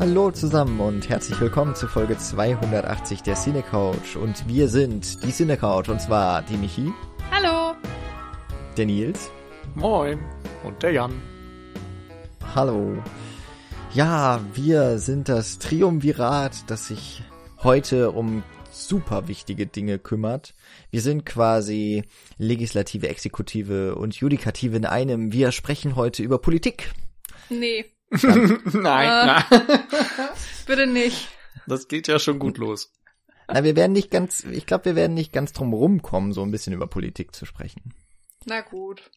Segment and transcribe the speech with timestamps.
[0.00, 4.16] Hallo zusammen und herzlich willkommen zu Folge 280 der Cine Couch.
[4.16, 6.90] Und wir sind die Cine Couch und zwar die Michi.
[7.30, 7.76] Hallo.
[8.78, 9.30] Der Nils.
[9.74, 10.18] Moin.
[10.64, 11.20] Und der Jan.
[12.54, 12.96] Hallo.
[13.92, 17.22] Ja, wir sind das Triumvirat, das sich
[17.62, 20.54] heute um super wichtige Dinge kümmert.
[20.90, 22.04] Wir sind quasi
[22.38, 25.34] Legislative, Exekutive und Judikative in einem.
[25.34, 26.90] Wir sprechen heute über Politik.
[27.50, 27.84] Nee.
[28.72, 29.26] nein, Äh.
[29.26, 29.44] nein.
[30.66, 31.28] Bitte nicht.
[31.66, 32.92] Das geht ja schon gut los.
[33.48, 36.50] Na, wir werden nicht ganz, ich glaube, wir werden nicht ganz drum rumkommen, so ein
[36.50, 37.94] bisschen über Politik zu sprechen.
[38.44, 39.10] Na gut.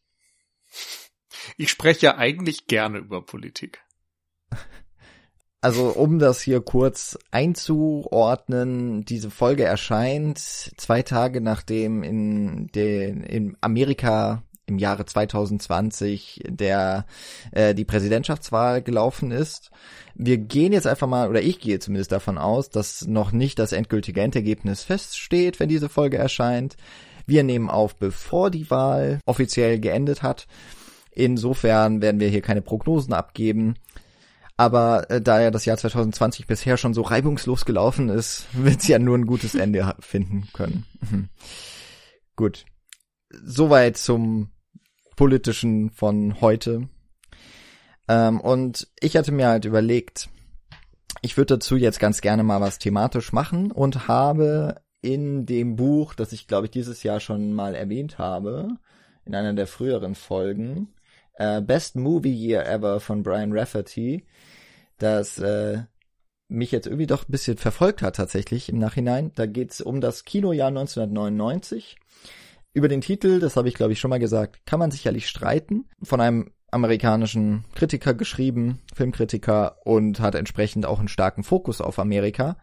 [1.57, 3.81] Ich spreche ja eigentlich gerne über Politik.
[5.61, 13.55] Also um das hier kurz einzuordnen, diese Folge erscheint zwei Tage nachdem in, den, in
[13.61, 17.05] Amerika im Jahre 2020 der
[17.51, 19.71] äh, die Präsidentschaftswahl gelaufen ist.
[20.15, 23.71] Wir gehen jetzt einfach mal, oder ich gehe zumindest davon aus, dass noch nicht das
[23.71, 26.77] endgültige Endergebnis feststeht, wenn diese Folge erscheint.
[27.25, 30.47] Wir nehmen auf, bevor die Wahl offiziell geendet hat.
[31.11, 33.75] Insofern werden wir hier keine Prognosen abgeben.
[34.55, 38.87] Aber äh, da ja das Jahr 2020 bisher schon so reibungslos gelaufen ist, wird es
[38.87, 40.85] ja nur ein gutes Ende finden können.
[41.09, 41.29] Mhm.
[42.35, 42.65] Gut.
[43.43, 44.51] Soweit zum
[45.15, 46.89] politischen von heute.
[48.07, 50.29] Ähm, und ich hatte mir halt überlegt,
[51.21, 56.13] ich würde dazu jetzt ganz gerne mal was thematisch machen und habe in dem Buch,
[56.13, 58.69] das ich glaube ich dieses Jahr schon mal erwähnt habe,
[59.25, 60.93] in einer der früheren Folgen,
[61.35, 64.25] äh, Best Movie Year Ever von Brian Rafferty,
[64.97, 65.83] das äh,
[66.47, 69.31] mich jetzt irgendwie doch ein bisschen verfolgt hat tatsächlich im Nachhinein.
[69.35, 71.97] Da geht's um das Kinojahr 1999.
[72.73, 75.85] Über den Titel, das habe ich glaube ich schon mal gesagt, kann man sicherlich streiten.
[76.01, 82.57] Von einem amerikanischen Kritiker geschrieben, Filmkritiker und hat entsprechend auch einen starken Fokus auf Amerika.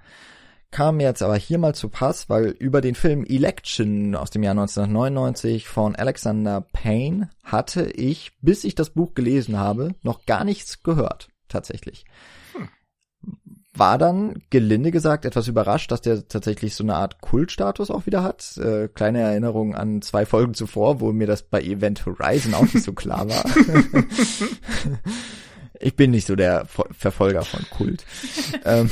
[0.73, 4.43] Kam mir jetzt aber hier mal zu Pass, weil über den Film Election aus dem
[4.43, 10.45] Jahr 1999 von Alexander Payne hatte ich, bis ich das Buch gelesen habe, noch gar
[10.45, 12.05] nichts gehört, tatsächlich.
[13.73, 18.23] War dann, gelinde gesagt, etwas überrascht, dass der tatsächlich so eine Art Kultstatus auch wieder
[18.25, 18.57] hat.
[18.59, 22.83] Äh, kleine Erinnerung an zwei Folgen zuvor, wo mir das bei Event Horizon auch nicht
[22.83, 23.45] so klar war.
[25.79, 28.05] ich bin nicht so der Ver Verfolger von Kult.
[28.65, 28.91] ähm,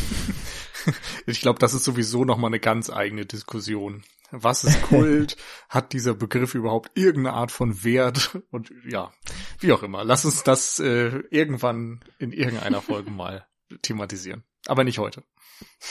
[1.27, 4.03] Ich glaube, das ist sowieso noch mal eine ganz eigene Diskussion.
[4.31, 5.37] Was ist Kult?
[5.69, 8.39] Hat dieser Begriff überhaupt irgendeine Art von Wert?
[8.51, 9.13] Und ja,
[9.61, 10.05] wie auch immer.
[10.05, 13.47] Lass uns das äh, irgendwann in irgendeiner Folge mal
[13.83, 14.45] thematisieren.
[14.69, 15.25] Aber nicht heute.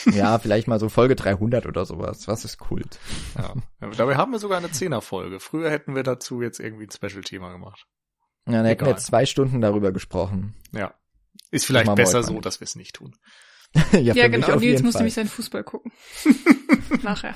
[0.06, 2.28] ja, vielleicht mal so Folge 300 oder sowas.
[2.28, 2.98] Was ist Kult?
[3.36, 3.54] Ja.
[3.96, 5.40] Dabei haben wir sogar eine Zehnerfolge.
[5.40, 7.86] Früher hätten wir dazu jetzt irgendwie ein Special-Thema gemacht.
[8.46, 10.54] Ja, dann hätten wir zwei Stunden darüber gesprochen.
[10.72, 10.94] Ja.
[11.50, 13.16] Ist vielleicht besser so, dass wir es nicht tun.
[13.92, 14.56] ja, Ja, genau.
[14.56, 15.02] Nils Fall.
[15.02, 15.92] mich seinen Fußball gucken.
[17.02, 17.34] Nachher.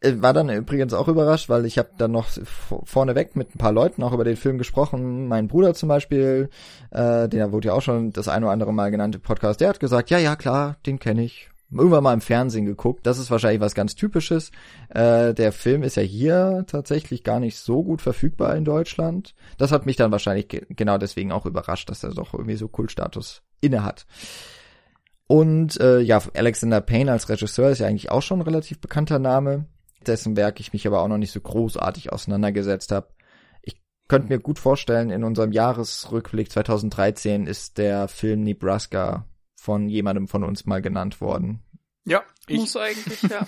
[0.00, 2.28] Äh, War dann übrigens auch überrascht, weil ich habe dann noch
[2.84, 5.28] vorneweg mit ein paar Leuten auch über den Film gesprochen.
[5.28, 6.50] Mein Bruder zum Beispiel,
[6.90, 9.68] äh, der wurde ja auch schon das ein oder andere Mal genannt im Podcast, der
[9.68, 11.50] hat gesagt, ja, ja, klar, den kenne ich.
[11.72, 13.06] Irgendwann mal im Fernsehen geguckt.
[13.06, 14.50] Das ist wahrscheinlich was ganz Typisches.
[14.88, 19.36] Äh, der Film ist ja hier tatsächlich gar nicht so gut verfügbar in Deutschland.
[19.56, 22.66] Das hat mich dann wahrscheinlich ge genau deswegen auch überrascht, dass er doch irgendwie so
[22.66, 24.06] Kultstatus inne hat.
[25.28, 29.20] Und äh, ja, Alexander Payne als Regisseur ist ja eigentlich auch schon ein relativ bekannter
[29.20, 29.66] Name,
[30.06, 33.08] dessen Werk ich mich aber auch noch nicht so großartig auseinandergesetzt habe.
[33.62, 40.26] Ich könnte mir gut vorstellen, in unserem Jahresrückblick 2013 ist der Film Nebraska von jemandem
[40.26, 41.62] von uns mal genannt worden.
[42.04, 43.46] Ja, ich, Muss eigentlich, ja.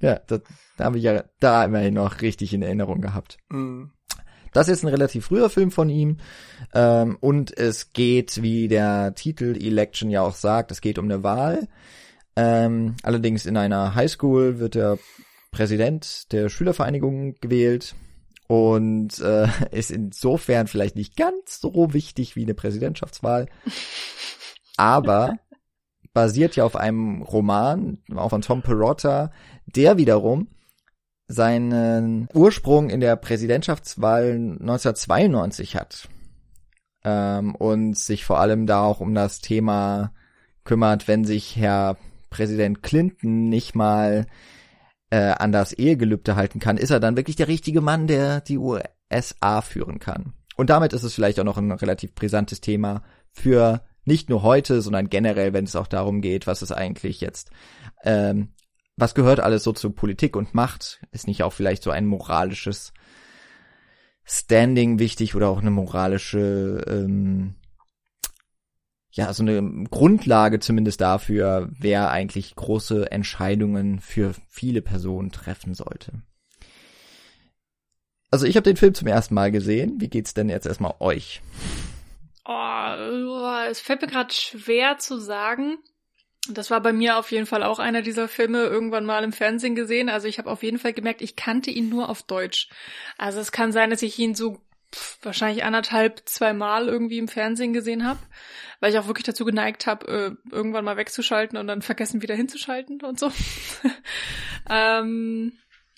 [0.00, 0.42] ja, das,
[0.76, 3.38] da habe ich ja da immerhin noch richtig in Erinnerung gehabt.
[3.50, 3.90] mh,
[4.52, 6.18] Das ist ein relativ früher Film von ihm
[6.72, 11.22] ähm, und es geht, wie der Titel Election ja auch sagt, es geht um eine
[11.24, 11.68] Wahl.
[12.36, 14.98] Ähm, allerdings in einer Highschool wird der
[15.50, 17.94] Präsident der Schülervereinigung gewählt
[18.48, 23.46] und äh, ist insofern vielleicht nicht ganz so wichtig wie eine Präsidentschaftswahl,
[24.76, 25.38] aber
[26.12, 29.32] basiert ja auf einem Roman, auch von Tom Perotta,
[29.66, 30.48] der wiederum
[31.26, 36.08] seinen Ursprung in der Präsidentschaftswahl 1992 hat
[37.04, 40.12] ähm, und sich vor allem da auch um das Thema
[40.64, 41.96] kümmert, wenn sich Herr
[42.34, 44.26] Präsident Clinton nicht mal
[45.10, 48.58] äh, an das Ehegelübde halten kann, ist er dann wirklich der richtige Mann, der die
[48.58, 50.32] USA führen kann.
[50.56, 54.82] Und damit ist es vielleicht auch noch ein relativ brisantes Thema für nicht nur heute,
[54.82, 57.50] sondern generell, wenn es auch darum geht, was ist eigentlich jetzt,
[58.02, 58.48] ähm,
[58.96, 61.02] was gehört alles so zu Politik und Macht?
[61.12, 62.92] Ist nicht auch vielleicht so ein moralisches
[64.24, 67.54] Standing wichtig oder auch eine moralische, ähm,
[69.14, 76.22] ja, so eine Grundlage zumindest dafür, wer eigentlich große Entscheidungen für viele Personen treffen sollte.
[78.32, 80.00] Also ich habe den Film zum ersten Mal gesehen.
[80.00, 81.42] Wie geht's denn jetzt erstmal euch?
[82.44, 85.78] Oh, es fällt mir gerade schwer zu sagen.
[86.50, 89.76] Das war bei mir auf jeden Fall auch einer dieser Filme irgendwann mal im Fernsehen
[89.76, 90.08] gesehen.
[90.08, 92.68] Also ich habe auf jeden Fall gemerkt, ich kannte ihn nur auf Deutsch.
[93.16, 94.60] Also es kann sein, dass ich ihn so
[95.22, 98.20] wahrscheinlich anderthalb, zwei Mal irgendwie im Fernsehen gesehen habe,
[98.80, 102.34] weil ich auch wirklich dazu geneigt habe, äh, irgendwann mal wegzuschalten und dann vergessen wieder
[102.34, 103.30] hinzuschalten und so.
[104.70, 105.52] ähm,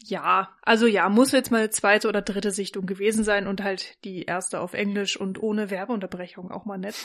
[0.09, 4.23] ja, also ja, muss jetzt mal zweite oder dritte Sichtung gewesen sein und halt die
[4.23, 6.95] erste auf Englisch und ohne Werbeunterbrechung auch mal nett.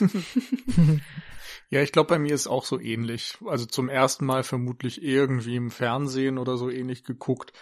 [1.70, 3.38] ja, ich glaube, bei mir ist auch so ähnlich.
[3.46, 7.52] Also zum ersten Mal vermutlich irgendwie im Fernsehen oder so ähnlich geguckt.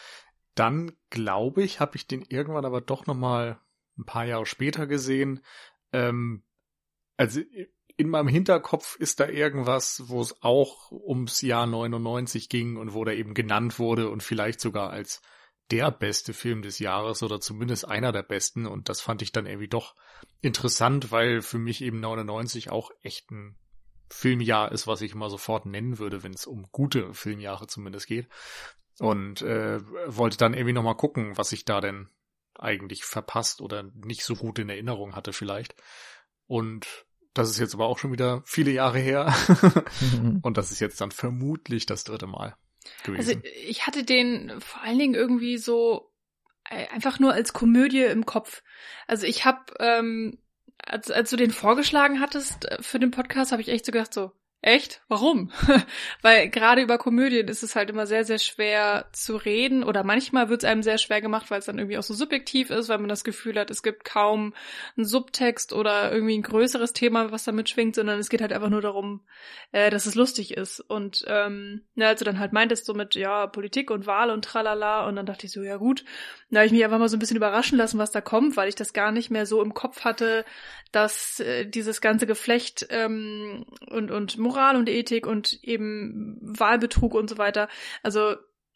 [0.55, 3.61] Dann glaube ich, habe ich den irgendwann aber doch noch mal
[4.01, 5.45] ein paar Jahre später gesehen.
[5.93, 6.43] Ähm,
[7.17, 7.41] also
[7.97, 13.05] in meinem Hinterkopf ist da irgendwas, wo es auch ums Jahr 99 ging und wo
[13.05, 15.21] da eben genannt wurde und vielleicht sogar als
[15.71, 19.47] der beste Film des Jahres oder zumindest einer der besten und das fand ich dann
[19.47, 19.95] irgendwie doch
[20.41, 23.57] interessant, weil für mich eben 99 auch echt ein
[24.09, 28.29] Filmjahr ist, was ich immer sofort nennen würde, wenn es um gute Filmjahre zumindest geht
[28.99, 32.09] und äh, wollte dann irgendwie nochmal gucken, was ich da denn
[32.61, 35.75] eigentlich verpasst oder nicht so gut in Erinnerung hatte vielleicht
[36.47, 39.33] und das ist jetzt aber auch schon wieder viele Jahre her.
[40.43, 42.57] und das ist jetzt dann vermutlich das dritte Mal
[43.05, 43.37] gewesen.
[43.37, 46.13] Also ich hatte den vor allen Dingen irgendwie so
[46.69, 48.63] äh, einfach nur als Komödie im Kopf.
[49.07, 50.39] Also ich habe, ähm,
[50.79, 54.13] als, als du den vorgeschlagen hattest äh, für den Podcast, habe ich echt so gedacht
[54.13, 55.01] so, Echt?
[55.09, 55.51] Warum?
[56.23, 60.51] Weil gerade über Komödien ist es halt immer sehr, sehr schwer zu reden oder manchmal
[60.51, 62.99] wird es einem sehr schwer gemacht, weil es dann irgendwie auch so subjektiv ist, weil
[62.99, 64.53] man das Gefühl hat, es gibt kaum
[64.99, 68.69] einen Subtext oder irgendwie ein größeres Thema, was damit schwingt, sondern es geht halt einfach
[68.69, 69.23] nur darum,
[69.73, 70.81] äh, dass es lustig ist.
[70.81, 74.45] Und ähm, ne, als du dann halt meintest so mit, ja, Politik und Wahl und
[74.45, 76.05] tralala und dann dachte ich so, ja gut,
[76.51, 78.69] da habe ich mich einfach mal so ein bisschen überraschen lassen, was da kommt, weil
[78.69, 80.45] ich das gar nicht mehr so im Kopf hatte,
[80.93, 87.31] dass äh, dieses ganze Geflecht ähm, und, und Moral und Ethik und eben Wahlbetrug und
[87.31, 87.69] so weiter,
[88.03, 88.35] also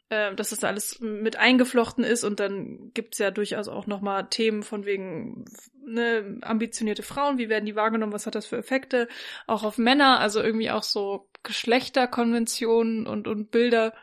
[0.09, 4.63] äh, dass das alles mit eingeflochten ist und dann gibt's ja durchaus auch nochmal Themen
[4.63, 5.45] von wegen
[5.85, 9.07] ne, ambitionierte Frauen, wie werden die wahrgenommen, was hat das für Effekte,
[9.47, 13.93] auch auf Männer, also irgendwie auch so Geschlechterkonventionen und, und Bilder.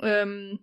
[0.00, 0.60] Ähm,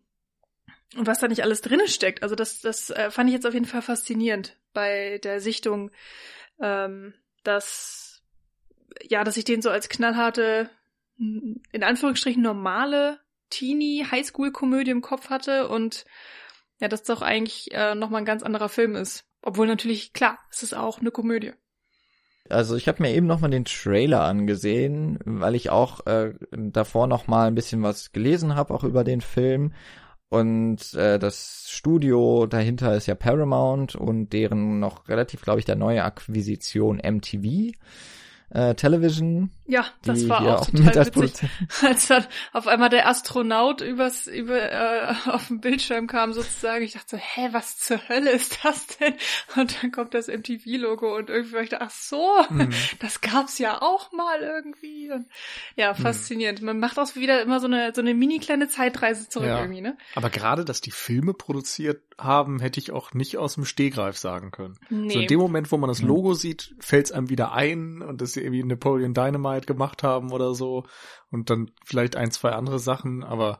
[0.95, 2.23] und was da nicht alles drinne steckt.
[2.23, 5.91] Also das, das äh, fand ich jetzt auf jeden Fall faszinierend bei der Sichtung
[6.61, 7.13] ähm,
[7.43, 8.04] dass
[9.03, 10.69] ja, dass ich den so als knallharte,
[11.17, 13.19] in Anführungsstrichen normale
[13.49, 16.05] Teenie Highschool-Komödie im Kopf hatte und
[16.79, 19.25] ja, dass das doch eigentlich äh, nochmal ein ganz anderer Film ist.
[19.41, 21.53] Obwohl natürlich, klar, es ist auch eine Komödie.
[22.49, 27.47] Also ich habe mir eben nochmal den Trailer angesehen, weil ich auch äh, davor nochmal
[27.47, 29.73] ein bisschen was gelesen habe, auch über den Film.
[30.29, 35.75] Und äh, das Studio dahinter ist ja Paramount und deren noch relativ, glaube ich, der
[35.75, 37.71] neue Akquisition MTV
[38.49, 39.49] Äh, Television.
[39.67, 41.49] Ja, das war auch, auch total witzig.
[41.81, 46.93] Als dann auf einmal der Astronaut übers, über, äh, auf dem Bildschirm kam sozusagen, ich
[46.93, 49.15] dachte so, hä, was zur Hölle ist das denn?
[49.55, 52.69] Und dann kommt das MTV-Logo und irgendwie war ich da, ach so, mhm.
[52.99, 55.11] das gab's ja auch mal irgendwie.
[55.11, 55.25] Und,
[55.75, 55.97] ja, mhm.
[55.97, 56.61] faszinierend.
[56.61, 56.67] Mhm.
[56.67, 59.61] Man macht auch wieder immer so eine, so eine mini kleine Zeitreise zurück ja.
[59.61, 59.97] irgendwie, ne?
[60.13, 64.51] Aber gerade, dass die Filme produziert haben, hätte ich auch nicht aus dem Stehgreif sagen
[64.51, 64.77] können.
[64.89, 65.13] Nee.
[65.13, 66.35] So in dem Moment, wo man das Logo mhm.
[66.35, 70.85] sieht, fällt es einem wieder ein und das irgendwie Napoleon Dynamite gemacht haben oder so
[71.31, 73.59] und dann vielleicht ein, zwei andere Sachen, aber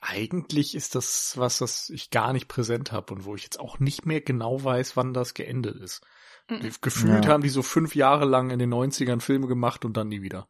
[0.00, 3.78] eigentlich ist das was, was ich gar nicht präsent habe und wo ich jetzt auch
[3.78, 6.02] nicht mehr genau weiß, wann das geendet ist.
[6.48, 6.70] Mhm.
[6.80, 7.32] Gefühlt ja.
[7.32, 10.48] haben die so fünf Jahre lang in den 90ern Filme gemacht und dann nie wieder.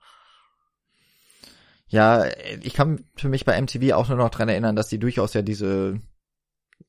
[1.89, 2.27] Ja,
[2.63, 5.43] ich kann für mich bei MTV auch nur noch dran erinnern, dass die durchaus ja
[5.43, 6.01] diese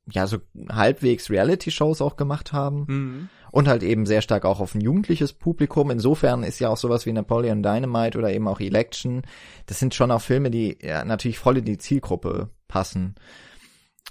[0.09, 3.29] ja so halbwegs Reality-Shows auch gemacht haben mhm.
[3.51, 5.91] Und halt eben sehr stark auch auf ein jugendliches Publikum.
[5.91, 9.23] Insofern ist ja auch sowas wie Napoleon Dynamite oder eben auch Election,
[9.65, 13.15] das sind schon auch Filme, die ja natürlich voll in die Zielgruppe passen.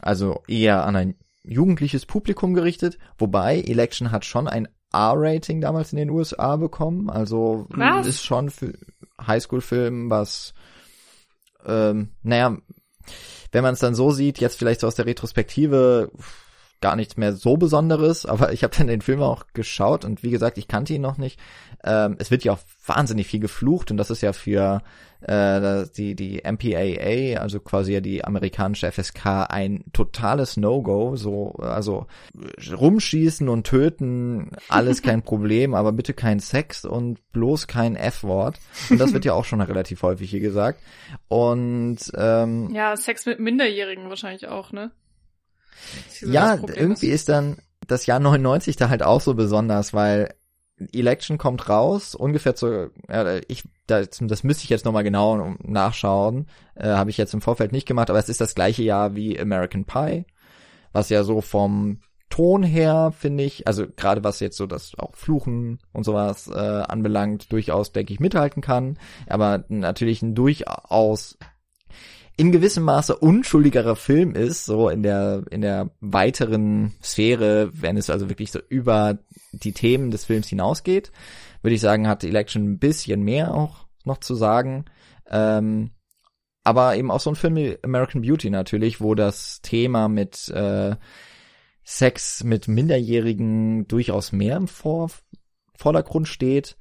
[0.00, 5.98] Also eher an ein jugendliches Publikum gerichtet, wobei Election hat schon ein R-Rating damals in
[5.98, 8.06] den USA bekommen, also was?
[8.06, 8.72] ist schon für
[9.24, 10.54] Highschool-Film, was
[11.66, 12.56] ähm, naja,
[13.52, 16.10] wenn man es dann so sieht, jetzt vielleicht so aus der Retrospektive,
[16.80, 20.30] gar nichts mehr so Besonderes, aber ich habe dann den Film auch geschaut und wie
[20.30, 21.40] gesagt, ich kannte ihn noch nicht.
[21.84, 24.82] Ähm, es wird ja auch wahnsinnig viel geflucht und das ist ja für
[25.20, 31.16] äh, die die MPAA, also quasi ja die amerikanische FSK, ein totales No-Go.
[31.16, 32.06] So also
[32.70, 38.58] rumschießen und töten, alles kein Problem, aber bitte kein Sex und bloß kein F-Wort.
[38.90, 40.80] Und das wird ja auch schon relativ häufig hier gesagt.
[41.28, 44.90] Und ähm, ja, Sex mit Minderjährigen wahrscheinlich auch, ne?
[46.20, 50.34] Ja, irgendwie ist dann das Jahr 99 da halt auch so besonders, weil
[50.92, 56.48] Election kommt raus, ungefähr zu, äh, ich, das, das müsste ich jetzt nochmal genau nachschauen,
[56.74, 59.40] äh, habe ich jetzt im Vorfeld nicht gemacht, aber es ist das gleiche Jahr wie
[59.40, 60.26] American Pie,
[60.92, 65.14] was ja so vom Ton her, finde ich, also gerade was jetzt so das auch
[65.14, 71.38] Fluchen und sowas äh, anbelangt, durchaus, denke ich, mithalten kann, aber natürlich ein durchaus
[72.36, 78.10] in gewissem Maße unschuldigerer Film ist, so in der, in der weiteren Sphäre, wenn es
[78.10, 79.18] also wirklich so über
[79.52, 81.12] die Themen des Films hinausgeht,
[81.62, 84.84] würde ich sagen, hat Election ein bisschen mehr auch noch zu sagen.
[85.30, 85.90] Ähm,
[86.62, 90.96] aber eben auch so ein Film wie American Beauty natürlich, wo das Thema mit äh,
[91.84, 95.10] Sex mit Minderjährigen durchaus mehr im Vor
[95.76, 96.76] Vordergrund steht.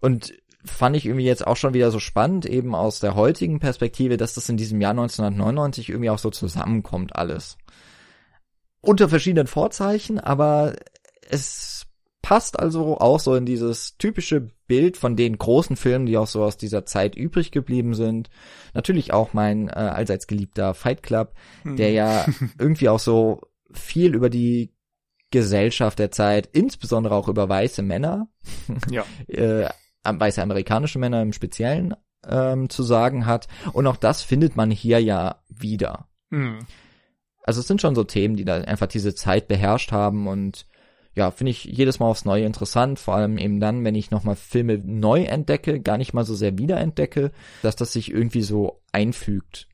[0.00, 0.32] Und
[0.64, 4.34] fand ich irgendwie jetzt auch schon wieder so spannend, eben aus der heutigen Perspektive, dass
[4.34, 7.58] das in diesem Jahr 1999 irgendwie auch so zusammenkommt alles.
[8.80, 10.74] Unter verschiedenen Vorzeichen, aber
[11.28, 11.86] es
[12.22, 16.42] passt also auch so in dieses typische Bild von den großen Filmen, die auch so
[16.42, 18.30] aus dieser Zeit übrig geblieben sind.
[18.72, 21.76] Natürlich auch mein äh, allseits geliebter Fight Club, hm.
[21.76, 22.26] der ja
[22.58, 24.72] irgendwie auch so viel über die
[25.30, 28.28] Gesellschaft der Zeit, insbesondere auch über weiße Männer,
[28.88, 29.04] ja.
[29.26, 29.68] äh,
[30.04, 31.94] weiße amerikanische Männer im Speziellen
[32.28, 33.48] ähm, zu sagen hat.
[33.72, 36.08] Und auch das findet man hier ja wieder.
[36.30, 36.60] Mhm.
[37.42, 40.66] Also es sind schon so Themen, die da einfach diese Zeit beherrscht haben und
[41.14, 44.34] ja, finde ich jedes Mal aufs Neue interessant, vor allem eben dann, wenn ich nochmal
[44.34, 47.30] Filme neu entdecke, gar nicht mal so sehr wiederentdecke,
[47.62, 49.68] dass das sich irgendwie so einfügt.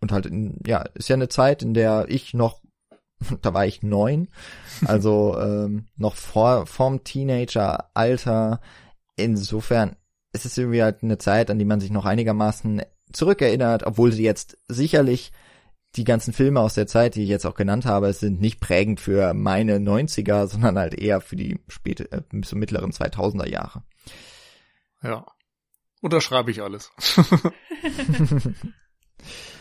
[0.00, 2.63] Und halt, in, ja, ist ja eine Zeit, in der ich noch
[3.42, 4.28] da war ich neun,
[4.86, 8.60] also ähm, noch vor vorm Teenager-Alter.
[9.16, 9.96] Insofern
[10.32, 14.24] ist es irgendwie halt eine Zeit, an die man sich noch einigermaßen zurückerinnert, obwohl sie
[14.24, 15.32] jetzt sicherlich
[15.96, 19.00] die ganzen Filme aus der Zeit, die ich jetzt auch genannt habe, sind nicht prägend
[19.00, 23.82] für meine 90er, sondern halt eher für die späte, äh, bis zum mittleren 2000er Jahre.
[25.02, 25.24] Ja.
[26.00, 26.90] Unterschreibe ich alles.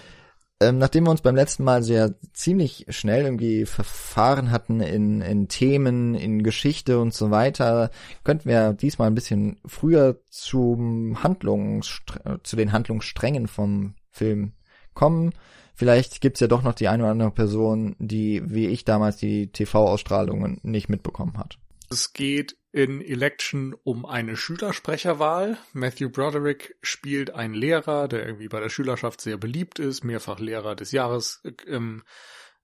[0.63, 5.47] ähm, nachdem wir uns beim letzten Mal sehr ziemlich schnell irgendwie verfahren hatten in, in
[5.47, 7.91] Themen, in Geschichte und so weiter,
[8.23, 12.01] könnten wir diesmal ein bisschen früher zum Handlungs,
[12.43, 14.53] zu den Handlungssträngen vom Film
[14.93, 15.33] kommen.
[15.75, 19.47] Vielleicht gibt's ja doch noch die eine oder andere Person, die, wie ich damals, die
[19.47, 21.57] TV-Ausstrahlungen nicht mitbekommen hat.
[21.93, 25.59] Es geht in Election um eine Schülersprecherwahl.
[25.73, 30.75] Matthew Broderick spielt einen Lehrer, der irgendwie bei der Schülerschaft sehr beliebt ist, mehrfach Lehrer
[30.75, 32.01] des Jahres ähm,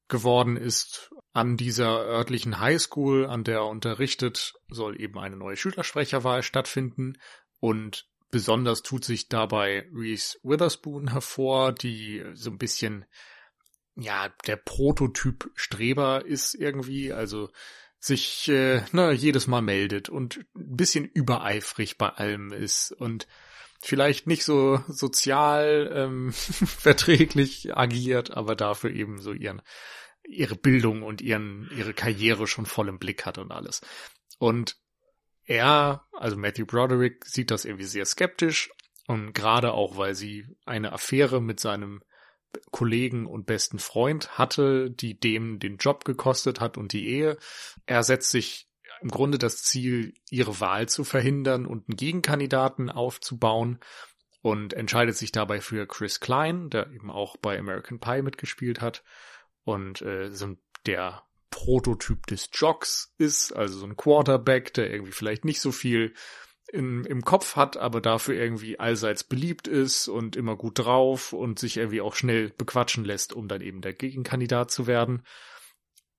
[0.08, 1.12] geworden ist.
[1.32, 7.20] An dieser örtlichen Highschool, an der er unterrichtet, soll eben eine neue Schülersprecherwahl stattfinden
[7.60, 13.06] und besonders tut sich dabei Reese Witherspoon hervor, die so ein bisschen
[13.96, 17.50] ja, der Prototyp Streber ist irgendwie, also
[18.00, 23.28] sich äh, na, jedes Mal meldet und ein bisschen übereifrig bei allem ist und
[23.82, 29.62] vielleicht nicht so sozial ähm, verträglich agiert, aber dafür eben so ihren
[30.28, 33.82] ihre Bildung und ihren ihre Karriere schon voll im Blick hat und alles.
[34.38, 34.78] Und
[35.46, 38.70] er, also Matthew Broderick, sieht das irgendwie sehr skeptisch
[39.08, 42.04] und gerade auch, weil sie eine Affäre mit seinem
[42.72, 47.38] Kollegen und besten Freund hatte, die dem den Job gekostet hat und die Ehe.
[47.86, 48.68] Er setzt sich
[49.02, 53.80] im Grunde das Ziel, ihre Wahl zu verhindern und einen Gegenkandidaten aufzubauen
[54.42, 59.04] und entscheidet sich dabei für Chris Klein, der eben auch bei American Pie mitgespielt hat
[59.64, 65.46] und äh, so der Prototyp des Jocks ist, also so ein Quarterback, der irgendwie vielleicht
[65.46, 66.14] nicht so viel
[66.72, 71.60] in, im Kopf hat, aber dafür irgendwie allseits beliebt ist und immer gut drauf und
[71.60, 75.24] sich irgendwie auch schnell bequatschen lässt, um dann eben der Gegenkandidat zu werden.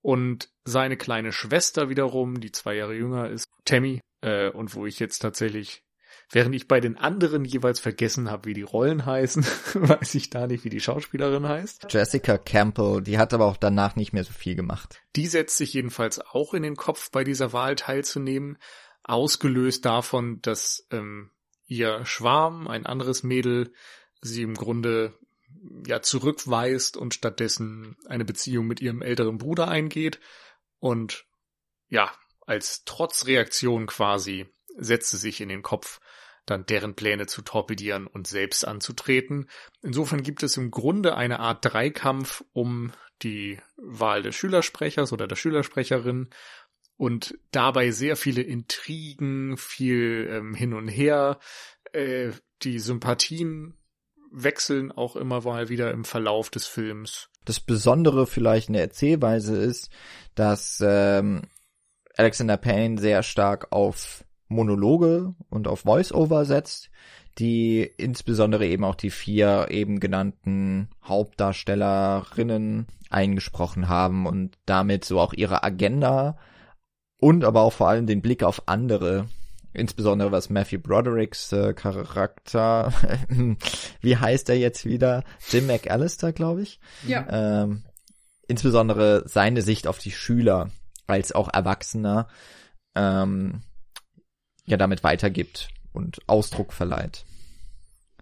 [0.01, 4.99] Und seine kleine Schwester wiederum, die zwei Jahre jünger ist, Tammy, äh, und wo ich
[4.99, 5.83] jetzt tatsächlich,
[6.31, 9.43] während ich bei den anderen jeweils vergessen habe, wie die Rollen heißen,
[9.73, 11.85] weiß ich da nicht, wie die Schauspielerin heißt.
[11.89, 15.01] Jessica Campbell, die hat aber auch danach nicht mehr so viel gemacht.
[15.15, 18.57] Die setzt sich jedenfalls auch in den Kopf, bei dieser Wahl teilzunehmen,
[19.03, 21.31] ausgelöst davon, dass ähm,
[21.67, 23.73] ihr Schwarm, ein anderes Mädel,
[24.21, 25.17] sie im Grunde
[25.85, 30.19] ja zurückweist und stattdessen eine Beziehung mit ihrem älteren Bruder eingeht
[30.79, 31.25] und
[31.89, 32.11] ja,
[32.45, 35.99] als Trotzreaktion quasi setzt sie sich in den Kopf,
[36.45, 39.49] dann deren Pläne zu torpedieren und selbst anzutreten.
[39.81, 42.91] Insofern gibt es im Grunde eine Art Dreikampf um
[43.21, 46.29] die Wahl des Schülersprechers oder der Schülersprecherin
[47.01, 51.39] und dabei sehr viele Intrigen, viel ähm, hin und her.
[51.93, 52.29] Äh,
[52.61, 53.73] die Sympathien
[54.31, 57.29] wechseln auch immer mal wieder im Verlauf des Films.
[57.43, 59.89] Das Besondere vielleicht in der Erzählweise ist,
[60.35, 61.47] dass ähm,
[62.17, 66.91] Alexander Payne sehr stark auf Monologe und auf Voice-Over setzt,
[67.39, 75.33] die insbesondere eben auch die vier eben genannten Hauptdarstellerinnen eingesprochen haben und damit so auch
[75.33, 76.37] ihre Agenda
[77.21, 79.27] und aber auch vor allem den Blick auf andere,
[79.73, 82.91] insbesondere was Matthew Brodericks äh, Charakter,
[84.01, 85.23] wie heißt er jetzt wieder?
[85.49, 86.79] Jim McAllister, glaube ich.
[87.07, 87.61] Ja.
[87.63, 87.83] Ähm,
[88.47, 90.71] insbesondere seine Sicht auf die Schüler
[91.07, 92.27] als auch Erwachsener
[92.95, 93.61] ähm,
[94.65, 97.25] ja damit weitergibt und Ausdruck verleiht.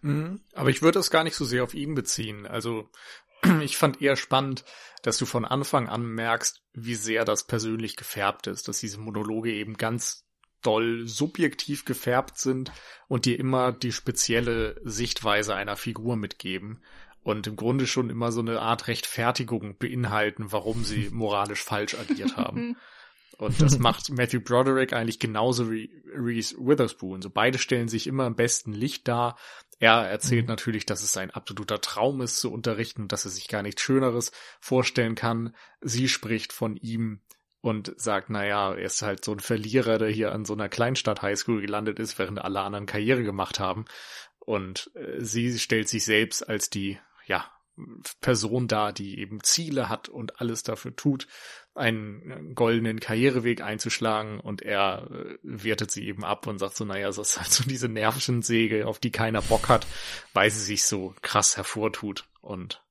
[0.01, 0.41] Mhm.
[0.53, 2.45] Aber ich würde es gar nicht so sehr auf ihn beziehen.
[2.45, 2.89] Also
[3.61, 4.65] ich fand eher spannend,
[5.03, 9.51] dass du von Anfang an merkst, wie sehr das persönlich gefärbt ist, dass diese Monologe
[9.51, 10.25] eben ganz
[10.61, 12.71] doll subjektiv gefärbt sind
[13.07, 16.83] und dir immer die spezielle Sichtweise einer Figur mitgeben
[17.23, 22.37] und im Grunde schon immer so eine Art Rechtfertigung beinhalten, warum sie moralisch falsch agiert
[22.37, 22.77] haben.
[23.37, 27.21] Und das macht Matthew Broderick eigentlich genauso wie Reese Witherspoon.
[27.21, 29.37] So beide stellen sich immer im besten Licht dar.
[29.79, 30.49] Er erzählt mhm.
[30.49, 33.81] natürlich, dass es sein absoluter Traum ist zu unterrichten und dass er sich gar nichts
[33.81, 35.55] Schöneres vorstellen kann.
[35.81, 37.21] Sie spricht von ihm
[37.61, 41.21] und sagt, naja, er ist halt so ein Verlierer, der hier an so einer Kleinstadt
[41.21, 43.85] Highschool gelandet ist, während alle anderen Karriere gemacht haben.
[44.39, 47.49] Und äh, sie stellt sich selbst als die, ja,
[48.21, 51.27] Person da, die eben Ziele hat und alles dafür tut,
[51.75, 57.07] einen goldenen Karriereweg einzuschlagen und er äh, wertet sie eben ab und sagt so, naja,
[57.07, 59.87] das ist halt so diese Nervensäge, auf die keiner Bock hat,
[60.33, 62.83] weil sie sich so krass hervortut und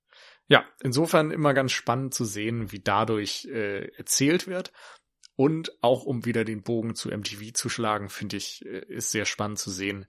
[0.48, 4.72] ja, insofern immer ganz spannend zu sehen, wie dadurch äh, erzählt wird.
[5.36, 9.26] Und auch um wieder den Bogen zu MTV zu schlagen, finde ich, äh, ist sehr
[9.26, 10.06] spannend zu sehen,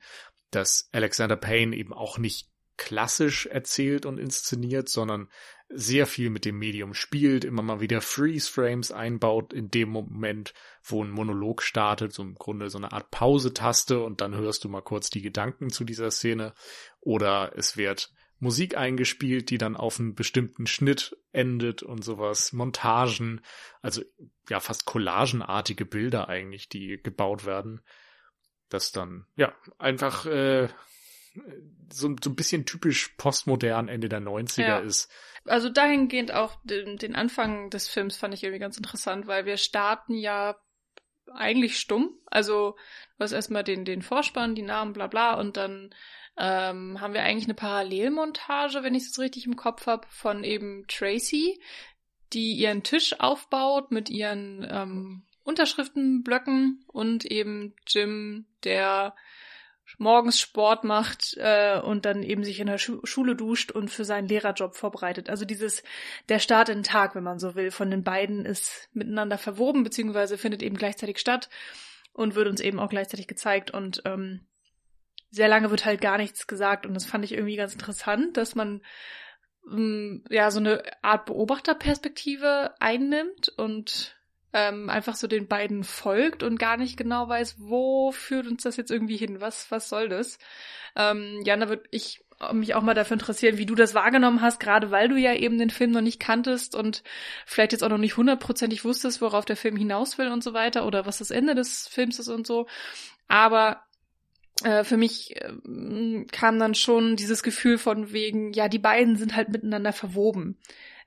[0.50, 2.50] dass Alexander Payne eben auch nicht
[2.80, 5.28] klassisch erzählt und inszeniert, sondern
[5.68, 11.04] sehr viel mit dem Medium spielt, immer mal wieder Freeze-Frames einbaut in dem Moment, wo
[11.04, 14.82] ein Monolog startet, so im Grunde so eine Art Pause-Taste und dann hörst du mal
[14.82, 16.54] kurz die Gedanken zu dieser Szene.
[17.02, 23.42] Oder es wird Musik eingespielt, die dann auf einen bestimmten Schnitt endet und sowas, Montagen,
[23.82, 24.02] also
[24.50, 27.82] ja fast collagenartige Bilder eigentlich, die gebaut werden,
[28.70, 30.70] das dann ja einfach äh,
[31.92, 34.80] so, so ein bisschen typisch postmodern Ende der 90er ja.
[34.80, 35.12] ist.
[35.46, 39.58] Also dahingehend auch den, den Anfang des Films fand ich irgendwie ganz interessant, weil wir
[39.58, 40.56] starten ja
[41.34, 42.18] eigentlich stumm.
[42.26, 42.76] Also
[43.18, 45.94] du hast erstmal den, den Vorspann, die Namen, bla bla, und dann
[46.38, 50.86] ähm, haben wir eigentlich eine Parallelmontage, wenn ich es richtig im Kopf habe, von eben
[50.88, 51.62] Tracy,
[52.34, 59.16] die ihren Tisch aufbaut mit ihren ähm, Unterschriftenblöcken und eben Jim, der
[60.00, 64.06] morgens Sport macht äh, und dann eben sich in der Schu Schule duscht und für
[64.06, 65.30] seinen Lehrerjob vorbereitet.
[65.30, 65.84] Also dieses
[66.30, 69.84] der Start in den Tag, wenn man so will, von den beiden ist miteinander verwoben
[69.84, 71.50] beziehungsweise findet eben gleichzeitig statt
[72.14, 74.48] und wird uns eben auch gleichzeitig gezeigt und ähm,
[75.32, 78.56] sehr lange wird halt gar nichts gesagt und das fand ich irgendwie ganz interessant, dass
[78.56, 78.82] man
[79.70, 84.19] ähm, ja so eine Art Beobachterperspektive einnimmt und
[84.54, 88.78] ähm, einfach so den beiden folgt und gar nicht genau weiß, wo führt uns das
[88.78, 90.40] jetzt irgendwie hin, was, was soll das?
[90.96, 94.92] Ähm, Jana, würde ich mich auch mal dafür interessieren, wie du das wahrgenommen hast, gerade
[94.92, 97.04] weil du ja eben den Film noch nicht kanntest und
[97.46, 100.86] vielleicht jetzt auch noch nicht hundertprozentig wusstest, worauf der Film hinaus will und so weiter
[100.86, 102.68] oder was das Ende des Films ist und so.
[103.28, 103.84] Aber
[104.64, 109.36] äh, für mich äh, kam dann schon dieses Gefühl von wegen, ja, die beiden sind
[109.36, 110.58] halt miteinander verwoben.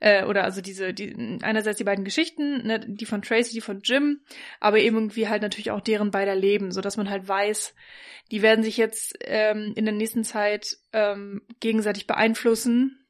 [0.00, 3.82] Äh, oder also diese, die, einerseits die beiden Geschichten, ne, die von Tracy, die von
[3.82, 4.20] Jim,
[4.58, 7.74] aber eben irgendwie halt natürlich auch deren beider Leben, so dass man halt weiß,
[8.30, 13.06] die werden sich jetzt ähm, in der nächsten Zeit ähm, gegenseitig beeinflussen.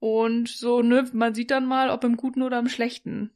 [0.00, 3.30] Und so, ne, man sieht dann mal, ob im Guten oder im Schlechten.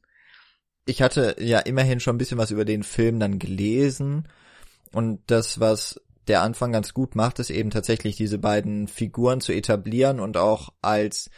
[0.84, 4.28] Ich hatte ja immerhin schon ein bisschen was über den Film dann gelesen.
[4.92, 9.52] Und das, was der Anfang ganz gut macht, ist eben tatsächlich diese beiden Figuren zu
[9.52, 11.30] etablieren und auch als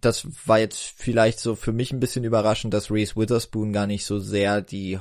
[0.00, 4.04] das war jetzt vielleicht so für mich ein bisschen überraschend, dass Reese Witherspoon gar nicht
[4.04, 4.98] so sehr die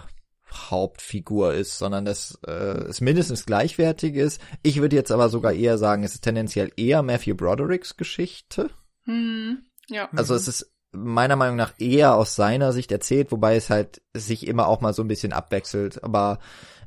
[0.51, 4.41] Hauptfigur ist, sondern dass äh, es mindestens gleichwertig ist.
[4.61, 8.69] Ich würde jetzt aber sogar eher sagen, es ist tendenziell eher Matthew Brodericks Geschichte.
[9.05, 10.09] Hm, ja.
[10.15, 14.47] Also es ist meiner Meinung nach eher aus seiner Sicht erzählt, wobei es halt sich
[14.47, 16.03] immer auch mal so ein bisschen abwechselt.
[16.03, 16.39] Aber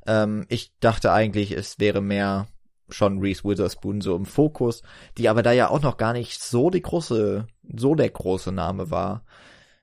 [0.06, 2.46] ähm, ich dachte eigentlich, es wäre mehr
[2.88, 4.82] schon Reese Witherspoon so im Fokus,
[5.18, 8.90] die aber da ja auch noch gar nicht so die große, so der große Name
[8.90, 9.24] war.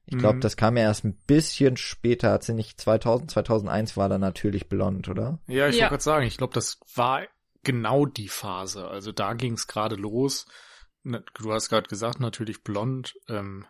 [0.05, 0.41] Ich glaube, Mhm.
[0.41, 4.67] das kam ja erst ein bisschen später, hat sie nicht 2000, 2001 war da natürlich
[4.69, 5.39] blond, oder?
[5.47, 5.81] Ja, ich Ja.
[5.83, 7.23] wollte gerade sagen, ich glaube, das war
[7.63, 8.87] genau die Phase.
[8.87, 10.45] Also da ging es gerade los.
[11.03, 13.15] Du hast gerade gesagt, natürlich blond.
[13.27, 13.65] Ähm,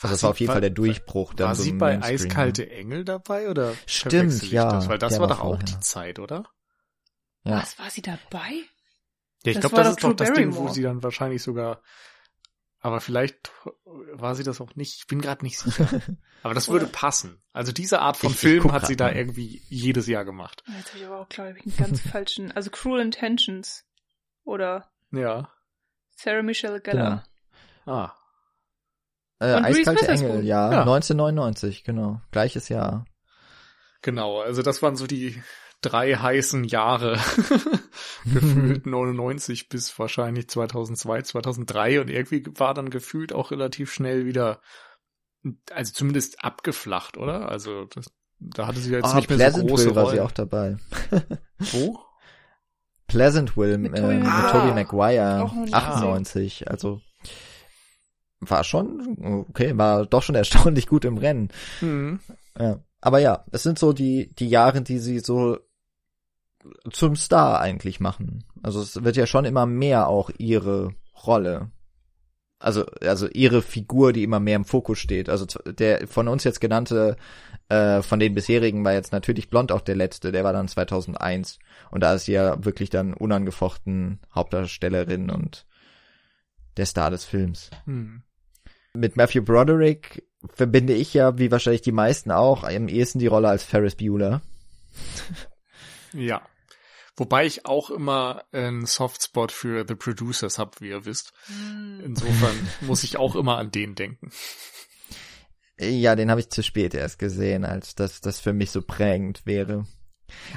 [0.00, 1.34] Also das war auf jeden Fall der Durchbruch.
[1.34, 2.70] Dann War so sie bei Mainstream, Eiskalte ne?
[2.70, 4.88] Engel dabei oder Stimmt, ich ja, Das?
[4.88, 5.64] Weil das war war doch auch vorher.
[5.64, 6.44] die Zeit, oder?
[7.44, 7.58] Ja.
[7.62, 8.50] Was, war sie dabei?
[9.44, 11.42] Ja, ich Das glaube, war das doch ist doch das Ding, wo sie dann wahrscheinlich
[11.42, 11.82] sogar.
[12.80, 13.52] Aber vielleicht
[13.84, 14.96] war sie das auch nicht.
[14.98, 15.88] Ich bin gerade nicht sicher.
[16.42, 17.40] Aber das würde passen.
[17.52, 19.14] Also diese Art von Ich- ich Film guck hat sie da mal.
[19.16, 20.64] irgendwie jedes Jahr gemacht.
[20.76, 22.50] Jetzt habe ich aber auch, glaube ich, einen ganz falschen.
[22.50, 23.84] Also Cruel Intentions.
[24.42, 25.48] Oder Ja.
[26.16, 27.24] Sarah Michelle Gellar.
[27.86, 28.12] Ah.
[29.42, 30.08] Äh, Und Eiskalte.
[30.08, 30.80] Engel, ja, Ja.
[30.82, 32.20] 1999, genau.
[32.30, 33.04] Gleiches Jahr.
[34.02, 35.42] Genau, also das waren so die
[35.80, 37.18] drei heißen Jahre.
[38.24, 44.60] gefühlt 99 bis wahrscheinlich 2002, 2003 und irgendwie war dann gefühlt auch relativ schnell wieder,
[45.72, 47.48] also zumindest abgeflacht, oder?
[47.48, 48.06] Also das,
[48.38, 50.76] da hatte sie jetzt Ah, nicht mehr so große Pleasantville war sie auch dabei.
[51.58, 51.98] Wo?
[53.08, 54.52] Pleasantville Mit äh, Tobey mit Maguire.
[54.52, 57.00] Tobey Maguire, Auch noch nicht 98, also
[58.42, 61.48] war schon, okay, war doch schon erstaunlich gut im Rennen.
[61.80, 62.20] Hm.
[62.58, 62.80] Ja.
[63.00, 65.58] Aber ja, es sind so die, die Jahre, die sie so
[66.90, 68.44] zum Star eigentlich machen.
[68.62, 70.94] Also es wird ja schon immer mehr auch ihre
[71.26, 71.70] Rolle.
[72.60, 75.28] Also, also ihre Figur, die immer mehr im Fokus steht.
[75.28, 77.16] Also der von uns jetzt genannte,
[77.68, 81.58] äh, von den bisherigen war jetzt natürlich Blond auch der letzte, der war dann 2001.
[81.90, 85.66] Und da ist sie ja wirklich dann unangefochten Hauptdarstellerin und
[86.76, 88.22] der Star des Films Hm.
[88.94, 90.24] Mit Matthew Broderick
[90.54, 94.42] verbinde ich ja, wie wahrscheinlich die meisten auch, am ehesten die Rolle als Ferris Bueller.
[96.14, 96.42] Ja.
[97.16, 101.32] Wobei ich auch immer einen Softspot für The Producers hab, wie ihr wisst.
[101.46, 102.02] Hm.
[102.04, 104.30] Insofern muss ich auch immer an den denken.
[105.78, 109.46] Ja, den habe ich zu spät erst gesehen, als dass das für mich so prägend
[109.46, 109.86] wäre.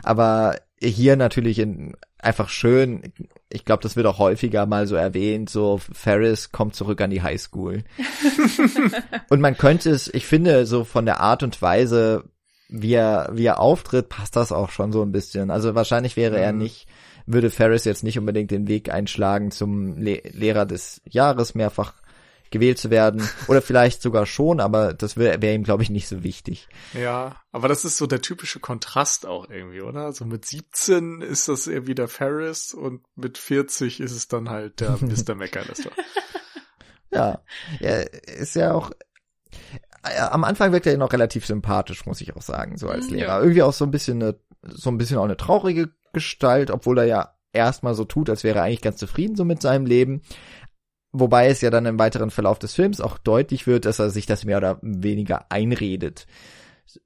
[0.04, 3.14] Aber hier natürlich in, einfach schön,
[3.50, 7.22] ich glaube, das wird auch häufiger mal so erwähnt, so Ferris kommt zurück an die
[7.22, 7.84] Highschool.
[9.30, 12.26] und man könnte es, ich finde, so von der Art und Weise,
[12.68, 15.52] wie er, wie er auftritt, passt das auch schon so ein bisschen.
[15.52, 16.60] Also wahrscheinlich wäre er Mhm.
[16.60, 16.88] nicht,
[17.26, 21.94] würde Ferris jetzt nicht unbedingt den Weg einschlagen, zum Le Lehrer des Jahres mehrfach
[22.56, 23.28] gewählt zu werden.
[23.48, 26.68] Oder vielleicht sogar schon, aber das wäre wär ihm, glaube ich, nicht so wichtig.
[26.94, 30.12] Ja, aber das ist so der typische Kontrast auch irgendwie, oder?
[30.13, 34.80] So mit 17 ist das irgendwie der Ferris und mit 40 ist es dann halt
[34.80, 35.36] der Mr.
[35.36, 35.91] McAllister.
[37.12, 37.41] Ja,
[37.80, 37.96] ja
[38.38, 38.91] ist ja auch.
[40.04, 43.10] äh, Am Anfang wirkt er ja noch relativ sympathisch, muss ich auch sagen, so als
[43.10, 43.28] Mm, Lehrer.
[43.28, 43.39] ja.
[43.41, 47.06] Irgendwie auch so ein bisschen eine, so ein bisschen auch eine traurige Gestalt, obwohl er
[47.06, 50.22] ja erstmal so tut, als wäre er eigentlich ganz zufrieden so mit seinem Leben.
[51.17, 54.25] Wobei es ja dann im weiteren Verlauf des Films auch deutlich wird, dass er sich
[54.25, 56.28] das mehr oder weniger einredet.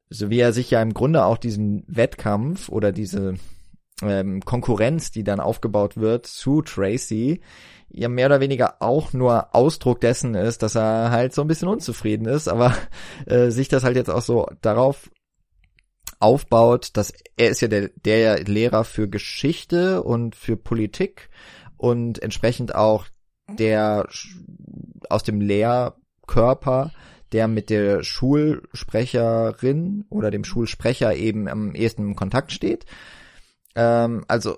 [0.09, 3.35] So wie er sich ja im Grunde auch diesen Wettkampf oder diese
[4.01, 7.41] ähm, Konkurrenz, die dann aufgebaut wird zu Tracy,
[7.89, 11.67] ja mehr oder weniger auch nur Ausdruck dessen ist, dass er halt so ein bisschen
[11.67, 12.73] unzufrieden ist, aber
[13.27, 15.11] äh, sich das halt jetzt auch so darauf
[16.19, 21.29] aufbaut, dass er ist ja der, der Lehrer für Geschichte und für Politik
[21.77, 23.05] und entsprechend auch
[23.57, 24.07] der
[25.09, 26.91] aus dem Lehrkörper,
[27.31, 32.85] der mit der Schulsprecherin oder dem Schulsprecher eben am ehesten im Kontakt steht.
[33.75, 34.57] Ähm, also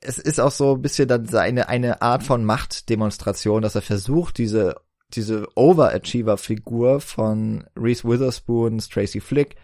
[0.00, 4.38] es ist auch so ein bisschen dann seine eine Art von Machtdemonstration, dass er versucht,
[4.38, 4.76] diese
[5.14, 9.56] diese Overachiever-Figur von Reese Witherspoons Tracy Flick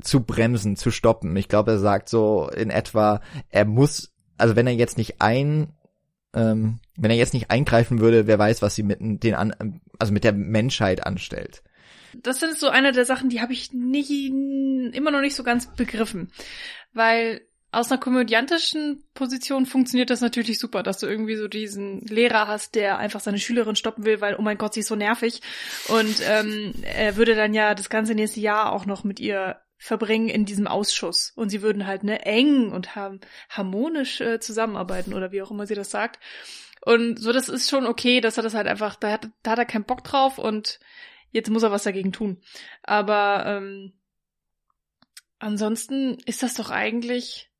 [0.00, 1.36] zu bremsen, zu stoppen.
[1.36, 5.72] Ich glaube, er sagt so in etwa, er muss, also wenn er jetzt nicht ein,
[6.34, 10.12] ähm, wenn er jetzt nicht eingreifen würde, wer weiß, was sie mit den an, also
[10.12, 11.62] mit der Menschheit anstellt.
[12.14, 15.66] Das sind so eine der Sachen, die habe ich nie, immer noch nicht so ganz
[15.74, 16.30] begriffen.
[16.92, 22.48] Weil aus einer komödiantischen Position funktioniert das natürlich super, dass du irgendwie so diesen Lehrer
[22.48, 25.42] hast, der einfach seine Schülerin stoppen will, weil, oh mein Gott, sie ist so nervig.
[25.88, 30.28] Und ähm, er würde dann ja das ganze nächste Jahr auch noch mit ihr verbringen
[30.28, 31.32] in diesem Ausschuss.
[31.36, 35.66] Und sie würden halt ne eng und haben harmonisch äh, zusammenarbeiten oder wie auch immer
[35.66, 36.20] sie das sagt.
[36.82, 39.58] Und so, das ist schon okay, dass er das halt einfach, da hat, da hat
[39.58, 40.80] er keinen Bock drauf und
[41.30, 42.40] jetzt muss er was dagegen tun.
[42.82, 43.92] Aber ähm,
[45.38, 47.50] ansonsten ist das doch eigentlich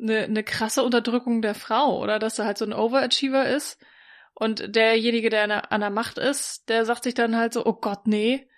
[0.00, 2.18] eine, eine krasse Unterdrückung der Frau, oder?
[2.18, 3.78] Dass er halt so ein Overachiever ist
[4.34, 7.66] Und derjenige, der an der, an der Macht ist, der sagt sich dann halt so,
[7.66, 8.48] oh Gott, nee,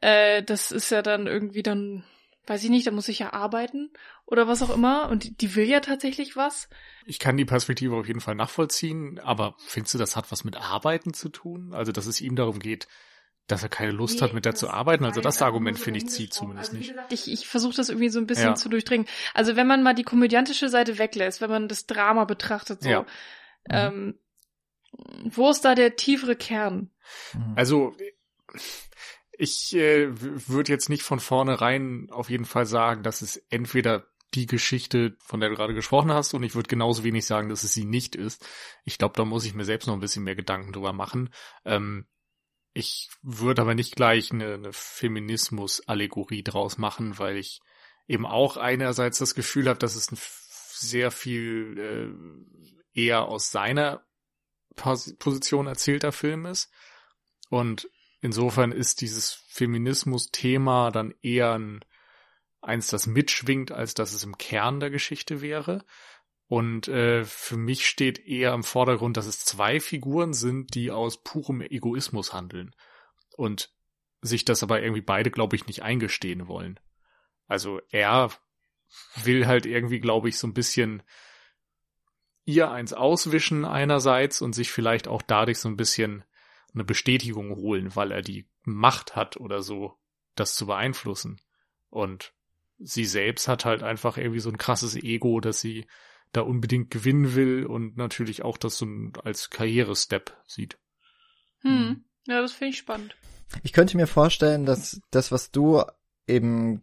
[0.00, 2.04] äh, das ist ja dann irgendwie dann,
[2.46, 3.90] weiß ich nicht, da muss ich ja arbeiten
[4.26, 5.08] oder was auch immer.
[5.08, 6.68] Und die, die will ja tatsächlich was.
[7.06, 10.56] Ich kann die Perspektive auf jeden Fall nachvollziehen, aber findest du, das hat was mit
[10.56, 11.74] Arbeiten zu tun?
[11.74, 12.86] Also, dass es ihm darum geht,
[13.50, 15.04] dass er keine Lust nee, hat, mit der zu arbeiten.
[15.04, 16.94] Also das Argument, finde ich, zieht zumindest nicht.
[17.10, 18.54] Ich, ich versuche das irgendwie so ein bisschen ja.
[18.54, 19.06] zu durchdringen.
[19.34, 23.06] Also wenn man mal die komödiantische Seite weglässt, wenn man das Drama betrachtet, so, ja.
[23.68, 24.18] ähm,
[25.24, 26.90] wo ist da der tiefere Kern?
[27.32, 27.54] Mhm.
[27.56, 27.96] Also
[29.40, 34.44] ich äh, würde jetzt nicht von vornherein auf jeden Fall sagen, dass es entweder die
[34.44, 37.72] Geschichte, von der du gerade gesprochen hast, und ich würde genauso wenig sagen, dass es
[37.72, 38.46] sie nicht ist.
[38.84, 41.30] Ich glaube, da muss ich mir selbst noch ein bisschen mehr Gedanken drüber machen.
[41.64, 42.06] Ähm,
[42.74, 47.60] ich würde aber nicht gleich eine, eine Feminismus-Allegorie draus machen, weil ich
[48.06, 51.78] eben auch einerseits das Gefühl habe, dass es ein sehr viel
[52.94, 54.04] äh, eher aus seiner
[54.76, 56.70] Pos Position erzählter Film ist.
[57.48, 57.88] Und
[58.20, 61.84] insofern ist dieses Feminismus-Thema dann eher ein,
[62.60, 65.84] eins, das mitschwingt, als dass es im Kern der Geschichte wäre.
[66.46, 71.22] Und äh, für mich steht eher im Vordergrund, dass es zwei Figuren sind, die aus
[71.22, 72.74] purem Egoismus handeln.
[73.36, 73.72] Und
[74.22, 76.78] sich das aber irgendwie beide, glaube ich, nicht eingestehen wollen.
[77.46, 78.30] Also er
[79.22, 81.02] will halt irgendwie, glaube ich, so ein bisschen
[82.44, 86.24] ihr eins auswischen einerseits und sich vielleicht auch dadurch so ein bisschen
[86.74, 89.98] eine Bestätigung holen, weil er die Macht hat oder so,
[90.34, 91.40] das zu beeinflussen.
[91.88, 92.32] Und
[92.78, 95.86] sie selbst hat halt einfach irgendwie so ein krasses Ego, dass sie
[96.32, 98.86] da unbedingt gewinnen will und natürlich auch das so
[99.24, 100.78] als Karrierestep sieht.
[101.62, 102.04] Hm.
[102.26, 103.16] Ja, das finde ich spannend.
[103.62, 105.82] Ich könnte mir vorstellen, dass das, was du
[106.26, 106.82] eben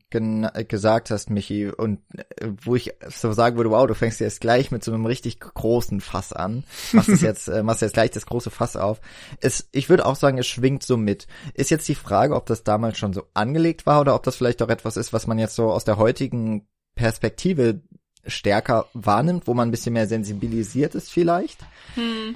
[0.67, 4.71] gesagt hast, Michi, und äh, wo ich so sagen würde, wow, du fängst jetzt gleich
[4.71, 8.25] mit so einem richtig großen Fass an, machst es jetzt, äh, machst jetzt gleich das
[8.25, 8.99] große Fass auf.
[9.39, 11.27] Es, ich würde auch sagen, es schwingt so mit.
[11.53, 14.61] Ist jetzt die Frage, ob das damals schon so angelegt war oder ob das vielleicht
[14.61, 17.81] auch etwas ist, was man jetzt so aus der heutigen Perspektive
[18.25, 21.59] stärker wahrnimmt, wo man ein bisschen mehr sensibilisiert ist vielleicht.
[21.95, 22.35] Hm.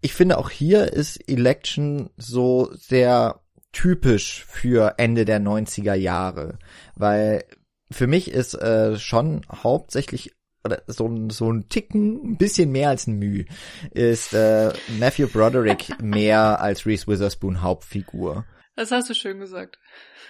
[0.00, 3.40] Ich finde auch hier ist Election so sehr
[3.72, 6.58] typisch für Ende der 90er Jahre,
[6.94, 7.44] weil
[7.90, 12.90] für mich ist äh, schon hauptsächlich oder so, ein so ein Ticken, ein bisschen mehr
[12.90, 13.46] als ein Mühe,
[13.92, 18.44] ist äh, Matthew Broderick mehr als Reese Witherspoon Hauptfigur.
[18.76, 19.78] Das hast du schön gesagt.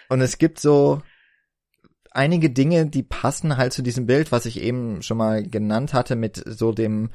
[0.08, 1.02] Und es gibt so
[2.10, 6.16] einige Dinge, die passen halt zu diesem Bild, was ich eben schon mal genannt hatte,
[6.16, 7.10] mit so dem,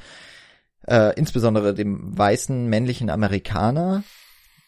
[0.88, 4.04] äh, insbesondere dem weißen männlichen Amerikaner,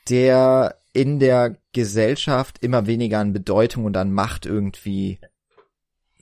[0.09, 5.19] der in der Gesellschaft immer weniger an Bedeutung und an Macht irgendwie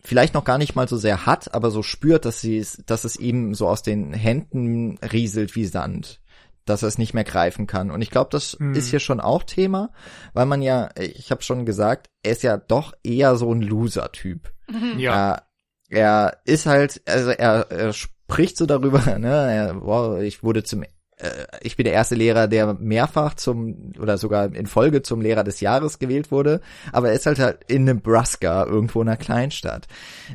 [0.01, 3.03] vielleicht noch gar nicht mal so sehr hat, aber so spürt, dass sie es, dass
[3.03, 6.19] es ihm so aus den Händen rieselt wie Sand
[6.65, 7.91] dass er es nicht mehr greifen kann.
[7.91, 8.73] Und ich glaube, das mhm.
[8.73, 9.91] ist hier schon auch Thema,
[10.33, 14.53] weil man ja, ich habe schon gesagt, er ist ja doch eher so ein Loser-Typ.
[14.69, 14.97] Mhm.
[14.97, 15.41] Ja.
[15.89, 20.63] Er, er ist halt, also er, er spricht so darüber, ne, er, wow, ich wurde
[20.63, 20.87] zum äh,
[21.61, 25.61] ich bin der erste Lehrer, der mehrfach zum oder sogar in Folge zum Lehrer des
[25.61, 29.87] Jahres gewählt wurde, aber er ist halt, halt in Nebraska, irgendwo in einer Kleinstadt.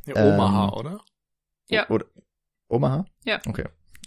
[0.06, 1.00] Ja, Omaha, ähm, oder?
[1.68, 1.88] Ja.
[1.90, 2.06] Oder,
[2.68, 3.04] Omaha?
[3.24, 3.40] Ja.
[3.46, 3.64] Okay.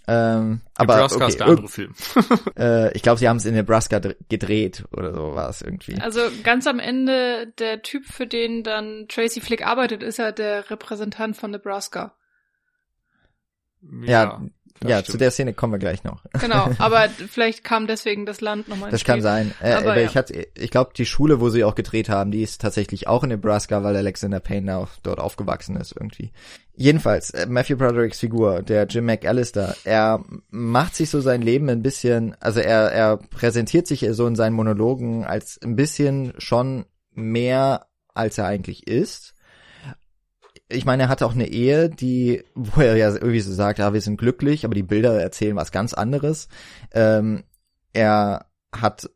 [0.08, 1.94] Ähm, aber Nebraska okay, ist der andere Film.
[2.58, 6.00] äh, ich glaube, sie haben es in Nebraska gedreht oder so war es irgendwie.
[6.00, 10.70] Also ganz am Ende der Typ, für den dann Tracy Flick arbeitet, ist ja der
[10.70, 12.16] Repräsentant von Nebraska.
[14.02, 14.42] Ja, ja,
[14.88, 15.12] ja stimmt.
[15.12, 16.22] zu der Szene kommen wir gleich noch.
[16.40, 19.52] Genau, aber vielleicht kam deswegen das Land nochmal Das kann sein.
[19.60, 20.06] Äh, aber, aber ja.
[20.06, 23.22] ich hatte, ich glaube, die Schule, wo sie auch gedreht haben, die ist tatsächlich auch
[23.22, 26.32] in Nebraska, weil Alexander Payne auch dort aufgewachsen ist irgendwie.
[26.74, 31.82] Jedenfalls, äh, Matthew Brodericks Figur, der Jim McAllister, er macht sich so sein Leben ein
[31.82, 37.86] bisschen, also er, er präsentiert sich so in seinen Monologen als ein bisschen schon mehr,
[38.14, 39.34] als er eigentlich ist
[40.72, 43.92] ich meine, er hatte auch eine Ehe, die, wo er ja irgendwie so sagt, ja,
[43.92, 46.48] wir sind glücklich, aber die Bilder erzählen was ganz anderes.
[46.92, 47.44] Ähm,
[47.92, 49.10] er hat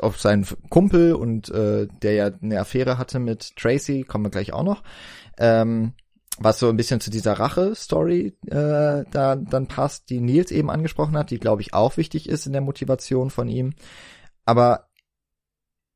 [0.00, 4.52] auf seinen Kumpel und äh, der ja eine Affäre hatte mit Tracy, kommen wir gleich
[4.52, 4.82] auch noch,
[5.38, 5.94] ähm,
[6.38, 11.16] was so ein bisschen zu dieser Rache-Story äh, da dann passt, die Nils eben angesprochen
[11.16, 13.74] hat, die glaube ich auch wichtig ist in der Motivation von ihm.
[14.44, 14.88] Aber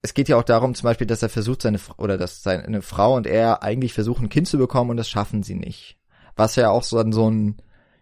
[0.06, 3.16] es geht ja auch darum, zum Beispiel, dass er versucht, seine oder dass seine Frau
[3.16, 5.98] und er eigentlich versuchen, ein Kind zu bekommen und das schaffen sie nicht.
[6.36, 7.56] Was ja auch so, so ein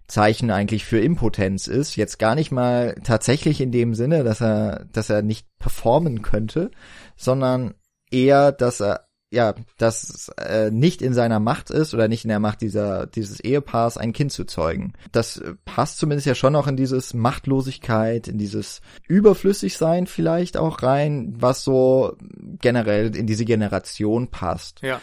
[0.07, 1.97] Zeichen eigentlich für Impotenz ist.
[1.97, 6.71] Jetzt gar nicht mal tatsächlich in dem Sinne, dass er, dass er nicht performen könnte,
[7.17, 7.73] sondern
[8.11, 12.41] eher, dass er ja, dass äh, nicht in seiner Macht ist oder nicht in der
[12.41, 14.95] Macht dieser dieses Ehepaars ein Kind zu zeugen.
[15.13, 20.83] Das äh, passt zumindest ja schon auch in dieses Machtlosigkeit, in dieses Überflüssigsein vielleicht auch
[20.83, 22.17] rein, was so
[22.61, 24.81] generell in diese Generation passt.
[24.83, 25.01] Ja.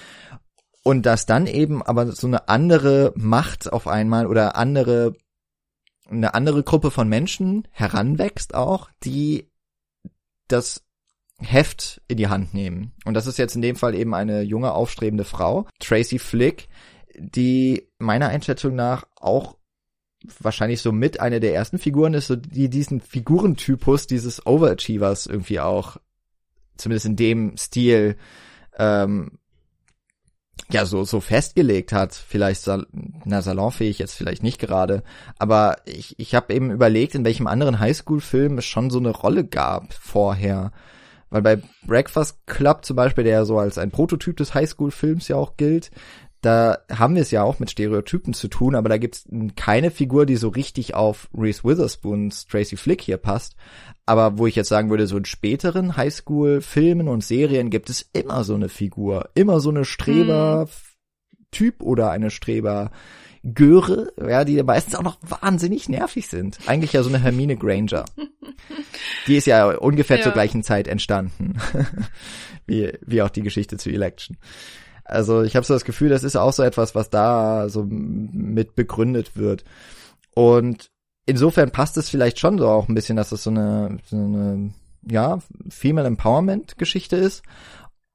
[0.84, 5.14] Und dass dann eben aber so eine andere Macht auf einmal oder andere
[6.10, 9.50] eine andere Gruppe von Menschen heranwächst auch, die
[10.48, 10.84] das
[11.42, 12.92] Heft in die Hand nehmen.
[13.06, 16.70] Und das ist jetzt in dem Fall eben eine junge, aufstrebende Frau, Tracy Flick,
[17.18, 19.58] die meiner Einschätzung nach auch
[20.40, 25.60] wahrscheinlich so mit eine der ersten Figuren ist, so die diesen Figurentypus dieses Overachievers irgendwie
[25.60, 25.98] auch,
[26.78, 28.18] zumindest in dem Stil,
[28.78, 29.40] ähm,
[30.70, 32.14] ja, so, so festgelegt hat.
[32.14, 32.86] Vielleicht, sal
[33.26, 35.04] na, salonfähig jetzt vielleicht nicht gerade.
[35.38, 39.46] Aber ich, ich habe eben überlegt, in welchem anderen Highschool-Film es schon so eine Rolle
[39.46, 40.72] gab vorher.
[41.32, 45.38] Weil bei Breakfast Club zum Beispiel, der ja so als ein Prototyp des Highschool-Films ja
[45.38, 45.90] auch gilt,
[46.42, 50.26] da haben wir es ja auch mit Stereotypen zu tun, aber da gibt's keine Figur,
[50.26, 53.56] die so richtig auf Reese Witherspoons Tracy Flick hier passt.
[54.06, 58.44] Aber wo ich jetzt sagen würde, so in späteren Highschool-Filmen und Serien gibt es immer
[58.44, 62.92] so eine Figur, immer so eine Streber-Typ oder eine Streber-
[63.44, 66.60] Göre, ja, die meistens auch noch wahnsinnig nervig sind.
[66.68, 68.06] Eigentlich ja so eine Hermine Granger.
[69.28, 70.24] Die ist ja ungefähr ja.
[70.24, 71.56] zur gleichen Zeit entstanden.
[72.66, 74.38] wie, wie auch die Geschichte zu Election.
[75.04, 78.76] Also ich habe so das Gefühl, das ist auch so etwas, was da so mit
[78.76, 79.64] begründet wird.
[80.36, 80.90] Und
[81.26, 84.74] insofern passt es vielleicht schon so auch ein bisschen, dass es so eine, so eine
[85.08, 87.44] ja, Female Empowerment Geschichte ist.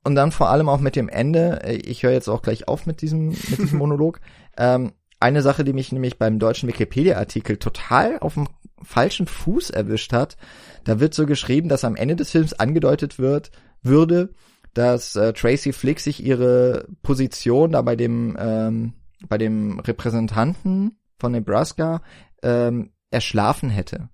[0.05, 3.03] Und dann vor allem auch mit dem Ende, ich höre jetzt auch gleich auf mit
[3.03, 4.21] diesem, mit diesem Monolog,
[4.57, 8.49] ähm, eine Sache, die mich nämlich beim deutschen Wikipedia-Artikel total auf dem
[8.83, 10.37] falschen Fuß erwischt hat.
[10.85, 13.51] Da wird so geschrieben, dass am Ende des Films angedeutet wird,
[13.83, 14.35] würde,
[14.75, 18.93] dass äh, Tracy Flick sich ihre Position da bei dem, ähm,
[19.29, 22.03] bei dem Repräsentanten von Nebraska
[22.43, 24.11] ähm, erschlafen hätte.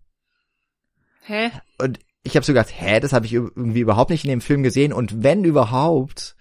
[1.24, 1.50] Hä?
[1.78, 4.62] Und ich habe so gedacht, hä, das habe ich irgendwie überhaupt nicht in dem Film
[4.62, 4.92] gesehen.
[4.92, 6.36] Und wenn überhaupt,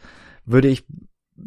[0.45, 0.85] würde ich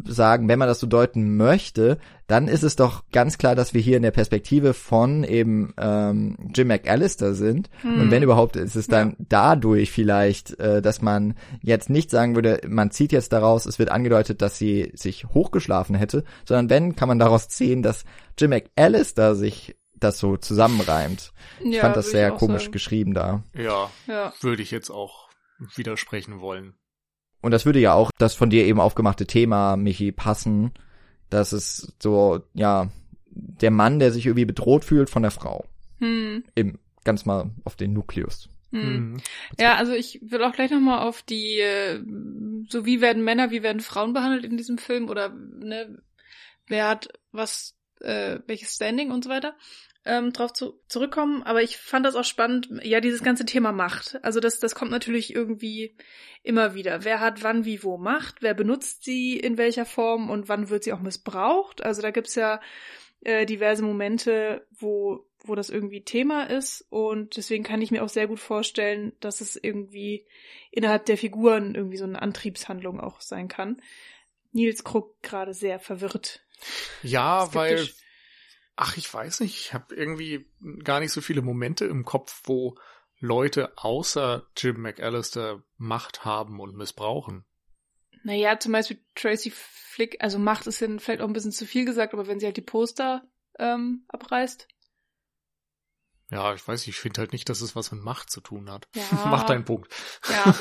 [0.04, 3.80] sagen, wenn man das so deuten möchte, dann ist es doch ganz klar, dass wir
[3.80, 7.68] hier in der Perspektive von eben ähm, Jim McAllister sind.
[7.82, 8.00] Hm.
[8.00, 9.16] Und wenn überhaupt, ist es dann ja.
[9.28, 13.90] dadurch vielleicht, äh, dass man jetzt nicht sagen würde, man zieht jetzt daraus, es wird
[13.90, 18.04] angedeutet, dass sie sich hochgeschlafen hätte, sondern wenn, kann man daraus ziehen, dass
[18.38, 21.32] Jim McAllister sich das so zusammenreimt.
[21.60, 22.72] Ja, ich fand das sehr komisch sagen.
[22.72, 23.42] geschrieben da.
[23.54, 25.28] Ja, ja, würde ich jetzt auch
[25.76, 26.74] widersprechen wollen.
[27.44, 30.72] Und das würde ja auch das von dir eben aufgemachte Thema, Michi, passen,
[31.28, 32.88] dass es so, ja,
[33.26, 35.66] der Mann, der sich irgendwie bedroht fühlt von der Frau.
[35.98, 36.42] Hm.
[36.56, 38.48] Eben ganz mal auf den Nukleus.
[38.70, 38.80] Hm.
[38.80, 39.16] hm.
[39.60, 42.02] Ja, also ich will auch gleich nochmal auf die, äh,
[42.70, 45.98] so wie werden Männer, wie werden Frauen behandelt in diesem Film oder ne,
[46.66, 49.54] wer hat was, äh, welches Standing und so weiter
[50.04, 54.18] ähm, drauf zu, zurückkommen, aber ich fand das auch spannend, ja, dieses ganze Thema Macht.
[54.22, 55.96] Also das, das kommt natürlich irgendwie
[56.42, 57.04] immer wieder.
[57.04, 58.42] Wer hat wann, wie, wo Macht?
[58.42, 61.82] Wer benutzt sie in welcher Form und wann wird sie auch missbraucht?
[61.82, 62.60] Also da gibt's ja
[63.22, 68.08] äh, diverse Momente, wo, wo das irgendwie Thema ist und deswegen kann ich mir auch
[68.10, 70.26] sehr gut vorstellen, dass es irgendwie
[70.70, 73.80] innerhalb der Figuren irgendwie so eine Antriebshandlung auch sein kann.
[74.52, 76.44] Nils guckt gerade sehr verwirrt.
[77.02, 77.88] Ja, weil
[78.76, 79.58] Ach, ich weiß nicht.
[79.58, 80.46] Ich habe irgendwie
[80.82, 82.76] gar nicht so viele Momente im Kopf, wo
[83.18, 87.44] Leute außer Jim McAllister Macht haben und missbrauchen.
[88.24, 91.84] Naja, zum Beispiel Tracy Flick, also Macht ist ja vielleicht auch ein bisschen zu viel
[91.84, 93.22] gesagt, aber wenn sie halt die Poster
[93.58, 94.66] ähm, abreißt.
[96.30, 98.70] Ja, ich weiß, nicht, ich finde halt nicht, dass es was mit Macht zu tun
[98.70, 98.88] hat.
[98.94, 99.02] Ja.
[99.26, 99.94] Mach deinen Punkt.
[100.28, 100.54] Ja.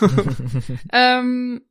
[1.19, 1.65] ähm,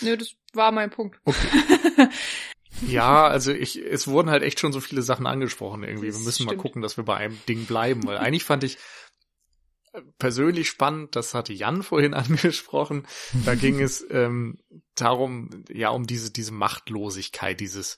[0.00, 1.20] nö, das war mein Punkt.
[1.24, 2.08] Okay.
[2.82, 6.12] Ja, also ich, es wurden halt echt schon so viele Sachen angesprochen irgendwie.
[6.12, 8.78] Wir müssen mal gucken, dass wir bei einem Ding bleiben, weil eigentlich fand ich
[9.92, 13.06] äh, persönlich spannend, das hatte Jan vorhin angesprochen.
[13.44, 14.58] Da ging es ähm,
[14.94, 17.96] darum, ja, um diese, diese Machtlosigkeit, dieses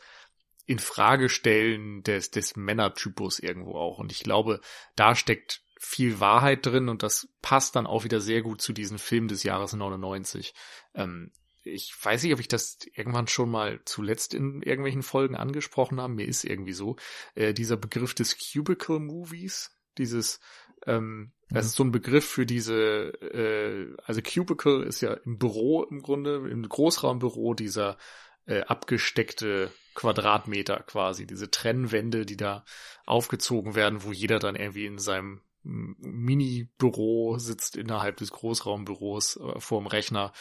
[0.67, 3.99] Infragestellen des, des Männertypus irgendwo auch.
[3.99, 4.61] Und ich glaube,
[4.97, 8.99] da steckt viel Wahrheit drin und das passt dann auch wieder sehr gut zu diesem
[8.99, 10.53] Film des Jahres 99.
[10.95, 11.33] Ähm,
[11.69, 16.15] ich weiß nicht, ob ich das irgendwann schon mal zuletzt in irgendwelchen Folgen angesprochen habe.
[16.15, 16.97] Mir ist irgendwie so.
[17.35, 20.41] Äh, dieser Begriff des Cubicle Movies, dieses,
[20.87, 21.33] ähm, mhm.
[21.51, 26.03] das ist so ein Begriff für diese, äh, also Cubicle ist ja im Büro im
[26.03, 27.99] Grunde, im Großraumbüro dieser
[28.47, 32.65] äh, abgesteckte Quadratmeter quasi, diese Trennwände, die da
[33.05, 39.87] aufgezogen werden, wo jeder dann irgendwie in seinem Mini-Büro sitzt innerhalb des Großraumbüros äh, vorm
[39.87, 40.33] Rechner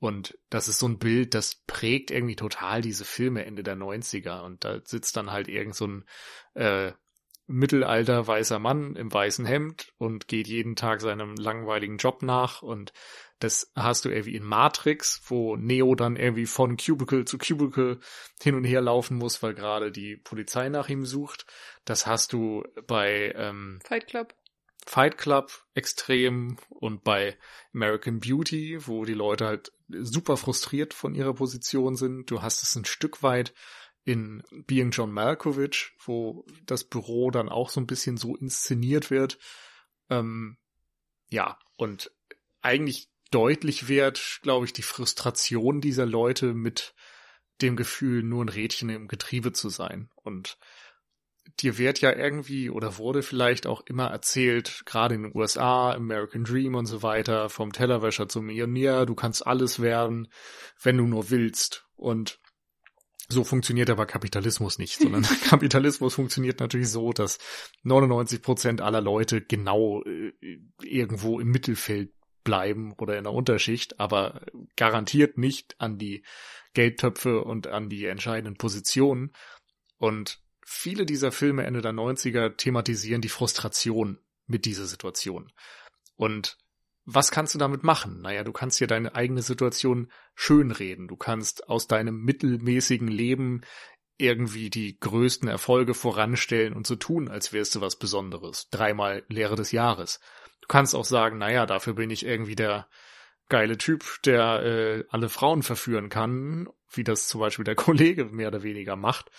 [0.00, 4.42] Und das ist so ein Bild, das prägt irgendwie total diese Filme Ende der 90er.
[4.42, 6.04] Und da sitzt dann halt irgend so ein
[6.54, 6.92] äh,
[7.48, 12.92] mittelalter weißer Mann im weißen Hemd und geht jeden Tag seinem langweiligen Job nach und
[13.38, 18.00] das hast du irgendwie in Matrix, wo Neo dann irgendwie von Cubicle zu Cubicle
[18.42, 21.46] hin und her laufen muss, weil gerade die Polizei nach ihm sucht.
[21.84, 24.34] Das hast du bei ähm, Fight Club.
[24.88, 27.36] Fight Club extrem und bei
[27.74, 32.30] American Beauty, wo die Leute halt super frustriert von ihrer Position sind.
[32.30, 33.52] Du hast es ein Stück weit
[34.04, 39.38] in Being John Malkovich, wo das Büro dann auch so ein bisschen so inszeniert wird.
[40.08, 40.56] Ähm,
[41.28, 42.10] ja, und
[42.62, 46.94] eigentlich deutlich wird, glaube ich, die Frustration dieser Leute mit
[47.60, 50.08] dem Gefühl, nur ein Rädchen im Getriebe zu sein.
[50.14, 50.56] Und
[51.60, 56.44] dir wird ja irgendwie oder wurde vielleicht auch immer erzählt, gerade in den USA, American
[56.44, 60.28] Dream und so weiter, vom Tellerwäscher zum Millionär, du kannst alles werden,
[60.82, 61.86] wenn du nur willst.
[61.96, 62.38] Und
[63.28, 67.38] so funktioniert aber Kapitalismus nicht, sondern Kapitalismus funktioniert natürlich so, dass
[67.82, 70.32] 99 Prozent aller Leute genau äh,
[70.82, 72.12] irgendwo im Mittelfeld
[72.44, 74.40] bleiben oder in der Unterschicht, aber
[74.76, 76.24] garantiert nicht an die
[76.72, 79.32] Geldtöpfe und an die entscheidenden Positionen.
[79.98, 80.40] Und
[80.70, 85.50] viele dieser Filme Ende der 90er thematisieren die Frustration mit dieser Situation.
[86.14, 86.58] Und
[87.06, 88.20] was kannst du damit machen?
[88.20, 91.08] Naja, du kannst dir deine eigene Situation schönreden.
[91.08, 93.62] Du kannst aus deinem mittelmäßigen Leben
[94.18, 98.68] irgendwie die größten Erfolge voranstellen und so tun, als wärst du was Besonderes.
[98.68, 100.20] Dreimal Lehre des Jahres.
[100.60, 102.88] Du kannst auch sagen, naja, dafür bin ich irgendwie der
[103.48, 108.48] geile Typ, der äh, alle Frauen verführen kann, wie das zum Beispiel der Kollege mehr
[108.48, 109.30] oder weniger macht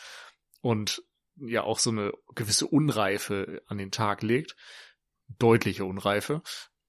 [0.62, 1.04] und
[1.42, 4.56] ja auch so eine gewisse Unreife an den Tag legt,
[5.38, 6.42] deutliche Unreife.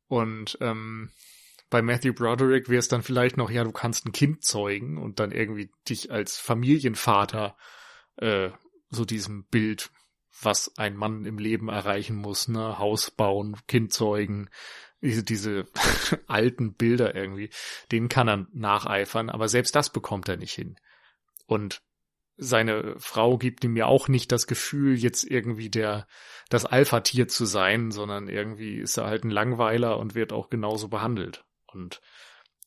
[0.07, 1.11] Und ähm,
[1.71, 5.21] bei Matthew Broderick wäre es dann vielleicht noch, ja, du kannst ein Kind zeugen und
[5.21, 7.57] dann irgendwie dich als Familienvater
[8.17, 8.51] äh,
[8.91, 9.91] so diesem Bild,
[10.43, 14.51] was ein Mann im Leben erreichen muss, ne, Haus bauen, Kind zeugen,
[15.01, 15.67] diese, diese
[16.27, 17.51] alten Bilder irgendwie,
[17.93, 20.77] denen kann er nacheifern, aber selbst das bekommt er nicht hin.
[21.47, 21.83] Und
[22.43, 26.07] seine Frau gibt ihm ja auch nicht das Gefühl, jetzt irgendwie der,
[26.49, 30.89] das Alpha-Tier zu sein, sondern irgendwie ist er halt ein Langweiler und wird auch genauso
[30.89, 31.45] behandelt.
[31.67, 32.01] Und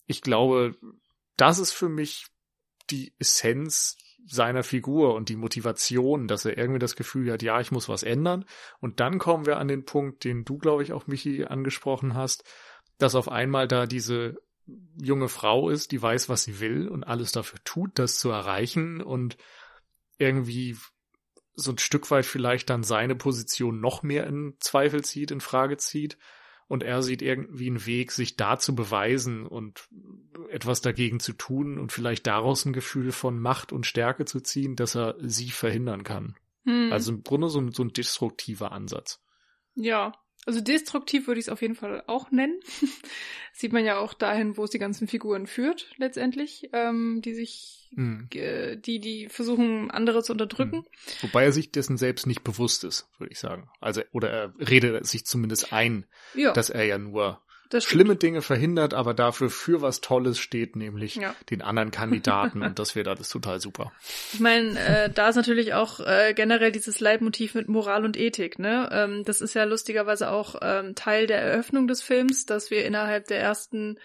[0.05, 0.75] ich glaube,
[1.37, 2.27] das ist für mich
[2.91, 7.71] die Essenz seiner Figur und die Motivation, dass er irgendwie das Gefühl hat, ja, ich
[7.71, 8.45] muss was ändern.
[8.79, 12.43] Und dann kommen wir an den Punkt, den du, glaube ich, auch Michi angesprochen hast,
[12.99, 14.37] dass auf einmal da diese
[15.01, 19.01] junge Frau ist, die weiß, was sie will und alles dafür tut, das zu erreichen
[19.01, 19.37] und
[20.23, 20.77] irgendwie
[21.55, 25.77] so ein Stück weit vielleicht dann seine Position noch mehr in Zweifel zieht, in Frage
[25.77, 26.17] zieht.
[26.67, 29.87] Und er sieht irgendwie einen Weg, sich da zu beweisen und
[30.49, 34.75] etwas dagegen zu tun und vielleicht daraus ein Gefühl von Macht und Stärke zu ziehen,
[34.75, 36.35] dass er sie verhindern kann.
[36.65, 36.91] Hm.
[36.91, 39.21] Also im Grunde so, so ein destruktiver Ansatz.
[39.75, 40.13] Ja,
[40.45, 42.59] also destruktiv würde ich es auf jeden Fall auch nennen.
[43.53, 47.89] Sieht man ja auch dahin, wo es die ganzen Figuren führt, letztendlich, ähm, die sich,
[47.91, 48.27] mhm.
[48.33, 50.77] äh, die, die versuchen, andere zu unterdrücken.
[50.77, 51.21] Mhm.
[51.21, 53.69] Wobei er sich dessen selbst nicht bewusst ist, würde ich sagen.
[53.79, 56.51] Also, oder er redet sich zumindest ein, ja.
[56.53, 57.41] dass er ja nur
[57.81, 61.35] schlimme Dinge verhindert, aber dafür für was Tolles steht, nämlich ja.
[61.49, 63.91] den anderen Kandidaten und das wird alles total super.
[64.33, 68.59] Ich meine, äh, da ist natürlich auch äh, generell dieses Leitmotiv mit Moral und Ethik,
[68.59, 68.89] ne?
[68.91, 73.27] Ähm, das ist ja lustigerweise auch ähm, Teil der Eröffnung des Films, dass wir innerhalb
[73.27, 73.97] der ersten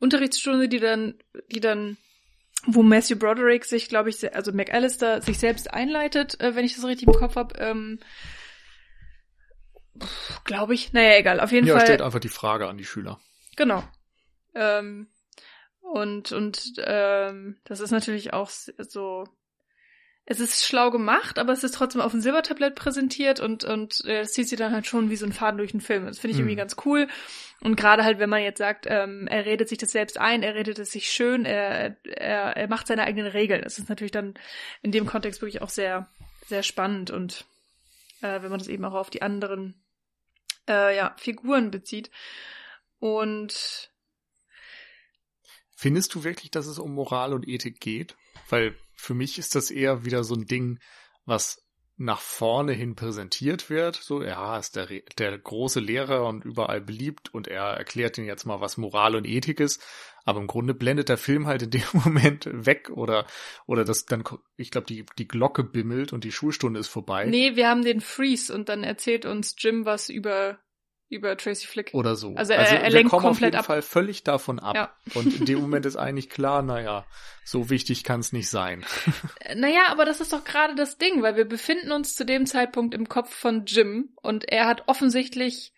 [0.00, 1.14] Unterrichtsstunde, die dann,
[1.50, 1.96] die dann
[2.66, 6.84] wo Matthew Broderick sich, glaube ich, also McAllister sich selbst einleitet, äh, wenn ich das
[6.84, 7.98] richtig im Kopf habe, ähm,
[10.44, 10.92] Glaube ich.
[10.92, 11.40] Naja, egal.
[11.40, 11.82] Auf jeden ja, Fall.
[11.82, 13.20] Ja, stellt einfach die Frage an die Schüler.
[13.56, 13.84] Genau.
[14.54, 15.08] Ähm,
[15.80, 19.24] und und ähm, das ist natürlich auch so.
[20.24, 24.20] Es ist schlau gemacht, aber es ist trotzdem auf dem Silbertablett präsentiert und und äh,
[24.20, 26.06] es zieht sich dann halt schon wie so ein Faden durch den Film.
[26.06, 26.60] Das finde ich irgendwie mhm.
[26.60, 27.08] ganz cool.
[27.60, 30.54] Und gerade halt, wenn man jetzt sagt, ähm, er redet sich das selbst ein, er
[30.54, 33.62] redet es sich schön, er, er, er macht seine eigenen Regeln.
[33.62, 34.34] Das ist natürlich dann
[34.80, 36.08] in dem Kontext wirklich auch sehr,
[36.46, 37.44] sehr spannend und
[38.20, 39.81] äh, wenn man das eben auch auf die anderen
[40.68, 42.10] äh, ja, Figuren bezieht.
[42.98, 43.90] Und
[45.74, 48.16] Findest du wirklich, dass es um Moral und Ethik geht?
[48.48, 50.78] Weil für mich ist das eher wieder so ein Ding,
[51.24, 51.60] was
[51.96, 53.96] nach vorne hin präsentiert wird.
[53.96, 54.88] So, ja, ist der,
[55.18, 59.26] der große Lehrer und überall beliebt und er erklärt ihnen jetzt mal, was Moral und
[59.26, 59.82] Ethik ist.
[60.24, 63.26] Aber im Grunde blendet der Film halt in dem Moment weg oder,
[63.66, 64.24] oder das dann,
[64.56, 67.26] ich glaube, die, die Glocke bimmelt und die Schulstunde ist vorbei.
[67.26, 70.58] Nee, wir haben den Freeze und dann erzählt uns Jim was über
[71.12, 71.90] über Tracy Flick.
[71.92, 72.34] Oder so.
[72.36, 73.64] Also er- er lenkt kommen komplett auf jeden ab.
[73.66, 74.74] Fall völlig davon ab.
[74.74, 74.92] Ja.
[75.14, 77.04] Und in dem Moment ist eigentlich klar, naja,
[77.44, 78.84] so wichtig kann es nicht sein.
[79.54, 82.94] Naja, aber das ist doch gerade das Ding, weil wir befinden uns zu dem Zeitpunkt
[82.94, 85.72] im Kopf von Jim und er hat offensichtlich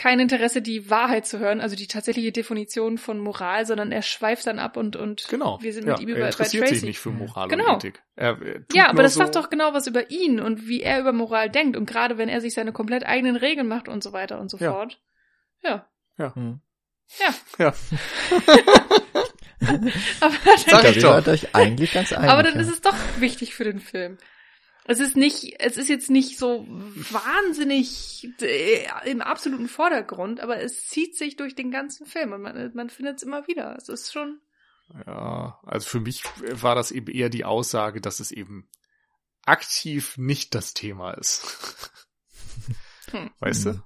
[0.00, 4.46] kein Interesse, die Wahrheit zu hören, also die tatsächliche Definition von Moral, sondern er schweift
[4.46, 5.58] dann ab und, und Genau.
[5.60, 6.74] wir sind ja, mit ihm er bei, bei interessiert Tracy.
[6.76, 7.74] sich nicht für Moral Genau.
[7.74, 8.02] und Ethik.
[8.16, 11.00] Er, er Ja, aber das so, sagt doch genau was über ihn und wie er
[11.00, 14.14] über Moral denkt und gerade wenn er sich seine komplett eigenen Regeln macht und so
[14.14, 14.72] weiter und so Ja.
[14.72, 14.98] fort.
[15.62, 15.86] Ja.
[16.16, 16.60] Hm.
[17.18, 17.34] Ja.
[17.58, 17.74] Ja.
[20.20, 20.34] Aber
[20.66, 21.26] Sag Da ich doch.
[21.26, 22.30] euch eigentlich ganz einig.
[22.30, 22.60] Aber dann ja.
[22.62, 24.16] ist es doch wichtig für den Film.
[24.90, 30.88] Es ist nicht, es ist jetzt nicht so wahnsinnig äh, im absoluten Vordergrund, aber es
[30.88, 33.76] zieht sich durch den ganzen Film und man, man findet es immer wieder.
[33.76, 34.40] Es ist schon,
[35.06, 36.24] Ja, also für mich
[36.60, 38.68] war das eben eher die Aussage, dass es eben
[39.44, 41.92] aktiv nicht das Thema ist.
[43.12, 43.30] Hm.
[43.40, 43.70] Weißt du?
[43.70, 43.82] Mhm.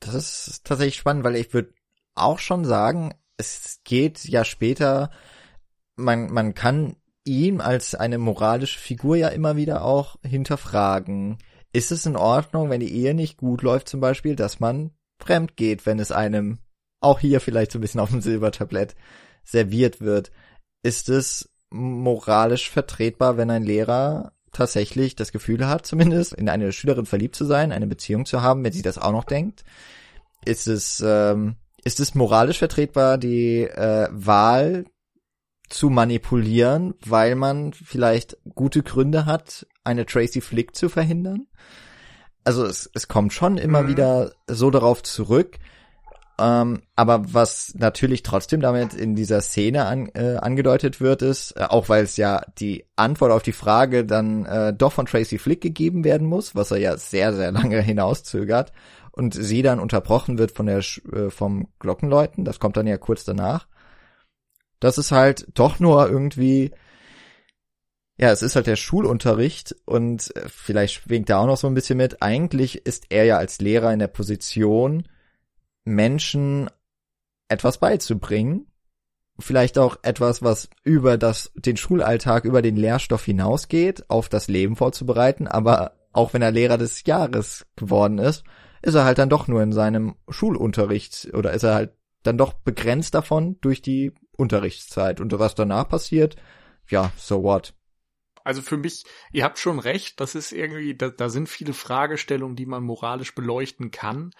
[0.00, 1.72] Das ist tatsächlich spannend, weil ich würde
[2.14, 5.12] auch schon sagen, es geht ja später,
[5.94, 11.38] man, man kann ihn als eine moralische Figur ja immer wieder auch hinterfragen.
[11.72, 15.56] Ist es in Ordnung, wenn die Ehe nicht gut läuft zum Beispiel, dass man fremd
[15.56, 16.58] geht, wenn es einem
[17.00, 18.94] auch hier vielleicht so ein bisschen auf dem Silbertablett
[19.44, 20.30] serviert wird?
[20.82, 27.06] Ist es moralisch vertretbar, wenn ein Lehrer tatsächlich das Gefühl hat, zumindest in eine Schülerin
[27.06, 29.64] verliebt zu sein, eine Beziehung zu haben, wenn sie das auch noch denkt?
[30.44, 34.86] Ist es, ähm, ist es moralisch vertretbar, die äh, Wahl
[35.68, 41.46] zu manipulieren, weil man vielleicht gute Gründe hat, eine Tracy Flick zu verhindern?
[42.44, 43.88] Also es, es kommt schon immer Mhm.
[43.88, 45.58] wieder so darauf zurück.
[46.38, 51.62] Ähm, aber was natürlich trotzdem damit in dieser Szene an, äh, angedeutet wird, ist, äh,
[51.62, 55.62] auch weil es ja die Antwort auf die Frage dann äh, doch von Tracy Flick
[55.62, 58.72] gegeben werden muss, was er ja sehr, sehr lange hinauszögert,
[59.12, 63.24] und sie dann unterbrochen wird von der äh, vom Glockenläuten, das kommt dann ja kurz
[63.24, 63.66] danach.
[64.80, 66.72] Das ist halt doch nur irgendwie,
[68.18, 71.74] ja, es ist halt der Schulunterricht und äh, vielleicht schwingt da auch noch so ein
[71.74, 72.22] bisschen mit.
[72.22, 75.08] Eigentlich ist er ja als Lehrer in der Position,
[75.84, 76.68] Menschen
[77.48, 78.66] etwas beizubringen.
[79.38, 84.76] Vielleicht auch etwas, was über das, den Schulalltag, über den Lehrstoff hinausgeht, auf das Leben
[84.76, 85.46] vorzubereiten.
[85.46, 88.44] Aber auch wenn er Lehrer des Jahres geworden ist,
[88.80, 92.54] ist er halt dann doch nur in seinem Schulunterricht oder ist er halt dann doch
[92.54, 95.20] begrenzt davon durch die Unterrichtszeit.
[95.20, 96.36] Und was danach passiert,
[96.88, 97.74] ja, so what.
[98.44, 102.54] Also für mich, ihr habt schon recht, das ist irgendwie, da, da sind viele Fragestellungen,
[102.56, 104.30] die man moralisch beleuchten kann.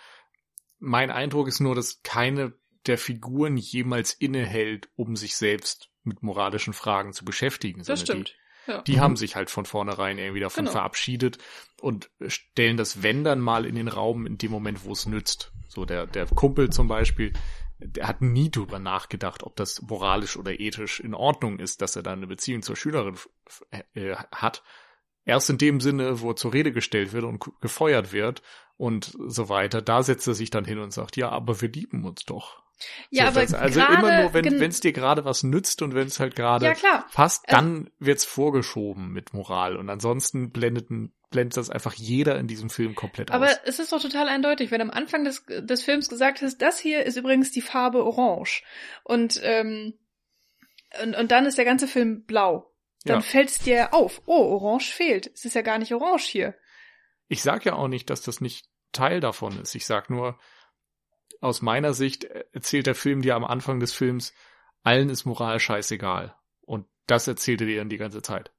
[0.78, 2.52] Mein Eindruck ist nur, dass keine
[2.86, 7.80] der Figuren jemals innehält, um sich selbst mit moralischen Fragen zu beschäftigen.
[7.80, 8.36] das sondern stimmt.
[8.68, 8.82] Ja.
[8.82, 9.00] Die, die Mhm.
[9.00, 10.72] haben sich halt von vornherein irgendwie davon Genau.
[10.72, 11.38] verabschiedet
[11.80, 15.52] und stellen das Wenn dann mal in den Raum in dem Moment, wo es nützt.
[15.68, 17.32] So der, der Kumpel zum Beispiel,
[17.78, 22.02] der hat nie drüber nachgedacht, ob das moralisch oder ethisch in Ordnung ist, dass er
[22.02, 23.28] da eine Beziehung zur Schülerin f-
[23.94, 24.62] äh, hat.
[25.24, 28.42] Erst in dem Sinne, wo er zur Rede gestellt wird und gefeuert wird
[28.76, 32.04] und so weiter, da setzt er sich dann hin und sagt, ja, aber wir lieben
[32.04, 32.62] uns doch.
[33.10, 36.06] Ja, so, aber das, also immer nur, wenn es dir gerade was nützt und wenn
[36.06, 36.74] es halt gerade Ja,
[37.12, 40.90] passt, Also- dann wird's vorgeschoben mit Moral und ansonsten blendet,
[41.30, 43.60] blendet das einfach jeder in diesem Film komplett Aber aus.
[43.64, 47.04] es ist doch total eindeutig, wenn am Anfang des, des Films gesagt ist, das hier
[47.04, 48.62] ist übrigens die Farbe Orange.
[49.04, 49.94] Und, ähm,
[51.02, 52.72] und, und dann ist der ganze Film blau.
[53.04, 53.22] Dann Ja.
[53.22, 55.30] fällt es dir auf, oh, Orange fehlt.
[55.34, 56.54] Es ist ja gar nicht orange hier.
[57.28, 59.74] Ich sag ja auch nicht, dass das nicht Teil davon ist.
[59.74, 60.38] Ich sag nur,
[61.40, 64.32] aus meiner Sicht erzählt der Film dir am Anfang des Films,
[64.82, 66.34] allen ist Moral scheißegal.
[66.62, 68.52] Und das erzählt er dir dann die ganze Zeit.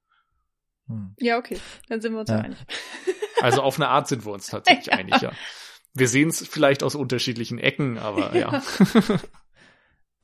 [0.87, 1.15] Hm.
[1.19, 1.57] Ja, okay.
[1.89, 2.37] Dann sind wir uns Ja.
[2.37, 2.57] ja einig.
[3.41, 4.93] Also auf eine Art sind wir uns tatsächlich Ja.
[4.93, 5.31] einig, ja.
[5.93, 8.61] Wir sehen es vielleicht aus unterschiedlichen Ecken, aber ja.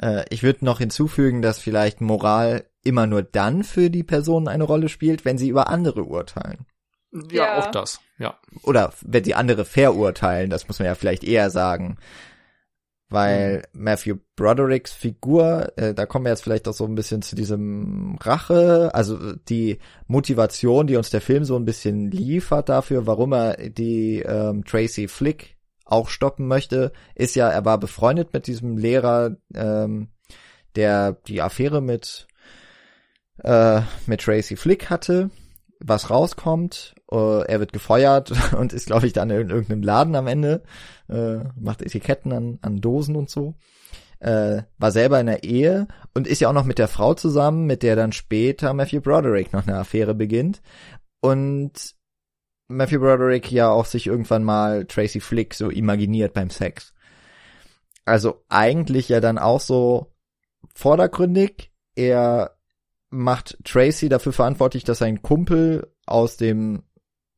[0.02, 4.64] Äh, ich würde noch hinzufügen, dass vielleicht Moral immer nur dann für die Person eine
[4.64, 6.66] Rolle spielt, wenn sie über andere urteilen.
[7.12, 7.58] Ja, Ja.
[7.60, 8.40] auch das, ja.
[8.64, 11.98] Oder wenn sie andere verurteilen, das muss man ja vielleicht eher sagen.
[13.14, 17.36] Weil Matthew Brodericks Figur, äh, da kommen wir jetzt vielleicht auch so ein bisschen zu
[17.36, 23.34] diesem Rache, also die Motivation, die uns der Film so ein bisschen liefert dafür, warum
[23.34, 28.80] er die ähm, Tracy Flick auch stoppen möchte, ist ja, er war befreundet mit diesem
[28.80, 30.08] Lehrer, ähm,
[30.76, 32.26] der die Affäre mit
[33.44, 35.30] äh, mit Tracy Flick hatte,
[35.80, 40.28] was rauskommt, äh, er wird gefeuert und ist, glaube ich, dann in irgendeinem Laden am
[40.28, 40.64] Ende,
[41.10, 43.56] äh, macht Etiketten an, an Dosen und so.
[44.20, 47.66] Äh, war selber in der Ehe und ist ja auch noch mit der Frau zusammen,
[47.66, 50.62] mit der dann später Matthew Broderick noch eine Affäre beginnt.
[51.20, 51.94] Und
[52.70, 56.94] Matthew Broderick ja auch sich irgendwann mal Tracy Flick so imaginiert beim Sex.
[58.06, 60.14] Also eigentlich ja dann auch so
[60.74, 61.72] vordergründig.
[61.96, 62.56] Er
[63.10, 66.84] macht Tracy dafür verantwortlich, dass sein Kumpel aus dem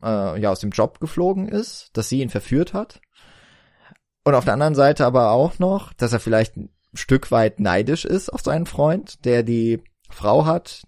[0.06, 3.02] äh, ja aus dem Job geflogen ist, dass sie ihn verführt hat.
[4.24, 8.06] Und auf der anderen Seite aber auch noch, dass er vielleicht ein Stück weit neidisch
[8.06, 10.88] ist auf seinen Freund, der die Frau hat,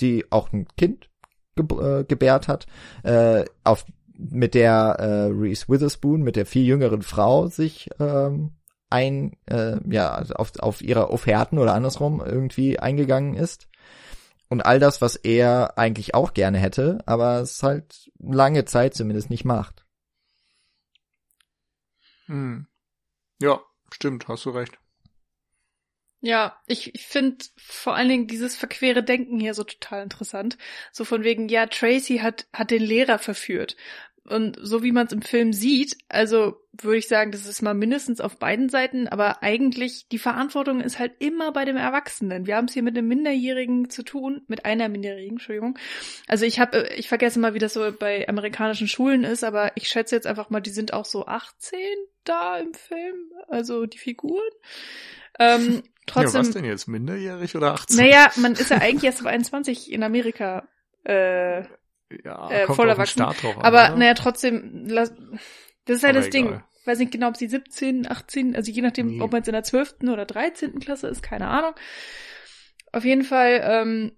[0.00, 1.08] die auch ein Kind
[1.56, 2.66] ge äh, gebärt hat,
[3.02, 3.84] äh, auf
[4.18, 8.50] mit der äh, Reese Witherspoon, mit der viel jüngeren Frau sich ähm,
[8.90, 13.67] ein, äh, ja, auf, auf ihre Offerten oder andersrum irgendwie eingegangen ist.
[14.48, 19.30] Und all das, was er eigentlich auch gerne hätte, aber es halt lange Zeit zumindest
[19.30, 19.84] nicht macht.
[22.26, 22.66] Hm.
[23.40, 24.78] Ja, stimmt, hast du recht.
[26.20, 30.58] Ja, ich, ich finde vor allen Dingen dieses verquere Denken hier so total interessant.
[30.90, 33.76] So von wegen, ja, Tracy hat, hat den Lehrer verführt.
[34.28, 37.74] Und so wie man es im Film sieht, also würde ich sagen, das ist mal
[37.74, 42.46] mindestens auf beiden Seiten, aber eigentlich die Verantwortung ist halt immer bei dem Erwachsenen.
[42.46, 45.78] Wir haben es hier mit einem Minderjährigen zu tun, mit einer Minderjährigen, Entschuldigung.
[46.26, 49.88] Also ich habe, ich vergesse mal, wie das so bei amerikanischen Schulen ist, aber ich
[49.88, 51.78] schätze jetzt einfach mal, die sind auch so 18
[52.24, 53.16] da im Film,
[53.48, 54.50] also die Figuren.
[55.38, 56.42] Ähm, trotzdem.
[56.42, 56.86] Ja, was denn jetzt?
[56.86, 57.96] Minderjährig oder 18?
[57.96, 60.68] Naja, man ist ja eigentlich erst auf 21 in Amerika.
[61.04, 61.64] Äh,
[62.24, 63.22] ja, äh, voll erwachsen.
[63.22, 63.96] An, Aber oder?
[63.96, 65.10] naja, trotzdem, das
[65.88, 66.46] ist ja Aber das Ding.
[66.48, 66.64] egal.
[66.80, 69.20] Ich weiß nicht genau, ob sie 17, 18, also je nachdem, Nee.
[69.20, 69.96] ob man jetzt in der 12.
[70.10, 70.80] oder 13.
[70.80, 71.72] Klasse ist, keine Ahnung.
[72.92, 74.12] Auf jeden Fall, ähm,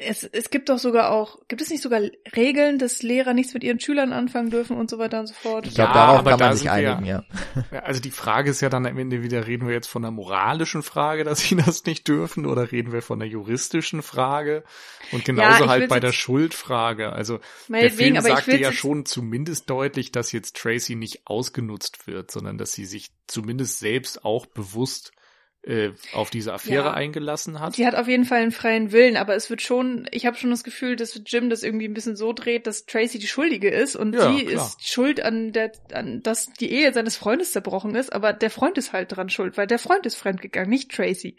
[0.00, 2.00] es, es gibt doch sogar auch, gibt es nicht sogar
[2.34, 5.66] Regeln, dass Lehrer nichts mit ihren Schülern anfangen dürfen und so weiter und so fort?
[5.66, 7.24] Ich glaube, Ja, darauf aber kann da man sich einigen, ja.
[7.72, 10.10] Ja, also die Frage ist ja dann am Ende wieder, reden wir jetzt von einer
[10.10, 14.64] moralischen Frage, dass sie das nicht dürfen, oder reden wir von einer juristischen Frage?
[15.12, 17.12] Und genauso ich halt bei der Schuldfrage.
[17.12, 22.58] Also der Film sagte ja schon zumindest deutlich, dass jetzt Tracy nicht ausgenutzt wird, sondern
[22.58, 25.12] dass sie sich zumindest selbst auch bewusst
[25.62, 26.94] äh, auf diese Affäre Ja.
[26.94, 27.74] eingelassen hat.
[27.76, 30.50] Sie hat auf jeden Fall einen freien Willen, aber es wird schon, ich habe schon
[30.50, 33.94] das Gefühl, dass Jim das irgendwie ein bisschen so dreht, dass Tracy die Schuldige ist
[33.94, 34.66] und Ja, sie klar.
[34.66, 38.78] ist schuld an der, an, dass die Ehe seines Freundes zerbrochen ist, aber der Freund
[38.78, 41.36] ist halt dran schuld, weil der Freund ist fremdgegangen, nicht Tracy.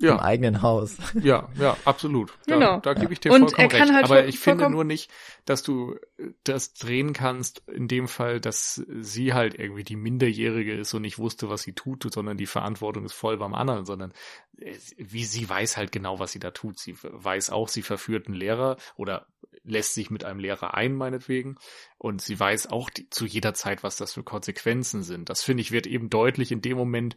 [0.00, 0.96] Im Ja, eigenen Haus.
[1.22, 2.32] ja, ja, absolut.
[2.46, 2.80] Da, Genau.
[2.80, 3.94] da gebe ich dir Und vollkommen er kann recht.
[3.94, 5.10] halt Aber ich finde nur nicht,
[5.44, 10.74] dass du äh, das drehen kannst, in dem Fall, dass sie halt irgendwie die Minderjährige
[10.74, 14.12] ist und nicht wusste, was sie tut, sondern die Verantwortung ist voll beim anderen, sondern
[14.58, 16.78] äh, wie sie weiß halt genau, was sie da tut.
[16.78, 19.26] Sie weiß auch, sie verführt einen Lehrer oder
[19.62, 21.56] lässt sich mit einem Lehrer ein, meinetwegen.
[21.98, 25.30] Und sie weiß auch die, zu jeder Zeit, was das für Konsequenzen sind.
[25.30, 27.16] Das finde ich wird eben deutlich in dem Moment,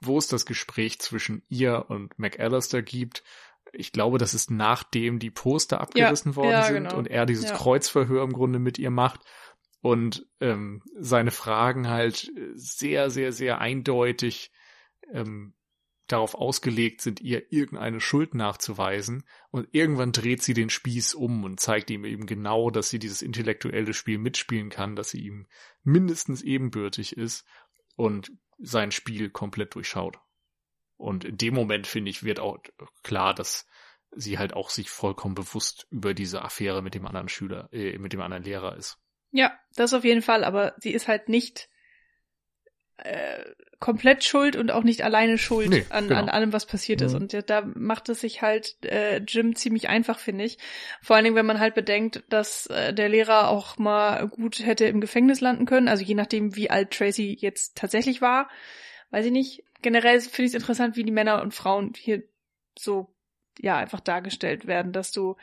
[0.00, 3.24] wo es das Gespräch zwischen ihr und McAllister gibt.
[3.72, 6.96] Ich glaube, das ist nachdem die Poster abgerissen worden ja, sind genau.
[6.96, 7.56] und er dieses Ja.
[7.56, 9.20] Kreuzverhör im Grunde mit ihr macht
[9.80, 14.50] und ähm, seine Fragen halt sehr, sehr, sehr eindeutig
[15.12, 15.54] ähm,
[16.08, 19.24] darauf ausgelegt sind, ihr irgendeine Schuld nachzuweisen.
[19.50, 23.22] Und irgendwann dreht sie den Spieß um und zeigt ihm eben genau, dass sie dieses
[23.22, 25.46] intellektuelle Spiel mitspielen kann, dass sie ihm
[25.84, 27.46] mindestens ebenbürtig ist
[27.94, 30.18] und sein Spiel komplett durchschaut.
[30.96, 32.58] Und in dem Moment, finde ich, wird auch
[33.02, 33.66] klar, dass
[34.10, 38.12] sie halt auch sich vollkommen bewusst über diese Affäre mit dem anderen Schüler, äh, mit
[38.12, 38.98] dem anderen Lehrer ist.
[39.30, 41.68] Ja, das auf jeden Fall, aber sie ist halt nicht
[43.04, 43.44] äh,
[43.80, 46.20] komplett schuld und auch nicht alleine schuld Nee, an, genau.
[46.20, 47.12] an allem, was passiert ist.
[47.12, 47.22] Mhm.
[47.22, 50.58] Und ja, da macht es sich halt äh, Jim ziemlich einfach, finde ich.
[51.00, 54.86] Vor allen Dingen, wenn man halt bedenkt, dass äh, der Lehrer auch mal gut hätte
[54.86, 55.88] im Gefängnis landen können.
[55.88, 58.48] Also je nachdem, wie alt Tracy jetzt tatsächlich war,
[59.10, 59.64] weiß ich nicht.
[59.80, 62.24] Generell finde ich es interessant, wie die Männer und Frauen hier
[62.76, 63.14] so
[63.60, 65.36] ja einfach dargestellt werden, dass du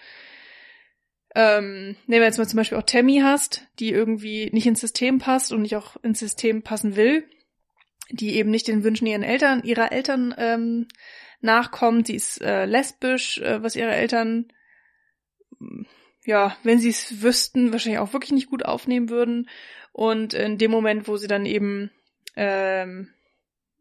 [1.35, 5.19] ähm, nehmen wir jetzt mal zum Beispiel auch Tammy hast, die irgendwie nicht ins System
[5.19, 7.25] passt und nicht auch ins System passen will,
[8.11, 10.87] die eben nicht den Wünschen ihren Eltern, ihrer Eltern ähm,
[11.41, 12.07] nachkommt.
[12.07, 14.47] Sie ist äh, lesbisch, äh, was ihre Eltern,
[16.25, 19.49] ja, wenn sie es wüssten, wahrscheinlich auch wirklich nicht gut aufnehmen würden.
[19.91, 21.91] Und in dem Moment, wo sie dann eben
[22.35, 23.09] ähm,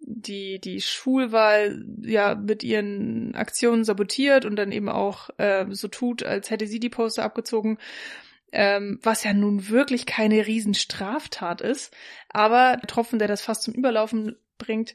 [0.06, 6.22] die die Schulwahl ja mit ihren Aktionen sabotiert und dann eben auch äh, so tut,
[6.22, 7.78] als hätte sie die Poster abgezogen,
[8.54, 11.94] ähm, was ja nun wirklich keine Riesenstraftat ist,
[12.28, 14.94] aber der Tropfen, der das fast zum Überlaufen bringt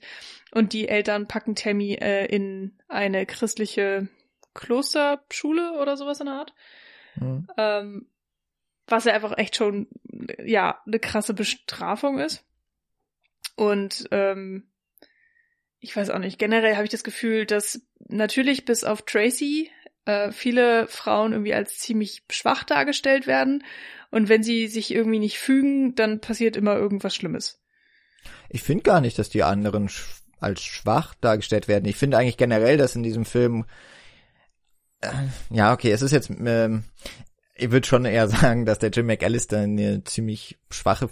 [0.51, 4.07] und die Eltern packen Tammy äh, in eine christliche
[4.53, 6.53] Klosterschule oder sowas in der Art,
[7.15, 7.47] Mhm.
[7.57, 8.07] ähm,
[8.87, 9.87] was ja einfach echt schon
[10.43, 12.45] ja eine krasse Bestrafung ist
[13.55, 14.69] und ähm,
[15.81, 16.39] ich weiß auch nicht.
[16.39, 19.69] Generell habe ich das Gefühl, dass natürlich bis auf Tracy,
[20.09, 23.63] äh, viele Frauen irgendwie als ziemlich schwach dargestellt werden.
[24.11, 27.59] Und wenn sie sich irgendwie nicht fügen, dann passiert immer irgendwas Schlimmes.
[28.49, 31.85] Ich finde gar nicht, dass die anderen sch als schwach dargestellt werden.
[31.85, 33.65] Ich finde eigentlich generell, dass in diesem Film
[35.01, 35.09] äh,
[35.49, 36.85] ja, okay, es ist jetzt ähm,
[37.55, 41.09] ich würde schon eher sagen, dass der Jim McAllister eine ziemlich schwache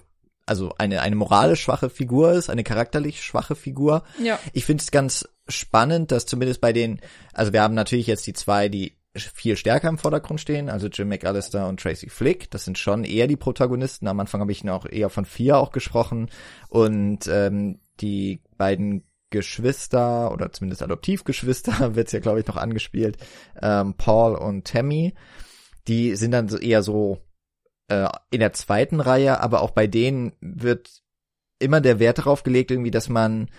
[0.47, 4.03] also eine, eine moralisch schwache Figur ist, eine charakterlich schwache Figur.
[4.23, 4.39] Ja.
[4.53, 6.99] Ich finde es ganz spannend, dass zumindest bei den,
[7.33, 11.09] also wir haben natürlich jetzt die zwei, die viel stärker im Vordergrund stehen, also Jim
[11.09, 12.51] McAllister und Tracy Flick.
[12.51, 14.07] Das sind schon eher die Protagonisten.
[14.07, 16.29] Am Anfang habe ich noch eher von vier auch gesprochen.
[16.69, 23.17] Und ähm, die beiden Geschwister oder zumindest Adoptivgeschwister wird's ja, glaube ich, noch angespielt,
[23.61, 25.13] ähm, Paul und Tammy,
[25.87, 27.19] die sind dann so eher so
[27.87, 31.01] äh, in der zweiten Reihe, aber auch bei denen wird
[31.59, 33.49] immer der Wert darauf gelegt, irgendwie, dass man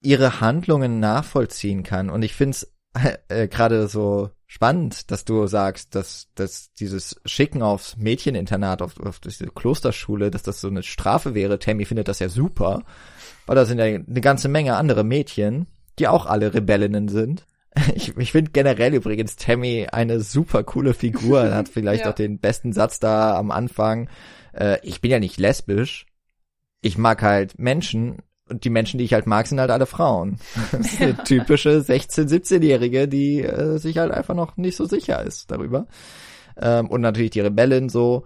[0.00, 2.10] ihre Handlungen nachvollziehen kann.
[2.10, 2.72] Und ich finde es
[3.28, 9.18] äh, gerade so spannend, dass du sagst, dass, dass dieses Schicken aufs Mädcheninternat, auf, auf
[9.20, 11.58] diese Klosterschule, dass das so eine Strafe wäre.
[11.58, 12.82] Tammy findet das ja super,
[13.46, 15.66] weil da sind ja eine ganze Menge andere Mädchen,
[15.98, 17.46] die auch alle Rebellinnen sind.
[17.94, 21.42] Ich, ich finde generell übrigens Tammy eine super coole Figur.
[21.54, 22.10] Hat vielleicht Ja.
[22.10, 24.08] auch den besten Satz da am Anfang.
[24.52, 26.06] Äh, ich bin ja nicht lesbisch.
[26.80, 28.18] Ich mag halt Menschen.
[28.48, 30.38] Und die Menschen, die ich halt mag, sind halt alle Frauen.
[30.72, 35.22] Das ist eine typische 16-, 17-Jährige, die äh, sich halt einfach noch nicht so sicher
[35.22, 35.86] ist darüber.
[36.60, 38.24] Ähm, und natürlich die Rebellin so,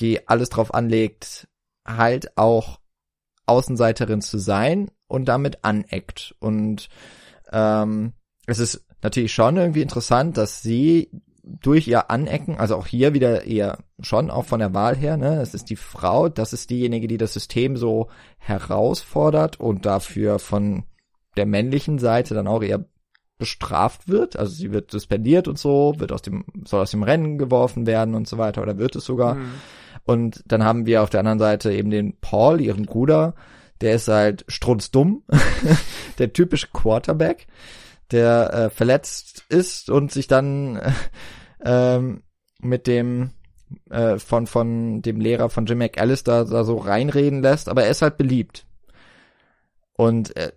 [0.00, 1.46] die alles drauf anlegt,
[1.86, 2.80] halt auch
[3.46, 6.34] Außenseiterin zu sein und damit aneckt.
[6.40, 6.88] Und
[7.52, 8.14] ähm,
[8.46, 11.10] es ist natürlich schon irgendwie interessant, dass sie
[11.42, 15.40] durch ihr Anecken, also auch hier wieder eher schon auch von der Wahl her, ne,
[15.40, 20.84] es ist die Frau, das ist diejenige, die das System so herausfordert und dafür von
[21.36, 22.84] der männlichen Seite dann auch eher
[23.38, 24.36] bestraft wird.
[24.36, 28.14] Also sie wird suspendiert und so, wird aus dem, soll aus dem Rennen geworfen werden
[28.14, 29.36] und so weiter, oder wird es sogar.
[29.36, 29.50] Mhm.
[30.04, 33.34] Und dann haben wir auf der anderen Seite eben den Paul, ihren Bruder,
[33.80, 35.22] der ist halt strunzdumm,
[36.18, 37.46] der typische Quarterback,
[38.10, 40.80] der äh, verletzt ist und sich dann
[41.60, 42.00] äh,
[42.60, 43.30] mit dem
[43.90, 48.02] äh, von von dem Lehrer von Jim McAllister da so reinreden lässt, aber er ist
[48.02, 48.66] halt beliebt.
[49.92, 50.52] Und äh,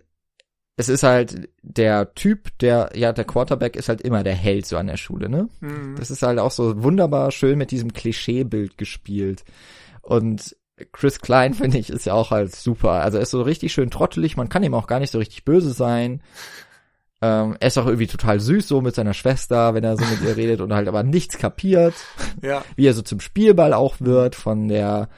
[0.76, 4.76] es ist halt der Typ, der, ja, der Quarterback ist halt immer der Held so
[4.76, 5.48] an der Schule, ne?
[5.60, 5.96] Mhm.
[5.96, 9.44] Das ist halt auch so wunderbar schön mit diesem Klischeebild gespielt.
[10.00, 10.56] Und
[10.92, 12.92] Chris Klein, finde ich, ist ja auch halt super.
[13.02, 15.44] Also er ist so richtig schön trottelig, man kann ihm auch gar nicht so richtig
[15.44, 16.22] böse sein.
[17.22, 20.22] Ähm, er ist auch irgendwie total süß so mit seiner Schwester, wenn er so mit
[20.22, 21.94] ihr redet und halt aber nichts kapiert.
[22.42, 22.64] Ja.
[22.74, 25.08] Wie er so zum Spielball auch wird von der,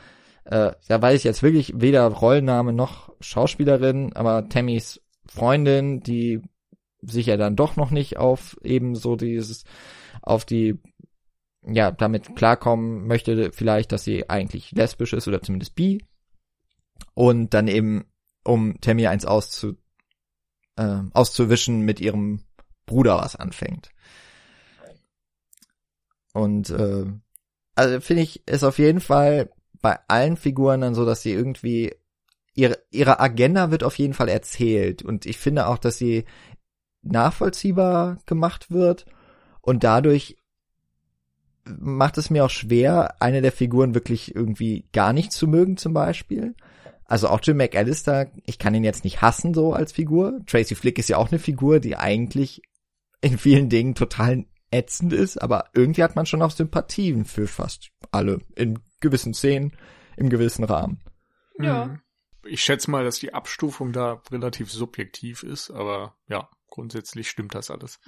[0.45, 6.43] äh, da weiß ich jetzt wirklich weder Rollenname noch Schauspielerin, aber Tammys Freundin, die
[7.01, 9.65] sich ja dann doch noch nicht auf eben so dieses,
[10.21, 10.79] auf die,
[11.67, 16.05] ja, damit klarkommen möchte, vielleicht, dass sie eigentlich lesbisch ist oder zumindest bi.
[17.15, 18.05] Und dann eben,
[18.45, 19.77] um Tammy eins auszu,
[20.77, 22.41] äh, auszuwischen, mit ihrem
[22.87, 23.91] Bruder was anfängt.
[26.33, 27.07] Und äh,
[27.75, 29.51] also finde ich, ist auf jeden Fall
[29.81, 31.95] bei allen Figuren dann so, dass sie irgendwie
[32.55, 36.25] ihre ihre Agenda wird auf jeden Fall erzählt und ich finde auch, dass sie
[37.03, 39.07] nachvollziehbar gemacht wird
[39.61, 40.37] und dadurch
[41.67, 45.95] macht es mir auch schwer, eine der Figuren wirklich irgendwie gar nicht zu mögen zum
[45.95, 46.55] Beispiel.
[47.07, 50.41] Also auch Jim McAllister, ich kann ihn jetzt nicht hassen so als Figur.
[50.47, 52.63] Tracy Flick ist ja auch eine Figur, die eigentlich
[53.21, 57.91] in vielen Dingen total ätzend ist, aber irgendwie hat man schon auch Sympathien für fast
[58.11, 59.77] alle in gewissen Szenen,
[60.17, 61.01] im gewissen Rahmen.
[61.59, 61.99] Ja.
[62.47, 67.71] Ich schätze mal, dass die Abstufung da relativ subjektiv ist, aber ja, grundsätzlich stimmt das
[67.71, 68.01] alles.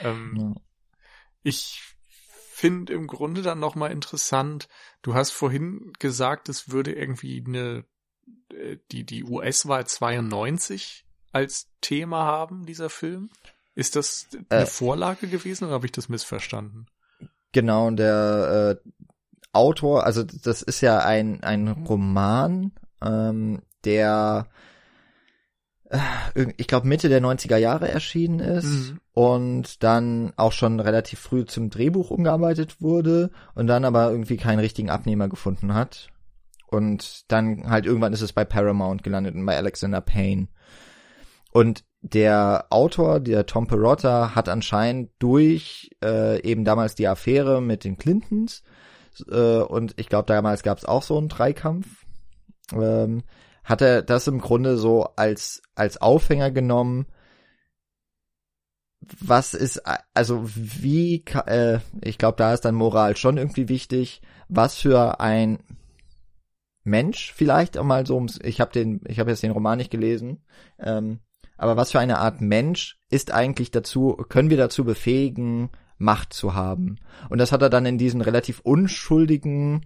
[0.00, 0.54] Ähm, Ja.
[1.44, 1.94] Ich
[2.58, 4.68] finde im Grunde dann nochmal interessant,
[5.02, 7.84] du hast vorhin gesagt, es würde irgendwie eine,
[8.52, 13.30] äh, die, die US-Wahl 92 als Thema haben, dieser Film.
[13.76, 14.66] Ist das eine Äh.
[14.66, 16.86] Vorlage gewesen oder habe ich das missverstanden?
[17.52, 18.90] Genau, und der äh,
[19.52, 24.48] Autor, also das ist ja ein, ein Roman, ähm, der
[26.56, 29.00] ich glaube Mitte der 90er Jahre erschienen ist Mhm.
[29.14, 34.58] und dann auch schon relativ früh zum Drehbuch umgearbeitet wurde und dann aber irgendwie keinen
[34.58, 36.08] richtigen Abnehmer gefunden hat.
[36.70, 40.48] Und dann halt irgendwann ist es bei Paramount gelandet und bei Alexander Payne.
[41.52, 47.84] Und der Autor, der Tom Perotta, hat anscheinend durch äh, eben damals die Affäre mit
[47.84, 48.62] den Clintons
[49.30, 52.04] äh, und ich glaube damals gab es auch so einen Dreikampf,
[52.72, 53.22] ähm,
[53.68, 57.06] hat er das im Grunde so als als Aufhänger genommen,
[59.20, 59.82] was ist,
[60.14, 65.58] also wie, äh, ich glaube, da ist dann Moral schon irgendwie wichtig, was für ein
[66.82, 70.42] Mensch vielleicht auch mal so, ich habe den, ich habe jetzt den Roman nicht gelesen,
[70.78, 71.20] ähm,
[71.56, 76.54] aber was für eine Art Mensch ist eigentlich dazu, können wir dazu befähigen, Macht zu
[76.54, 77.00] haben?
[77.28, 79.84] Und das hat er dann in diesen relativ unschuldigen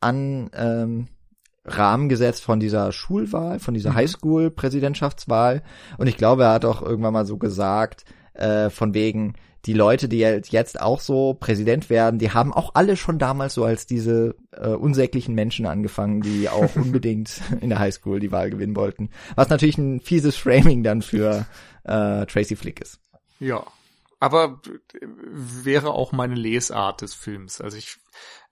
[0.00, 1.08] an ähm,
[1.64, 3.96] Rahmen gesetzt von dieser Schulwahl, von dieser mhm.
[3.96, 5.62] Highschool-Präsidentschaftswahl.
[5.98, 8.04] Und ich glaube, er hat auch irgendwann mal so gesagt,
[8.34, 9.34] äh, von wegen,
[9.66, 13.64] die Leute, die jetzt auch so Präsident werden, die haben auch alle schon damals so
[13.64, 18.76] als diese äh, unsäglichen Menschen angefangen, die auch unbedingt in der Highschool die Wahl gewinnen
[18.76, 19.08] wollten.
[19.36, 21.46] Was natürlich ein fieses Framing dann für
[21.84, 23.00] äh, Tracy Flick ist.
[23.40, 23.64] Ja,
[24.20, 24.60] aber
[24.90, 27.60] wäre auch meine Lesart des Films.
[27.60, 27.98] Also ich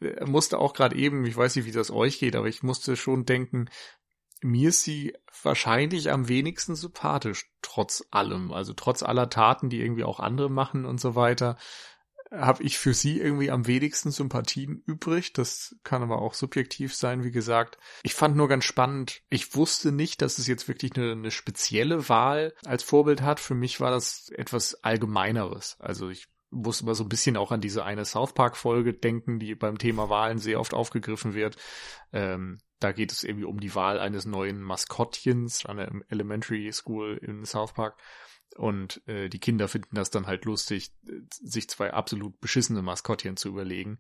[0.01, 2.97] äh, musste auch gerade eben, ich weiß nicht, wie das euch geht, aber ich musste
[2.97, 3.69] schon denken,
[4.43, 8.53] mir ist sie wahrscheinlich am wenigsten sympathisch, trotz allem.
[8.53, 11.57] Also trotz aller Taten, die irgendwie auch andere machen und so weiter,
[12.33, 15.33] habe ich für sie irgendwie am wenigsten Sympathien übrig.
[15.33, 17.79] Das kann aber auch subjektiv sein, wie gesagt.
[18.03, 22.09] Ich fand nur ganz spannend, ich wusste nicht, dass es jetzt wirklich eine, eine spezielle
[22.09, 23.39] Wahl als Vorbild hat.
[23.39, 25.77] Für mich war das etwas Allgemeineres.
[25.79, 29.39] Also ich muss immer so ein bisschen auch an diese eine South Park Folge denken,
[29.39, 31.57] die beim Thema Wahlen sehr oft aufgegriffen wird.
[32.13, 37.19] Ähm, da geht es irgendwie um die Wahl eines neuen Maskottchens an der Elementary School
[37.23, 37.97] in South Park.
[38.57, 40.93] Und äh, die Kinder finden das dann halt lustig,
[41.31, 43.99] sich zwei absolut beschissene Maskottchen zu überlegen.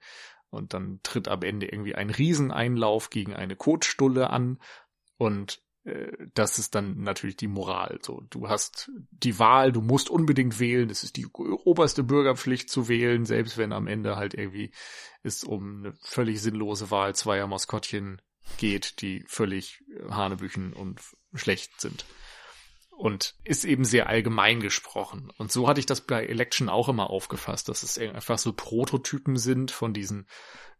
[0.51, 4.59] Und dann tritt am Ende irgendwie ein Rieseneinlauf gegen eine Kotstulle an.
[5.17, 7.99] Und äh, das ist dann natürlich die Moral.
[8.03, 10.91] So, du hast die Wahl, du musst unbedingt wählen.
[10.91, 14.73] Es ist die oberste Bürgerpflicht zu wählen, selbst wenn am Ende halt irgendwie
[15.23, 18.21] es um eine völlig sinnlose Wahl zweier Maskottchen
[18.59, 21.01] geht, die völlig hanebüchen und
[21.35, 22.05] schlecht sind.
[22.97, 25.33] Und ist eben sehr allgemein gesprochen.
[25.37, 29.37] Und so hatte ich das bei Election auch immer aufgefasst, dass es einfach so Prototypen
[29.37, 30.27] sind von diesen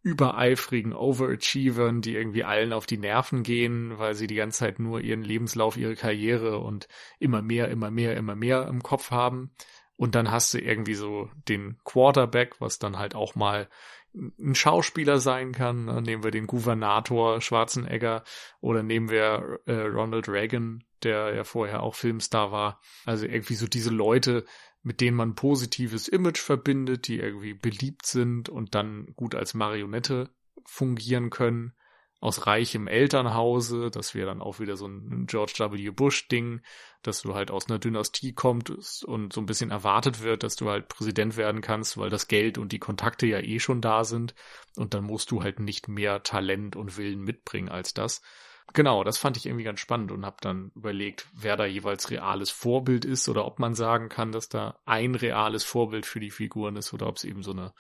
[0.03, 5.01] übereifrigen Overachievern, die irgendwie allen auf die Nerven gehen, weil sie die ganze Zeit nur
[5.01, 6.89] ihren Lebenslauf, ihre Karriere und
[7.19, 9.53] immer mehr, immer mehr, immer mehr im Kopf haben.
[9.97, 13.69] Und dann hast du irgendwie so den Quarterback, was dann halt auch mal
[14.15, 15.87] ein Schauspieler sein kann.
[15.87, 16.03] Ne?
[16.03, 18.25] Nehmen wir den Gouvernator Schwarzenegger
[18.61, 22.81] oder nehmen wir äh, Ronald Reagan, der ja vorher auch Filmstar war.
[23.07, 24.45] Also irgendwie so diese Leute,
[24.83, 30.31] mit denen man positives Image verbindet, die irgendwie beliebt sind und dann gut als Marionette
[30.65, 31.73] fungieren können
[32.23, 35.91] aus reichem Elternhause, das wäre dann auch wieder so ein George W.
[35.91, 36.61] Bush-Ding,
[37.03, 40.71] dass du halt aus einer Dynastie kommst und so ein bisschen erwartet wird, dass du
[40.71, 44.37] halt Präsident werden kannst, weil das Geld und die Kontakte ja eh schon da sind
[44.77, 48.23] und dann musst du halt nicht mehr Talent und Willen mitbringen als das.
[48.73, 52.51] Genau, das fand ich irgendwie ganz spannend und habe dann überlegt, wer da jeweils reales
[52.51, 56.77] Vorbild ist oder ob man sagen kann, dass da ein reales Vorbild für die Figuren
[56.77, 57.75] ist oder ob es eben so eine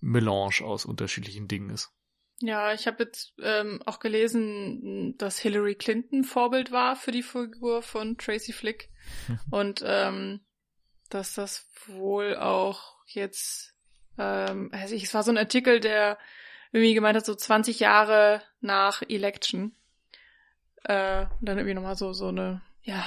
[0.00, 1.92] Melange aus unterschiedlichen Dingen ist.
[2.40, 7.82] Ja, ich habe jetzt ähm, auch gelesen, dass Hillary Clinton Vorbild war für die Figur
[7.82, 8.90] von Tracy Flick.
[9.50, 10.40] Und ähm,
[11.08, 13.74] dass das wohl auch jetzt,
[14.18, 16.18] ähm, also ich, es war so ein Artikel, der
[16.72, 19.74] irgendwie gemeint hat, so 20 Jahre nach Election
[20.84, 23.06] äh, und dann irgendwie nochmal so so eine ja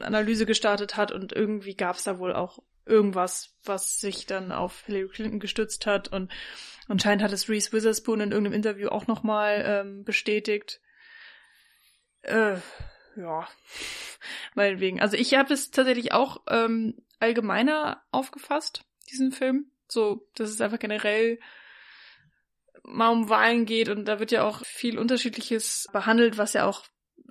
[0.00, 4.84] Analyse gestartet hat und irgendwie gab es da wohl auch irgendwas, was sich dann auf
[4.86, 6.30] Hillary Clinton gestützt hat und
[6.88, 10.80] Anscheinend hat es Reese Witherspoon in irgendeinem Interview auch nochmal ähm, bestätigt.
[12.22, 12.56] Äh,
[13.16, 13.48] ja,
[14.54, 15.00] meinetwegen.
[15.00, 19.70] Also ich habe es tatsächlich auch ähm, allgemeiner aufgefasst, diesen Film.
[19.88, 21.38] So, dass es einfach generell
[22.82, 26.84] mal um Wahlen geht und da wird ja auch viel Unterschiedliches behandelt, was ja auch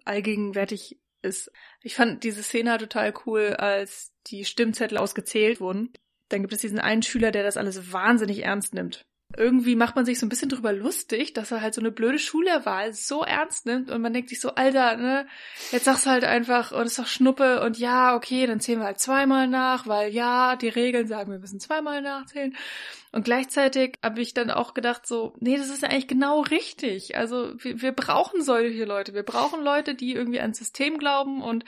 [0.06, 1.52] allgegenwärtig ist.
[1.82, 5.92] Ich fand diese Szene halt total cool, als die Stimmzettel ausgezählt wurden.
[6.30, 9.06] Dann gibt es diesen einen Schüler, der das alles wahnsinnig ernst nimmt
[9.38, 12.20] irgendwie macht man sich so ein bisschen drüber lustig, dass er halt so eine blöde
[12.20, 15.28] Schulerwahl so ernst nimmt und man denkt sich so, Alter, ne,
[15.72, 18.80] jetzt sagst du halt einfach, und oh, ist doch Schnuppe und ja, okay, dann zählen
[18.80, 22.56] wir halt zweimal nach, weil ja, die Regeln sagen, wir müssen zweimal nachzählen.
[23.12, 27.18] Und gleichzeitig habe ich dann auch gedacht so, nee, das ist ja eigentlich genau richtig.
[27.18, 29.14] Also wir, wir brauchen solche Leute.
[29.14, 31.66] Wir brauchen Leute, die irgendwie ans System glauben und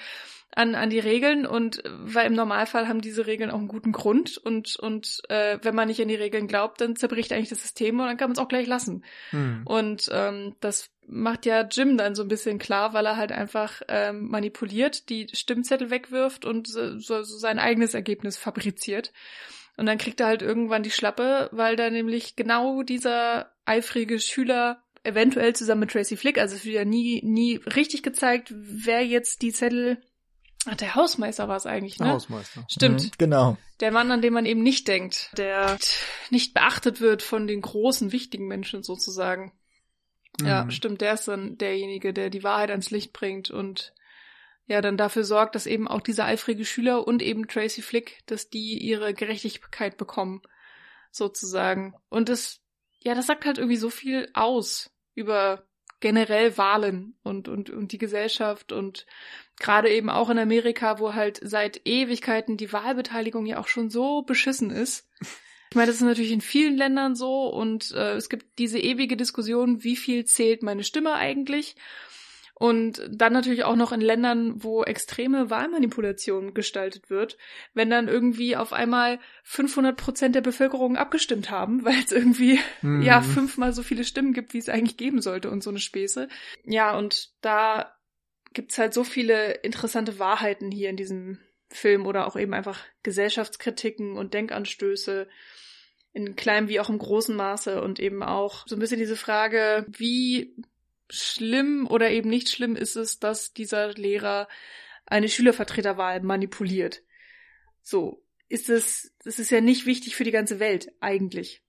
[0.55, 4.37] an, an die Regeln und weil im Normalfall haben diese Regeln auch einen guten Grund
[4.37, 7.99] und, und äh, wenn man nicht an die Regeln glaubt, dann zerbricht eigentlich das System
[7.99, 9.03] und dann kann man es auch gleich lassen.
[9.31, 9.61] Hm.
[9.65, 13.81] Und ähm, das macht ja Jim dann so ein bisschen klar, weil er halt einfach
[13.87, 19.11] ähm, manipuliert, die Stimmzettel wegwirft und so, so sein eigenes Ergebnis fabriziert.
[19.75, 24.83] Und dann kriegt er halt irgendwann die Schlappe, weil da nämlich genau dieser eifrige Schüler
[25.03, 29.41] eventuell zusammen mit Tracy Flick, also es wird ja nie, nie richtig gezeigt, wer jetzt
[29.41, 30.01] die Zettel
[30.65, 32.05] Ach, der Hausmeister war es eigentlich, ne?
[32.05, 32.65] Der Hausmeister.
[32.69, 33.03] Stimmt.
[33.03, 33.57] Mhm, genau.
[33.79, 35.77] Der Mann, an den man eben nicht denkt, der
[36.29, 39.51] nicht beachtet wird von den großen, wichtigen Menschen sozusagen.
[40.41, 40.71] Ja, Mhm.
[40.71, 43.93] stimmt, der ist dann derjenige, der die Wahrheit ans Licht bringt und
[44.65, 48.49] ja, dann dafür sorgt, dass eben auch diese eifrige Schüler und eben Tracy Flick, dass
[48.49, 50.41] die ihre Gerechtigkeit bekommen,
[51.11, 51.95] sozusagen.
[52.09, 52.61] Und das,
[52.99, 55.67] ja, das sagt halt irgendwie so viel aus über
[55.99, 59.05] generell Wahlen und, und, und die Gesellschaft und
[59.63, 64.21] gerade eben auch in Amerika, wo halt seit Ewigkeiten die Wahlbeteiligung ja auch schon so
[64.21, 65.09] beschissen ist.
[65.71, 69.17] Ich meine, das ist natürlich in vielen Ländern so und äh, es gibt diese ewige
[69.17, 71.75] Diskussion, wie viel zählt meine Stimme eigentlich?
[72.55, 77.37] Und dann natürlich auch noch in Ländern, wo extreme Wahlmanipulation gestaltet wird,
[77.73, 83.01] wenn dann irgendwie auf einmal 500 Prozent der Bevölkerung abgestimmt haben, weil es irgendwie Mhm.
[83.01, 86.27] ja fünfmal so viele Stimmen gibt, wie es eigentlich geben sollte und so eine Späße.
[86.65, 87.91] Ja, und da
[88.53, 91.39] gibt's halt so viele interessante Wahrheiten hier in diesem
[91.69, 95.27] Film oder auch eben einfach Gesellschaftskritiken und Denkanstöße
[96.13, 99.85] in kleinem wie auch im großen Maße und eben auch so ein bisschen diese Frage,
[99.89, 100.55] wie
[101.09, 104.47] schlimm oder eben nicht schlimm ist es, dass dieser Lehrer
[105.05, 107.01] eine Schülervertreterwahl manipuliert.
[107.81, 111.62] So, ist es, das ist ja nicht wichtig für die ganze Welt, eigentlich.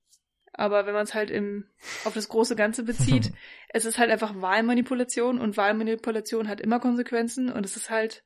[0.56, 1.66] Aber wenn man es halt im,
[2.04, 3.32] auf das große Ganze bezieht,
[3.68, 8.24] es ist halt einfach Wahlmanipulation und Wahlmanipulation hat immer Konsequenzen und es ist halt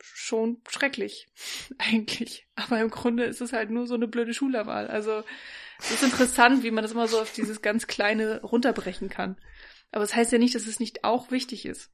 [0.00, 1.26] schon schrecklich,
[1.78, 2.46] eigentlich.
[2.54, 4.86] Aber im Grunde ist es halt nur so eine blöde Schülerwahl.
[4.86, 5.22] Also
[5.80, 9.36] es ist interessant, wie man das immer so auf dieses ganz Kleine runterbrechen kann.
[9.92, 11.90] Aber es das heißt ja nicht, dass es nicht auch wichtig ist.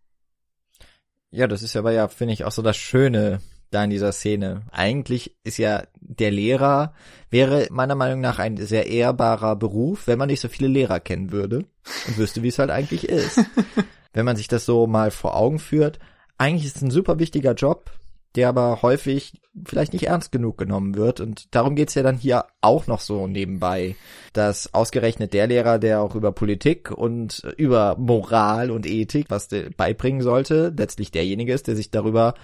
[1.30, 3.40] Ja, das ist aber ja, finde ich, auch so das Schöne
[3.72, 4.62] da in dieser Szene.
[4.70, 6.94] Eigentlich ist ja der Lehrer,
[7.30, 11.32] wäre meiner Meinung nach ein sehr ehrbarer Beruf, wenn man nicht so viele Lehrer kennen
[11.32, 11.64] würde
[12.06, 13.40] und wüsste, wie es halt eigentlich ist.
[14.12, 15.98] wenn man sich das so mal vor Augen führt,
[16.38, 17.90] eigentlich ist es ein super wichtiger Job,
[18.34, 21.20] der aber häufig vielleicht nicht ernst genug genommen wird.
[21.20, 23.96] Und darum geht's ja dann hier auch noch so nebenbei,
[24.32, 30.22] dass ausgerechnet der Lehrer, der auch über Politik und über Moral und Ethik was beibringen
[30.22, 32.34] sollte, letztlich derjenige ist, der sich darüber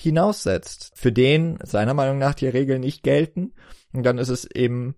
[0.00, 0.92] hinaussetzt.
[0.94, 3.52] Für den seiner Meinung nach die Regeln nicht gelten.
[3.92, 4.94] Und dann ist es eben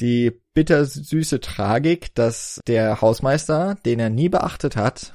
[0.00, 5.12] die bittersüße Tragik, dass der Hausmeister, den er nie beachtet hat,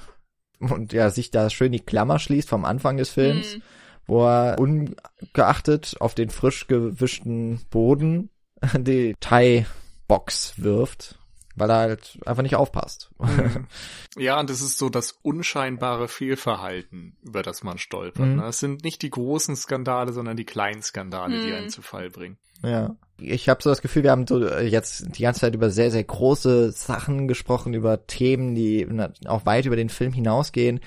[0.59, 3.61] und ja, sich da schön die Klammer schließt vom Anfang des Films, Hm.
[4.05, 8.29] wo er ungeachtet auf den frisch gewischten Boden
[8.77, 11.17] die Thai-Box wirft,
[11.55, 13.09] weil er halt einfach nicht aufpasst.
[13.19, 13.67] Mhm.
[14.17, 18.25] Ja, und das ist so das unscheinbare Fehlverhalten, über das man stolpert.
[18.25, 18.35] Mhm.
[18.37, 18.45] Ne?
[18.47, 21.55] Es sind nicht die großen Skandale, sondern die kleinen Skandale, die Mhm.
[21.55, 22.37] einen zu Fall bringen.
[22.61, 22.95] Ja.
[23.17, 25.91] Ich habe so das Gefühl, wir haben so äh, jetzt die ganze Zeit über sehr,
[25.91, 28.85] sehr große Sachen gesprochen, über Themen, die
[29.27, 30.81] auch weit über den Film hinausgehen.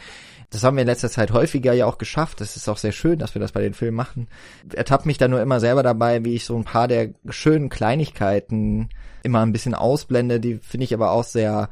[0.55, 2.40] Das haben wir in letzter Zeit häufiger ja auch geschafft.
[2.40, 4.28] Das ist auch sehr schön, dass wir das bei den Filmen machen.
[4.72, 8.88] Ertappt mich da nur immer selber dabei, wie ich so ein paar der schönen Kleinigkeiten
[9.24, 10.38] immer ein bisschen ausblende.
[10.38, 11.70] Die finde ich aber auch sehr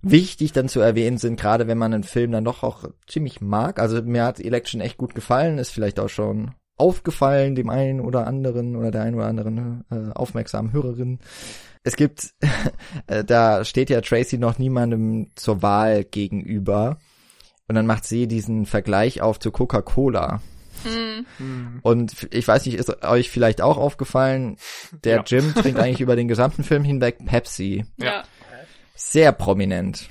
[0.00, 3.78] wichtig dann zu erwähnen sind, gerade wenn man einen Film dann doch auch ziemlich mag.
[3.78, 8.26] Also mir hat Election echt gut gefallen, ist vielleicht auch schon aufgefallen dem einen oder
[8.26, 11.18] anderen oder der einen oder anderen äh, aufmerksamen Hörerin.
[11.82, 12.34] Es gibt,
[13.08, 16.98] äh, da steht ja Tracy noch niemandem zur Wahl gegenüber.
[17.68, 20.40] Und dann macht sie diesen Vergleich auf zu Coca-Cola.
[20.84, 21.26] Hm.
[21.38, 21.78] Mhm.
[21.82, 24.56] Und ich weiß nicht, ist euch vielleicht auch aufgefallen,
[25.04, 25.24] der Ja.
[25.26, 27.84] Jim trinkt eigentlich über den gesamten Film hinweg Pepsi.
[27.96, 28.24] Ja.
[28.94, 30.08] Sehr prominent.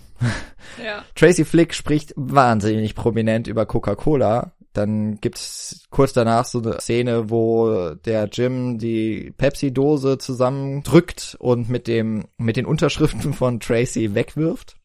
[0.83, 1.03] Ja.
[1.15, 4.51] Tracy Flick spricht wahnsinnig prominent über Coca-Cola.
[4.73, 11.87] Dann gibt's kurz danach so eine Szene, wo der Jim die Pepsi-Dose zusammendrückt und mit
[11.87, 14.75] dem, mit den Unterschriften von Tracy wegwirft.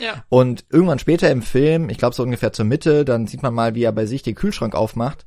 [0.00, 0.24] Ja.
[0.28, 3.74] Und irgendwann später im Film, ich glaube so ungefähr zur Mitte, dann sieht man mal,
[3.74, 5.26] wie er bei sich den Kühlschrank aufmacht.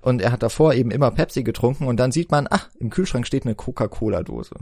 [0.00, 3.26] Und er hat davor eben immer Pepsi getrunken und dann sieht man, ach, im Kühlschrank
[3.26, 4.56] steht eine Coca-Cola-Dose.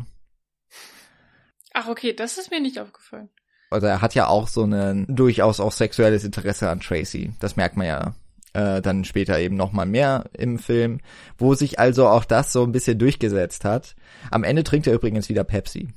[1.73, 3.29] Ach, okay, das ist mir nicht aufgefallen.
[3.71, 7.33] Also er hat ja auch so ein durchaus auch sexuelles Interesse an Tracy.
[7.39, 8.15] Das merkt man ja
[8.53, 10.99] äh, dann später eben noch mal mehr im Film,
[11.39, 13.95] wo sich also auch das so ein bisschen durchgesetzt hat.
[14.33, 15.89] Am Ende trinkt er übrigens wieder Pepsi.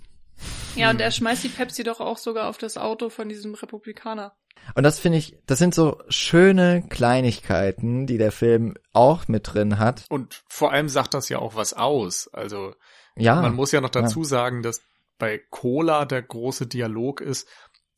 [0.75, 4.35] Ja, und er schmeißt die Pepsi doch auch sogar auf das Auto von diesem Republikaner.
[4.75, 9.77] Und das finde ich, das sind so schöne Kleinigkeiten, die der Film auch mit drin
[9.77, 10.05] hat.
[10.09, 12.27] Und vor allem sagt das ja auch was aus.
[12.33, 12.73] Also
[13.15, 14.81] Ja, man muss ja noch dazu sagen, dass
[15.19, 17.47] bei Cola der große Dialog ist,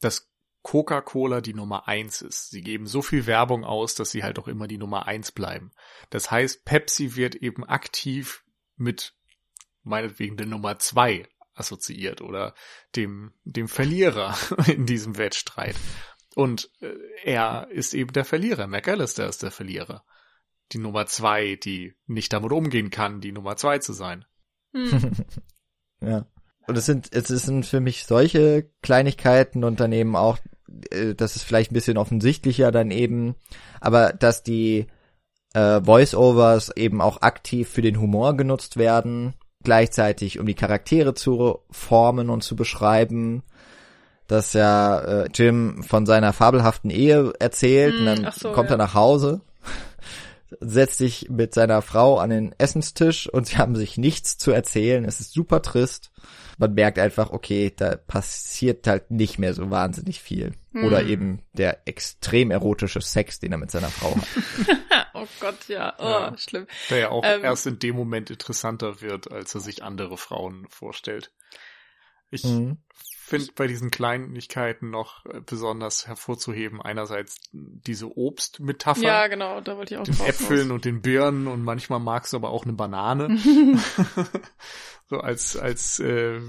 [0.01, 0.29] dass
[0.63, 2.49] Coca-Cola die Nummer eins ist.
[2.49, 5.71] Sie geben so viel Werbung aus, dass sie halt auch immer die Nummer eins bleiben.
[6.09, 8.43] Das heißt, Pepsi wird eben aktiv
[8.75, 9.13] mit
[9.83, 12.53] meinetwegen der Nummer zwei assoziiert oder
[12.95, 14.37] dem, dem Verlierer
[14.67, 15.75] in diesem Wettstreit.
[16.35, 16.93] Und äh,
[17.23, 18.67] er ist eben der Verlierer.
[18.67, 20.03] McAllister ist der Verlierer.
[20.71, 24.25] Die Nummer zwei, die nicht damit umgehen kann, die Nummer zwei zu sein.
[24.73, 25.11] Hm.
[26.01, 26.27] ja.
[26.67, 30.39] Und es sind, es sind für mich solche Kleinigkeiten und dann eben auch,
[30.89, 33.35] äh, das ist vielleicht ein bisschen offensichtlicher dann eben,
[33.79, 34.87] aber dass die
[35.53, 39.35] äh, Voice-Overs eben auch aktiv für den Humor genutzt werden,
[39.65, 43.43] gleichzeitig um die Charaktere zu formen und zu beschreiben,
[44.27, 48.69] dass ja äh, Jim von seiner fabelhaften Ehe erzählt Mm, und dann ach so, kommt
[48.69, 48.75] ja.
[48.75, 49.41] er nach Hause,
[50.61, 55.03] setzt sich mit seiner Frau an den Essenstisch und sie haben sich nichts zu erzählen.
[55.05, 56.11] Es ist super trist.
[56.57, 60.53] Man merkt einfach, okay, da passiert halt nicht mehr so wahnsinnig viel.
[60.73, 61.07] Oder Mm.
[61.09, 64.27] eben der extrem erotische Sex, den er mit seiner Frau hat.
[65.25, 65.93] oh Gott, ja.
[65.99, 66.37] Oh, Ja.
[66.37, 66.67] schlimm.
[66.89, 67.43] Der ja auch Ähm.
[67.43, 71.31] erst in dem Moment interessanter wird, als er sich andere Frauen vorstellt.
[72.31, 72.77] Ich Mhm.
[73.17, 79.01] finde bei diesen Kleinigkeiten noch äh, besonders hervorzuheben, einerseits diese Obstmetapher.
[79.01, 82.37] Ja, genau, da wollte ich auch den Äpfeln und den Birnen und manchmal magst du
[82.37, 83.37] aber auch eine Banane.
[85.09, 86.39] so als, als äh,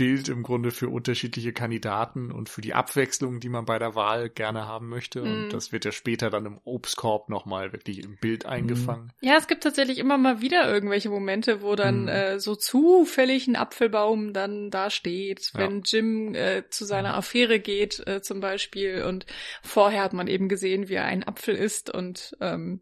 [0.00, 4.30] Bild im Grunde für unterschiedliche Kandidaten und für die Abwechslung, die man bei der Wahl
[4.30, 5.20] gerne haben möchte.
[5.20, 5.32] Mhm.
[5.32, 9.12] Und das wird ja später dann im Obstkorb nochmal wirklich im Bild eingefangen.
[9.20, 12.08] Ja, es gibt tatsächlich immer mal wieder irgendwelche Momente, wo dann Mhm.
[12.08, 15.60] äh, so zufällig ein Apfelbaum dann da steht, Ja.
[15.60, 19.26] wenn Jim äh, zu seiner Affäre geht äh, zum Beispiel und
[19.62, 22.80] vorher hat man eben gesehen, wie er einen Apfel isst und ähm,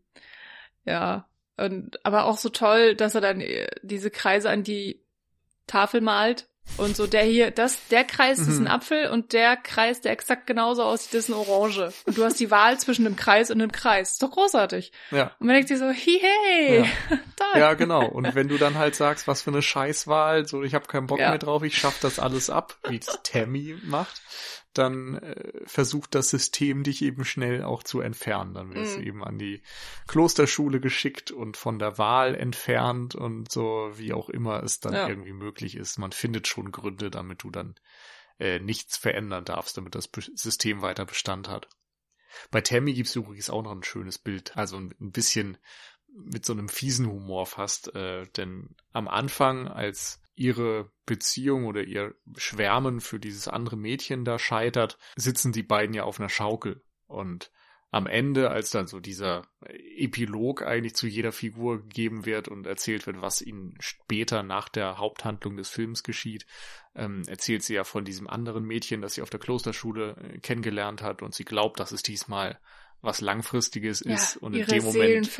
[0.85, 5.03] ja, und aber auch so toll, dass er dann äh, diese Kreise an die
[5.67, 8.67] Tafel malt und so der hier, das, der Kreis ist Mhm.
[8.67, 11.93] ein Apfel und der Kreis, der exakt genauso aussieht, ist eine Orange.
[12.07, 14.13] Und du hast die Wahl zwischen einem Kreis und einem Kreis.
[14.13, 14.93] Ist doch großartig.
[15.11, 15.33] Ja.
[15.41, 16.85] Und man denkt sich so, hi, hey,
[17.37, 17.61] toll.
[17.61, 18.07] Ja, genau.
[18.07, 21.19] Und wenn du dann halt sagst, was für eine Scheißwahl, so ich habe keinen Bock
[21.19, 21.31] Ja.
[21.31, 24.21] mehr drauf, ich schaff das alles ab, wie es Tammy macht,
[24.79, 28.55] dann äh, versucht das System dich eben schnell auch zu entfernen.
[28.55, 29.03] Dann wirst Mhm.
[29.03, 29.63] du eben an die
[30.07, 35.09] Klosterschule geschickt und von der Wahl entfernt und so, wie auch immer es dann Ja.
[35.09, 35.99] irgendwie möglich ist.
[35.99, 37.75] Man findet schon Gründe, damit du dann
[38.39, 41.69] äh, nichts verändern darfst, damit das System weiter Bestand hat.
[42.51, 45.59] Bei Tammy gibt's übrigens auch noch ein schönes Bild, also ein ein bisschen
[46.11, 52.15] mit so einem fiesen Humor fast, äh, denn am Anfang, als ihre Beziehung oder ihr
[52.37, 57.51] Schwärmen für dieses andere Mädchen da scheitert, sitzen die beiden ja auf einer Schaukel und
[57.91, 63.07] am Ende, als dann so dieser Epilog eigentlich zu jeder Figur gegeben wird und erzählt
[63.07, 66.45] wird, was ihnen später nach der Haupthandlung des Films geschieht,
[66.95, 71.03] ähm, erzählt sie ja von diesem anderen Mädchen, das sie auf der Klosterschule äh, kennengelernt
[71.03, 72.61] hat und sie glaubt, dass es diesmal
[73.01, 75.31] was Langfristiges Ja, ist und in dem Moment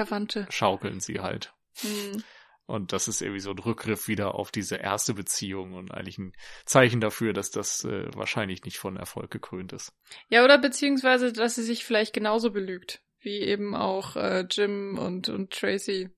[0.49, 1.53] schaukeln sie halt.
[1.81, 2.23] Hm.
[2.69, 6.35] Und das ist irgendwie so ein Rückgriff wieder auf diese erste Beziehung und eigentlich ein
[6.67, 9.95] Zeichen dafür, dass das äh, wahrscheinlich nicht von Erfolg gekrönt ist.
[10.29, 15.31] Ja, oder beziehungsweise, dass sie sich vielleicht genauso belügt, wie eben auch äh, Jim und,
[15.31, 16.11] und Tracy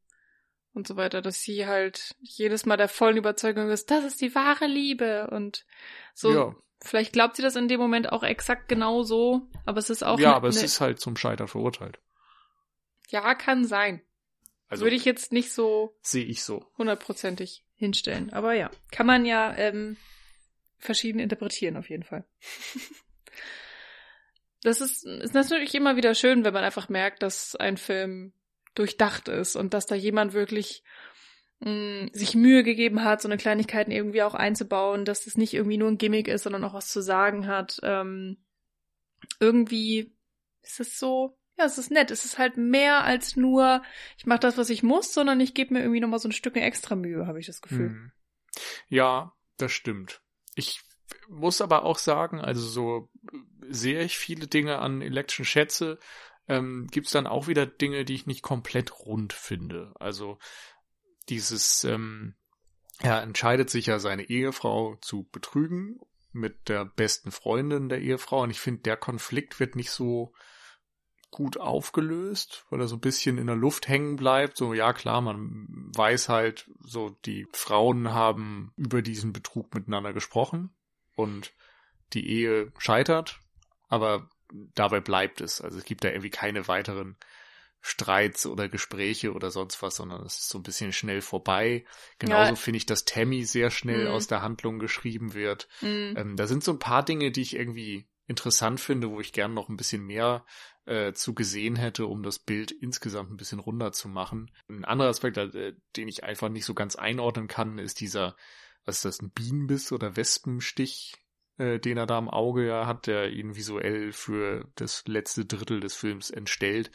[0.75, 4.35] und so weiter, dass sie halt jedes Mal der vollen Überzeugung ist, das ist die
[4.35, 5.65] wahre Liebe und
[6.15, 6.35] so.
[6.35, 10.03] ja, Vielleicht glaubt sie das in dem Moment auch exakt genau so, aber es ist
[10.03, 12.01] auch ja aber es ne- ist halt zum Scheitern verurteilt.
[13.09, 14.03] ja kann sein.
[14.71, 16.65] Also Würde ich jetzt nicht so sehe ich so.
[16.79, 19.97] hundertprozentig hinstellen, aber ja, kann man ja ähm,
[20.79, 22.25] verschieden interpretieren auf jeden Fall.
[24.63, 28.33] das ist, ist natürlich immer wieder schön, wenn man einfach merkt, dass ein Film
[28.77, 30.85] durchdacht ist und dass da jemand wirklich
[31.59, 35.79] mh, sich Mühe gegeben hat, so eine Kleinigkeiten irgendwie auch einzubauen, dass das nicht irgendwie
[35.79, 37.81] nur ein Gimmick ist, sondern auch was zu sagen hat.
[37.83, 38.37] Ähm,
[39.41, 40.15] irgendwie
[40.63, 42.11] ist es so, ja, es ist nett.
[42.11, 43.83] Es ist halt mehr als nur,
[44.17, 46.57] ich mache das, was ich muss, sondern ich gebe mir irgendwie nochmal so ein Stück
[46.57, 47.91] extra Mühe, habe ich das Gefühl.
[47.91, 48.13] Hm.
[48.89, 50.23] Ja, das stimmt.
[50.55, 50.81] Ich
[51.29, 53.11] muss aber auch sagen, also so
[53.69, 55.99] sehr ich viele Dinge an Election schätze,
[56.49, 59.93] ähm, gibt's dann auch wieder Dinge, die ich nicht komplett rund finde.
[60.01, 60.39] Also
[61.29, 62.35] dieses, ähm,
[63.01, 66.01] er entscheidet sich ja seine Ehefrau zu betrügen
[66.33, 70.33] mit der besten Freundin der Ehefrau und ich finde, der Konflikt wird nicht so
[71.31, 74.57] gut aufgelöst, weil er so ein bisschen in der Luft hängen bleibt.
[74.57, 75.67] So, ja klar, man
[75.97, 80.71] weiß halt, so die Frauen haben über diesen Betrug miteinander gesprochen
[81.15, 81.53] und
[82.13, 83.41] die Ehe scheitert,
[83.89, 84.29] aber
[84.75, 85.61] dabei bleibt es.
[85.61, 87.17] Also es gibt da irgendwie keine weiteren
[87.83, 91.85] Streits oder Gespräche oder sonst was, sondern es ist so ein bisschen schnell vorbei.
[92.19, 92.57] Genauso Ja.
[92.57, 94.13] finde ich, dass Tammy sehr schnell Mhm.
[94.13, 95.69] aus der Handlung geschrieben wird.
[95.81, 96.15] Mhm.
[96.17, 99.53] Ähm, da sind so ein paar Dinge, die ich irgendwie interessant finde, wo ich gern
[99.53, 100.47] noch ein bisschen mehr
[100.87, 104.51] äh, zu gesehen hätte, um das Bild insgesamt ein bisschen runder zu machen.
[104.69, 108.37] Ein anderer Aspekt, äh, den ich einfach nicht so ganz einordnen kann, ist dieser,
[108.85, 111.15] was ist das, ein Bienenbiss oder Wespenstich
[111.59, 115.81] äh, den er da im Auge ja hat, der ihn visuell für das letzte Drittel
[115.81, 116.91] des Films entstellt,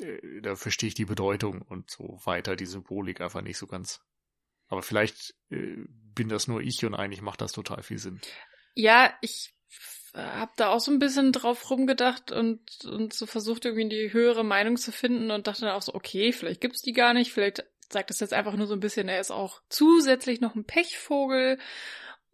[0.00, 4.00] äh, da verstehe ich die Bedeutung und so weiter, die Symbolik einfach nicht so ganz.
[4.66, 8.20] Aber vielleicht äh, bin das nur ich und eigentlich macht das total viel Sinn.
[8.74, 9.54] Ja, ich
[10.14, 14.44] habe da auch so ein bisschen drauf rumgedacht und, und so versucht irgendwie die höhere
[14.44, 17.64] Meinung zu finden und dachte dann auch so, okay, vielleicht gibt's die gar nicht, vielleicht
[17.90, 21.58] sagt das jetzt einfach nur so ein bisschen, er ist auch zusätzlich noch ein Pechvogel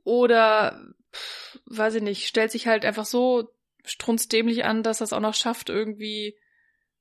[0.02, 3.50] oder pff, weiß ich nicht, stellt sich halt einfach so
[3.84, 6.36] strunzdämlich an, dass es auch noch schafft, irgendwie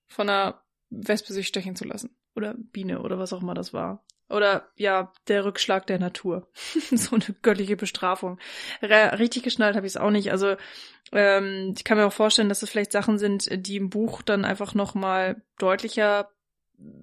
[0.07, 2.15] von einer Wespe sich stechen zu lassen.
[2.35, 4.03] Oder Biene oder was auch immer das war.
[4.33, 6.47] Oder ja, der Rückschlag der Natur.
[6.91, 8.39] so eine göttliche Bestrafung.
[8.81, 10.31] Richtig geschnallt habe ich es auch nicht.
[10.31, 10.55] Also
[11.11, 14.45] ähm, ich kann mir auch vorstellen, dass es vielleicht Sachen sind, die im Buch dann
[14.45, 16.29] einfach noch mal deutlicher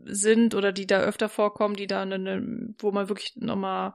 [0.05, 3.95] sind oder die da öfter vorkommen, die da eine, wo man wirklich noch mal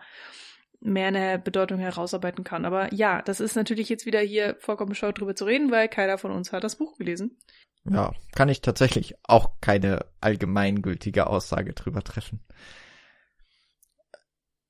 [0.80, 2.66] mehr eine Bedeutung herausarbeiten kann.
[2.66, 6.18] Aber ja, das ist natürlich jetzt wieder hier vollkommen bescheuert drüber zu reden, weil keiner
[6.18, 7.38] von uns hat das Buch gelesen.
[7.90, 12.40] Ja, kann ich tatsächlich auch keine allgemeingültige Aussage drüber treffen.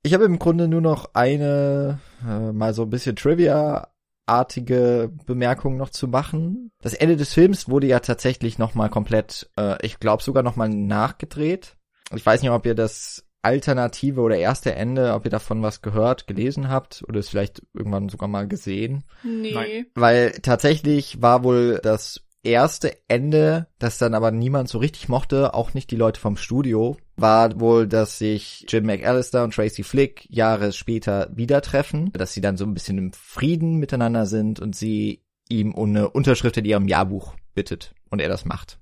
[0.06, 5.90] Ich habe im Grunde nur noch eine, äh, mal so ein bisschen Trivia-artige Bemerkung noch
[5.90, 6.70] zu machen.
[6.80, 11.76] Das Ende des Films wurde ja tatsächlich nochmal komplett, äh, ich glaube sogar nochmal nachgedreht.
[12.14, 16.28] Ich weiß nicht, ob ihr das alternative oder erste Ende, ob ihr davon was gehört,
[16.28, 19.06] gelesen habt oder es vielleicht irgendwann sogar mal gesehen.
[19.24, 19.54] Nee.
[19.56, 19.86] Nein.
[19.96, 25.74] Weil tatsächlich war wohl das erste Ende, das dann aber niemand so richtig mochte, auch
[25.74, 30.74] nicht die Leute vom Studio, war wohl, dass sich Jim McAllister und Tracy Flick Jahre
[30.74, 35.22] später wieder treffen, dass sie dann so ein bisschen im Frieden miteinander sind und sie
[35.50, 38.80] ihm um eine Unterschrift in ihrem Jahrbuch bittet und er das macht.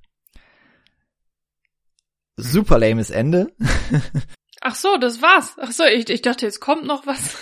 [2.36, 3.52] Super lames Ende.
[4.66, 5.58] Ach so, das war's.
[5.60, 7.36] Ach so, ich, ich dachte, jetzt kommt noch was.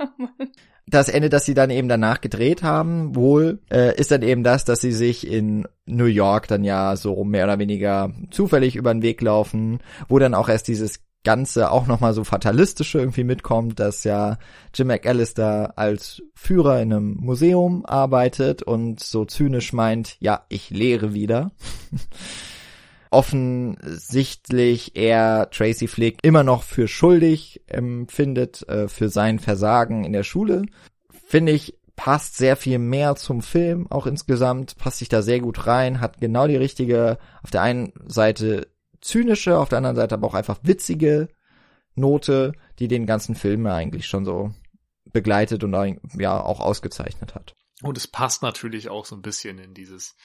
[0.86, 4.64] das Ende, das sie dann eben danach gedreht haben, wohl, äh, ist dann eben das,
[4.64, 9.02] dass sie sich in New York dann ja so mehr oder weniger zufällig über den
[9.02, 14.04] Weg laufen, wo dann auch erst dieses Ganze auch nochmal so fatalistische irgendwie mitkommt, dass
[14.04, 14.38] ja
[14.72, 21.12] Jim McAllister als Führer in einem Museum arbeitet und so zynisch meint, ja, ich lehre
[21.12, 21.52] wieder.
[23.10, 30.22] offensichtlich er Tracy Flick immer noch für schuldig empfindet äh, für sein Versagen in der
[30.22, 30.62] Schule.
[31.26, 35.66] Finde ich, passt sehr viel mehr zum Film, auch insgesamt, passt sich da sehr gut
[35.66, 38.68] rein, hat genau die richtige, auf der einen Seite
[39.00, 41.28] zynische, auf der anderen Seite aber auch einfach witzige
[41.94, 44.52] Note, die den ganzen Film eigentlich schon so
[45.12, 47.54] begleitet und ja auch ausgezeichnet hat.
[47.82, 50.16] Und es passt natürlich auch so ein bisschen in dieses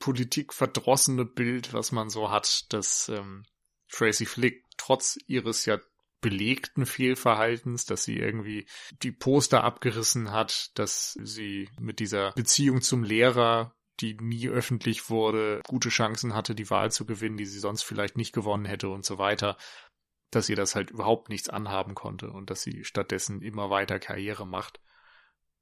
[0.00, 3.44] politikverdrossene Bild, was man so hat, dass ähm,
[3.88, 5.78] Tracy Flick trotz ihres ja
[6.20, 8.66] belegten Fehlverhaltens, dass sie irgendwie
[9.02, 15.62] die Poster abgerissen hat, dass sie mit dieser Beziehung zum Lehrer, die nie öffentlich wurde,
[15.66, 19.04] gute Chancen hatte, die Wahl zu gewinnen, die sie sonst vielleicht nicht gewonnen hätte und
[19.04, 19.56] so weiter,
[20.30, 24.46] dass ihr das halt überhaupt nichts anhaben konnte und dass sie stattdessen immer weiter Karriere
[24.46, 24.80] macht.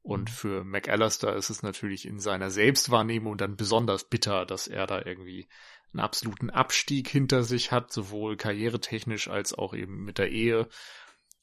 [0.02, 0.34] Und mhm.
[0.34, 5.48] für McAllister ist es natürlich in seiner Selbstwahrnehmung dann besonders bitter, dass er da irgendwie
[5.92, 10.68] einen absoluten Abstieg hinter sich hat, sowohl karrieretechnisch als auch eben mit der Ehe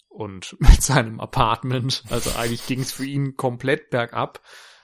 [0.10, 2.04] und mit seinem Apartment.
[2.10, 4.42] Also eigentlich ging es für ihn komplett bergab,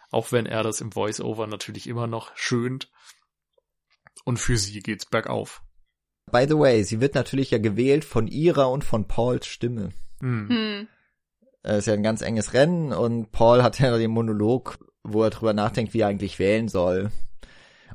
[0.09, 2.91] auch wenn er das im Voice-Over natürlich immer noch schönt.
[4.23, 5.63] Und für sie geht's bergauf.
[6.31, 9.91] By the way, sie wird natürlich ja gewählt von ihrer und von Pauls Stimme.
[10.19, 10.49] Hm.
[10.49, 10.87] Hm.
[11.63, 15.29] Es ist ja ein ganz enges Rennen und Paul hat ja den Monolog, wo er
[15.29, 17.11] drüber nachdenkt, wie er eigentlich wählen soll.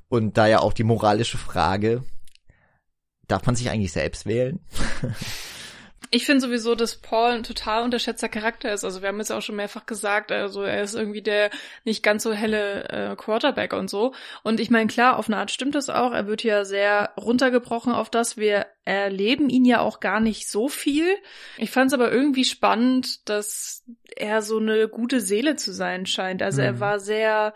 [0.08, 2.04] Und da ja auch die moralische Frage,
[3.26, 4.60] darf man sich eigentlich selbst wählen?
[6.10, 8.84] Ich finde sowieso, dass Paul ein total unterschätzter Charakter ist.
[8.84, 11.50] Also wir haben jetzt auch schon mehrfach gesagt, also er ist irgendwie der
[11.84, 14.14] nicht ganz so helle äh, Quarterback und so.
[14.42, 16.12] Und ich meine, klar, auf eine Art stimmt das auch.
[16.12, 18.36] Er wird ja sehr runtergebrochen auf das.
[18.36, 21.06] Wir erleben ihn ja auch gar nicht so viel.
[21.58, 23.84] Ich fand es aber irgendwie spannend, dass
[24.16, 26.42] er so eine gute Seele zu sein scheint.
[26.42, 26.66] Also mhm.
[26.66, 27.54] er war sehr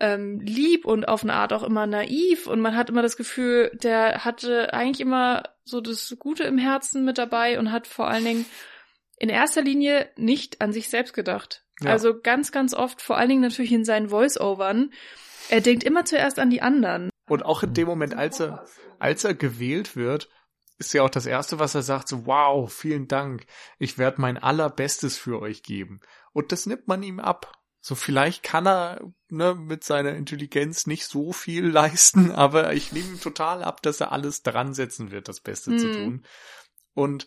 [0.00, 3.70] ähm, lieb und auf eine Art auch immer naiv und man hat immer das Gefühl,
[3.74, 8.24] der hatte eigentlich immer so das Gute im Herzen mit dabei und hat vor allen
[8.24, 8.46] Dingen
[9.18, 11.64] in erster Linie nicht an sich selbst gedacht.
[11.80, 11.90] Ja.
[11.90, 14.92] Also ganz, ganz oft, vor allen Dingen natürlich in seinen Voice-Overn,
[15.48, 17.10] er denkt immer zuerst an die anderen.
[17.28, 18.64] Und auch in dem Moment, als er,
[18.98, 20.28] als er gewählt wird,
[20.78, 23.46] ist ja auch das erste, was er sagt, so, wow, vielen Dank,
[23.78, 26.00] ich werde mein allerbestes für euch geben.
[26.32, 27.52] Und das nimmt man ihm ab.
[27.86, 33.08] So vielleicht kann er ne, mit seiner Intelligenz nicht so viel leisten, aber ich nehme
[33.08, 35.78] ihm total ab, dass er alles dran setzen wird, das Beste hm.
[35.78, 36.26] zu tun.
[36.94, 37.26] Und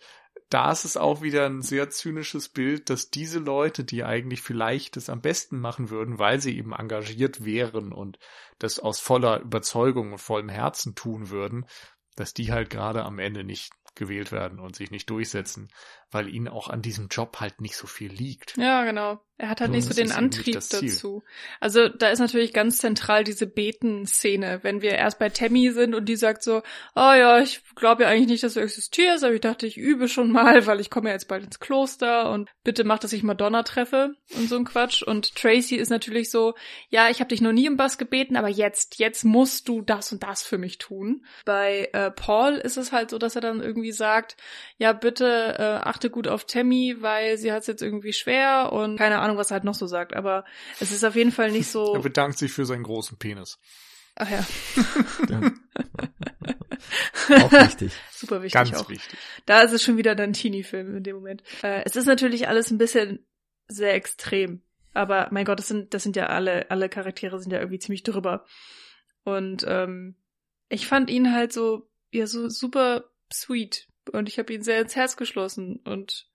[0.50, 4.98] da ist es auch wieder ein sehr zynisches Bild, dass diese Leute, die eigentlich vielleicht
[4.98, 8.18] es am besten machen würden, weil sie eben engagiert wären und
[8.58, 11.68] das aus voller Überzeugung und vollem Herzen tun würden,
[12.16, 15.70] dass die halt gerade am Ende nicht gewählt werden und sich nicht durchsetzen,
[16.12, 18.56] weil ihnen auch an diesem Job halt nicht so viel liegt.
[18.58, 19.20] Ja, genau.
[19.40, 21.24] Er hat halt nicht so den Antrieb dazu.
[21.60, 26.06] Also da ist natürlich ganz zentral diese Beten-Szene, wenn wir erst bei Tammy sind und
[26.06, 26.64] die sagt so,
[26.96, 30.08] oh ja, ich glaube ja eigentlich nicht, dass du existierst, aber ich dachte, ich übe
[30.08, 33.22] schon mal, weil ich komme ja jetzt bald ins Kloster und bitte mach, dass ich
[33.22, 35.04] Madonna treffe und so ein Quatsch.
[35.04, 36.56] Und Tracy ist natürlich so,
[36.90, 40.12] ja, ich habe dich noch nie im Bass gebeten, aber jetzt, jetzt musst du das
[40.12, 41.24] und das für mich tun.
[41.46, 44.36] Bei äh, Paul ist es halt so, dass er dann irgendwie sagt,
[44.80, 48.98] ja, bitte äh, achte gut auf Tammy, weil sie hat es jetzt irgendwie schwer und
[48.98, 50.46] keine Ahnung, was er halt noch so sagt, aber
[50.80, 51.96] es ist auf jeden Fall nicht so.
[51.96, 53.58] Er bedankt sich für seinen großen Penis.
[54.16, 54.46] Ach ja.
[57.30, 57.94] auch wichtig.
[58.12, 58.90] Super wichtig Ganz auch.
[58.90, 59.18] wichtig.
[59.48, 61.42] Da ist es schon wieder ein Teenie-Film in dem Moment.
[61.64, 63.26] Äh, es ist natürlich alles ein bisschen
[63.68, 64.62] sehr extrem.
[64.94, 68.04] Aber mein Gott, das sind, das sind ja alle, alle Charaktere sind ja irgendwie ziemlich
[68.04, 68.46] drüber.
[69.24, 70.16] Und ähm,
[70.70, 74.96] ich fand ihn halt so, ja, so super sweet und ich habe ihn sehr ins
[74.96, 76.28] Herz geschlossen und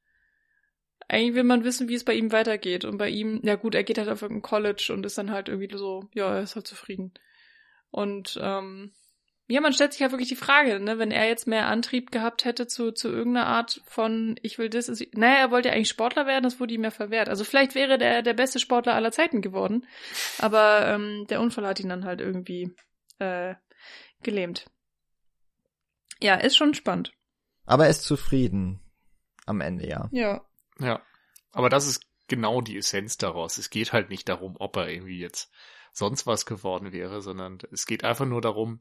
[1.08, 2.84] eigentlich will man wissen, wie es bei ihm weitergeht.
[2.84, 5.48] Und bei ihm, ja gut, er geht halt auf irgendein College und ist dann halt
[5.48, 7.12] irgendwie so, ja, er ist halt zufrieden.
[7.90, 8.92] Und ähm,
[9.48, 12.10] ja, man stellt sich ja halt wirklich die Frage, ne, wenn er jetzt mehr Antrieb
[12.10, 15.90] gehabt hätte zu, zu irgendeiner Art von, ich will das, naja, er wollte ja eigentlich
[15.90, 17.28] Sportler werden, das wurde ihm ja verwehrt.
[17.28, 19.86] Also vielleicht wäre der der beste Sportler aller Zeiten geworden,
[20.38, 22.74] aber ähm, der Unfall hat ihn dann halt irgendwie
[23.18, 23.54] äh,
[24.22, 24.64] gelähmt.
[26.22, 27.12] Ja, ist schon spannend.
[27.64, 28.80] Aber er ist zufrieden.
[29.46, 30.08] Am Ende, ja.
[30.12, 30.44] Ja.
[30.78, 31.02] Ja.
[31.52, 33.58] Aber das ist genau die Essenz daraus.
[33.58, 35.50] Es geht halt nicht darum, ob er irgendwie jetzt
[35.92, 38.80] sonst was geworden wäre, sondern es geht einfach nur darum,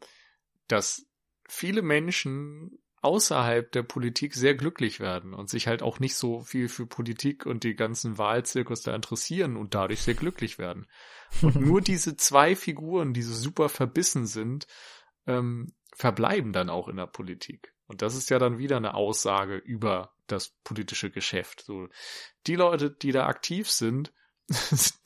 [0.67, 1.05] dass
[1.47, 6.69] viele Menschen außerhalb der Politik sehr glücklich werden und sich halt auch nicht so viel
[6.69, 10.87] für Politik und die ganzen Wahlzirkus da interessieren und dadurch sehr glücklich werden.
[11.41, 14.67] Und nur diese zwei Figuren, die so super verbissen sind,
[15.25, 17.70] ähm, verbleiben dann auch in der Politik.
[17.91, 21.61] Und das ist ja dann wieder eine Aussage über das politische Geschäft.
[21.65, 21.89] So,
[22.47, 24.13] die Leute, die da aktiv sind,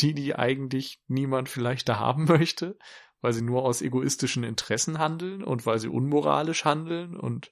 [0.02, 2.78] die, die eigentlich niemand vielleicht da haben möchte,
[3.22, 7.52] weil sie nur aus egoistischen Interessen handeln und weil sie unmoralisch handeln und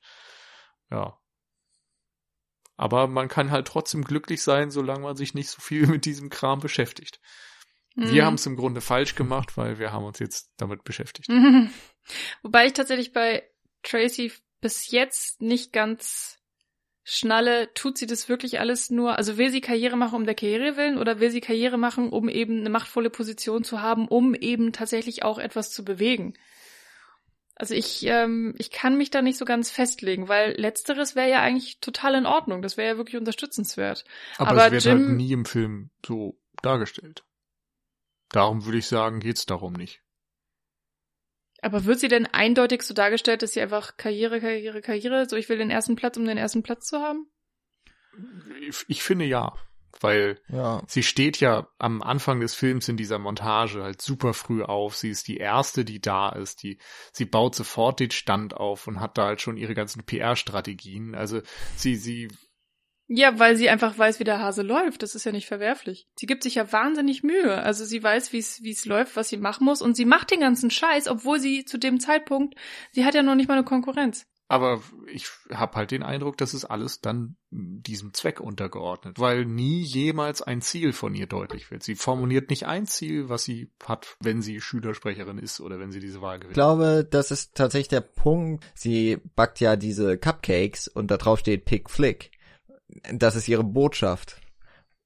[0.92, 1.20] ja.
[2.78, 6.30] Aber man kann halt trotzdem glücklich sein, solange man sich nicht so viel mit diesem
[6.30, 7.20] Kram beschäftigt.
[7.96, 8.12] Mhm.
[8.12, 11.28] Wir haben es im Grunde falsch gemacht, weil wir haben uns jetzt damit beschäftigt.
[11.30, 11.72] Mhm.
[12.44, 13.50] Wobei ich tatsächlich bei
[13.82, 14.32] Tracy
[14.64, 16.40] bis jetzt nicht ganz
[17.04, 20.78] schnalle, tut sie das wirklich alles nur, also will sie Karriere machen um der Karriere
[20.78, 24.72] willen oder will sie Karriere machen, um eben eine machtvolle Position zu haben, um eben
[24.72, 26.34] tatsächlich auch etwas zu bewegen?
[27.56, 31.42] Also ich, ähm, ich kann mich da nicht so ganz festlegen, weil letzteres wäre ja
[31.42, 32.62] eigentlich total in Ordnung.
[32.62, 34.06] Das wäre ja wirklich unterstützenswert.
[34.38, 37.26] Aber, Aber es wird Jim, halt nie im Film so dargestellt.
[38.30, 40.03] Darum würde ich sagen, geht's darum nicht.
[41.64, 45.48] Aber wird sie denn eindeutig so dargestellt, dass sie einfach Karriere, Karriere, Karriere, so ich
[45.48, 47.28] will den ersten Platz, um den ersten Platz zu haben?
[48.68, 49.54] Ich, ich finde ja,
[50.02, 50.82] weil ja.
[50.88, 54.98] sie steht ja am Anfang des Films in dieser Montage halt super früh auf.
[54.98, 56.64] Sie ist die erste, die da ist.
[56.64, 56.80] Die,
[57.14, 61.16] sie baut sofort den Stand auf und hat da halt schon ihre ganzen PR-Strategien.
[61.16, 61.42] Also
[61.78, 62.28] sie, sie
[63.08, 65.04] ja, weil sie einfach weiß, wie der Hase läuft.
[65.04, 66.08] Das ist ja nicht verwerflich.
[66.18, 67.62] Sie gibt sich ja wahnsinnig Mühe.
[67.62, 69.82] Also sie weiß, wie es wie es läuft, was sie machen muss.
[69.82, 72.56] Und sie macht den ganzen Scheiß, obwohl sie zu dem Zeitpunkt,
[72.92, 74.26] sie hat ja noch nicht mal eine Konkurrenz.
[74.50, 79.82] Aber ich habe halt den Eindruck, dass es alles dann diesem Zweck untergeordnet, weil nie
[79.82, 81.82] jemals ein Ziel von ihr deutlich wird.
[81.82, 86.02] Sie formuliert nicht ein Ziel, was sie hat, wenn sie Schülersprecherin ist oder wenn sie
[86.02, 86.52] diese Wahl gewinnt.
[86.52, 88.64] Ich glaube, das ist tatsächlich der Punkt.
[88.76, 92.33] Sie backt ja diese Cupcakes und da drauf steht Pick Flick
[93.12, 94.42] das ist ihre Botschaft.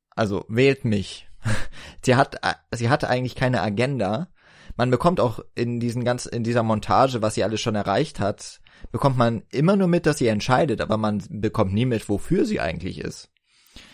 [0.10, 1.28] Also wählt mich.
[2.04, 2.40] sie hat,
[2.74, 4.30] sie hatte eigentlich keine Agenda.
[4.76, 8.62] Man bekommt auch in diesen ganz, in dieser Montage, was sie alles schon erreicht hat,
[8.92, 12.60] bekommt man immer nur mit, dass sie entscheidet, aber man bekommt nie mit, wofür sie
[12.60, 13.30] eigentlich ist.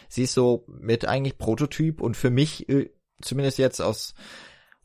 [0.09, 2.91] Sie ist so mit eigentlich Prototyp und für mich, äh,
[3.21, 4.13] zumindest jetzt aus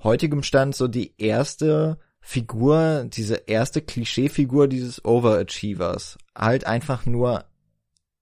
[0.03, 6.19] heutigem Stand, so die erste Figur, diese erste Klischeefigur dieses Overachievers.
[6.35, 7.45] Halt einfach nur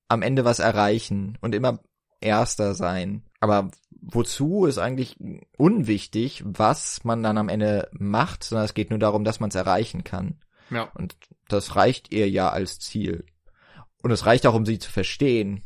[0.08, 1.80] am Ende was erreichen und immer
[2.20, 3.22] Erster sein.
[3.40, 3.70] Aber
[4.00, 5.16] wozu ist eigentlich
[5.56, 9.54] unwichtig, was man dann am Ende macht, sondern es geht nur darum, dass man es
[9.54, 10.40] erreichen kann.
[10.70, 10.90] Ja.
[10.94, 11.16] Und
[11.48, 13.26] das reicht ihr ja als Ziel.
[14.02, 15.62] Und es reicht auch, um sie zu verstehen.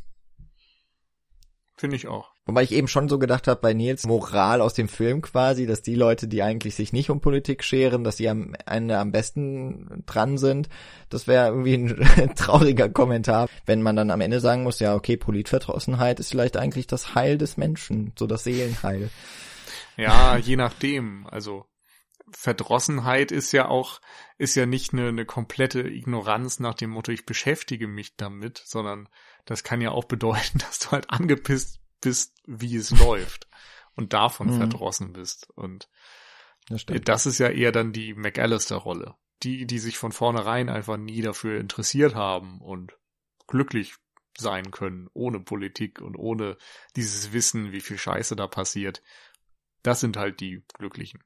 [1.77, 2.30] Finde ich auch.
[2.45, 5.83] Wobei ich eben schon so gedacht habe bei Nils Moral aus dem Film quasi, dass
[5.83, 10.03] die Leute, die eigentlich sich nicht um Politik scheren, dass sie am Ende am besten
[10.07, 10.67] dran sind.
[11.09, 15.17] Das wäre irgendwie ein trauriger Kommentar, wenn man dann am Ende sagen muss, ja, okay,
[15.17, 19.11] Politverdrossenheit ist vielleicht eigentlich das Heil des Menschen, so das Seelenheil.
[19.95, 21.27] Ja, je nachdem.
[21.27, 21.65] Also
[22.31, 24.01] Verdrossenheit ist ja auch,
[24.39, 29.09] ist ja nicht eine, eine komplette Ignoranz nach dem Motto, ich beschäftige mich damit, sondern
[29.45, 33.47] das kann ja auch bedeuten, dass du halt angepisst bist, wie es läuft
[33.95, 34.57] und davon mhm.
[34.57, 35.49] verdrossen bist.
[35.55, 35.89] Und
[36.67, 39.15] das, das, ist ja eher dann die McAllister-Rolle.
[39.43, 42.93] Die, die sich von vornherein einfach nie dafür interessiert haben und
[43.47, 43.95] glücklich
[44.37, 46.57] sein können, ohne Politik und ohne
[46.95, 49.01] dieses Wissen, wie viel Scheiße da passiert.
[49.81, 51.23] Das sind halt die Glücklichen.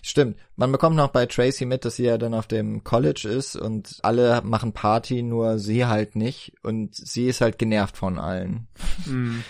[0.00, 0.38] Stimmt.
[0.56, 3.98] Man bekommt noch bei Tracy mit, dass sie ja dann auf dem College ist und
[4.02, 6.54] alle machen Party, nur sie halt nicht.
[6.62, 8.68] Und sie ist halt genervt von allen.
[9.04, 9.40] Mm.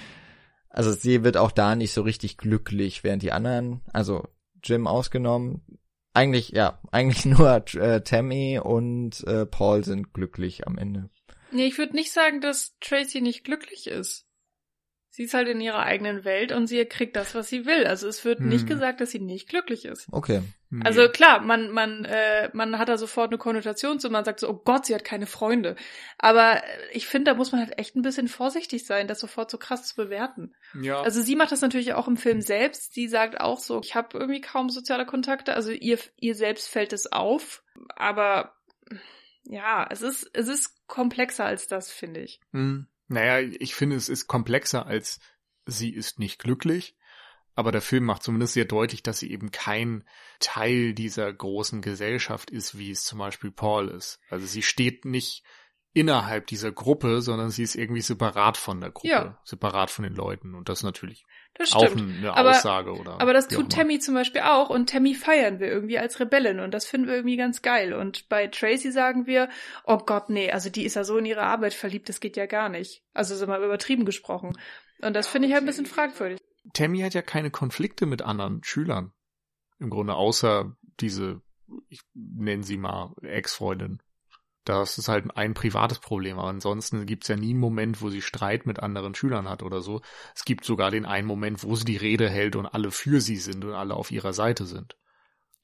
[0.73, 4.27] Also sie wird auch da nicht so richtig glücklich, während die anderen, also
[4.65, 5.63] Jim ausgenommen,
[6.15, 11.11] eigentlich, ja, eigentlich nur äh, Tammy und äh, Paul sind glücklich am Ende.
[11.51, 14.27] Nee, ich würde nicht sagen, dass Tracy nicht glücklich ist.
[15.15, 17.85] Sie ist halt in ihrer eigenen Welt und sie kriegt das, was sie will.
[17.87, 18.49] Also es wird hm.
[18.49, 20.09] nicht gesagt, dass sie nicht glücklich ist.
[20.11, 20.41] Okay.
[20.71, 20.81] Nee.
[20.87, 24.49] Also klar, man, man, äh, man hat da sofort eine Konnotation zu, man sagt so,
[24.49, 25.77] oh Gott, sie hat keine Freunde.
[26.17, 26.63] Aber
[26.93, 29.85] ich finde, da muss man halt echt ein bisschen vorsichtig sein, das sofort so krass
[29.87, 30.55] zu bewerten.
[30.81, 31.03] Ja.
[31.03, 32.95] Also sie macht das natürlich auch im Film selbst.
[32.95, 35.53] Sie sagt auch so, ich habe irgendwie kaum soziale Kontakte.
[35.53, 37.63] Also ihr, ihr selbst fällt es auf.
[37.97, 38.55] Aber
[39.45, 42.41] ja, es ist, es ist komplexer als das, finde ich.
[42.53, 42.87] Hm.
[43.13, 45.21] Naja, ich finde, es ist komplexer als
[45.67, 46.97] sie ist nicht glücklich.
[47.55, 50.05] Aber der Film macht zumindest sehr deutlich, dass sie eben kein
[50.41, 54.21] Teil dieser großen Gesellschaft ist, wie es zum Beispiel Paul ist.
[54.31, 55.45] Also sie steht nicht
[55.93, 59.41] innerhalb dieser Gruppe, sondern sie ist irgendwie separat von der Gruppe, ja.
[59.45, 60.55] separat von den Leuten.
[60.55, 63.21] Und das natürlich das auch eine aber, Aussage oder.
[63.21, 66.73] Aber das tut Tammy zum Beispiel auch und Tammy feiern wir irgendwie als Rebellin und
[66.73, 67.93] das finden wir irgendwie ganz geil.
[67.93, 69.49] Und bei Tracy sagen wir,
[69.85, 72.47] oh Gott, nee, also die ist ja so in ihre Arbeit verliebt, das geht ja
[72.47, 73.03] gar nicht.
[73.13, 74.57] Also sind mal übertrieben gesprochen.
[75.03, 76.41] Und das finde ich halt ein bisschen fragwürdig.
[76.73, 79.13] Tammy hat ja keine Konflikte mit anderen Schülern.
[79.79, 81.43] Im Grunde, außer diese,
[81.89, 84.01] ich nenne sie mal Ex-Freundin.
[84.65, 86.39] Das ist halt ein privates Problem.
[86.39, 89.81] Aber ansonsten gibt's ja nie einen Moment, wo sie Streit mit anderen Schülern hat oder
[89.81, 90.03] so.
[90.35, 93.37] Es gibt sogar den einen Moment, wo sie die Rede hält und alle für sie
[93.37, 94.97] sind und alle auf ihrer Seite sind.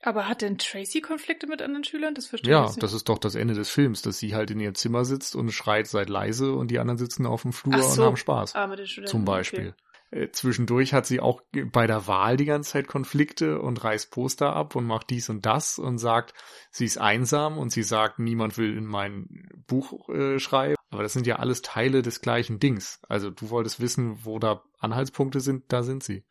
[0.01, 2.15] Aber hat denn Tracy Konflikte mit anderen Schülern?
[2.15, 2.83] Das verstehe ja, ich nicht.
[2.83, 5.51] das ist doch das Ende des Films, dass sie halt in ihr Zimmer sitzt und
[5.51, 8.03] schreit, seid leise und die anderen sitzen auf dem Flur so.
[8.03, 8.55] und haben Spaß.
[8.55, 9.11] Ah, mit den Studenten.
[9.11, 9.69] Zum Beispiel.
[9.71, 9.88] Okay.
[10.11, 14.55] Äh, zwischendurch hat sie auch bei der Wahl die ganze Zeit Konflikte und reißt Poster
[14.55, 16.35] ab und macht dies und das und sagt,
[16.71, 20.77] sie ist einsam und sie sagt, niemand will in mein Buch äh, schreiben.
[20.91, 23.01] Aber das sind ja alles Teile des gleichen Dings.
[23.09, 26.25] Also du wolltest wissen, wo da Anhaltspunkte sind, da sind sie.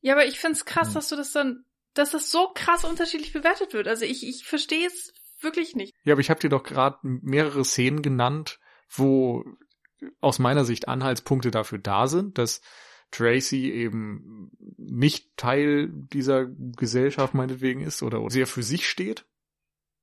[0.00, 0.94] Ja, aber ich find's krass, hm.
[0.94, 1.64] dass du das dann,
[1.94, 3.88] dass das so krass unterschiedlich bewertet wird.
[3.88, 5.94] Also ich, ich verstehe es wirklich nicht.
[6.04, 8.60] Ja, aber ich habe dir doch gerade mehrere Szenen genannt,
[8.90, 9.44] wo
[10.20, 12.60] aus meiner Sicht Anhaltspunkte dafür da sind, dass
[13.10, 19.24] Tracy eben nicht Teil dieser Gesellschaft meinetwegen ist oder sehr für sich steht.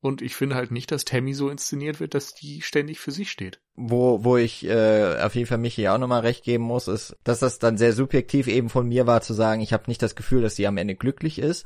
[0.01, 3.31] Und ich finde halt nicht, dass Tammy so inszeniert wird, dass die ständig für sich
[3.31, 3.59] steht.
[3.73, 7.39] Wo, wo ich äh, auf jeden Fall Michi auch nochmal recht geben muss, ist, dass
[7.39, 10.43] das dann sehr subjektiv eben von mir war zu sagen, ich habe nicht das Gefühl,
[10.43, 11.65] dass sie am Ende glücklich ist,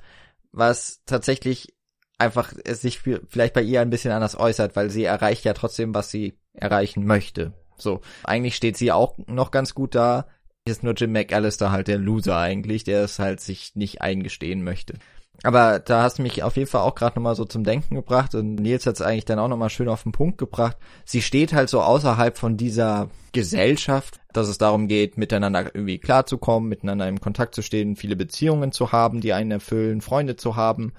[0.54, 1.76] was tatsächlich
[2.18, 5.94] einfach es sich vielleicht bei ihr ein bisschen anders äußert, weil sie erreicht ja trotzdem,
[5.94, 7.54] was sie erreichen möchte.
[7.76, 10.28] So, eigentlich steht sie auch noch ganz gut da,
[10.70, 14.96] ist nur Jim McAllister halt der Loser eigentlich, der es halt sich nicht eingestehen möchte.
[15.44, 18.36] Aber da hast du mich auf jeden Fall auch gerade nochmal so zum Denken gebracht
[18.36, 20.78] und Nils hat es eigentlich dann auch nochmal schön auf den Punkt gebracht.
[21.06, 26.68] Sie steht halt so außerhalb von dieser Gesellschaft, dass es darum geht, miteinander irgendwie klarzukommen,
[26.68, 30.94] miteinander im Kontakt zu stehen, viele Beziehungen zu haben, die einen erfüllen, Freunde zu haben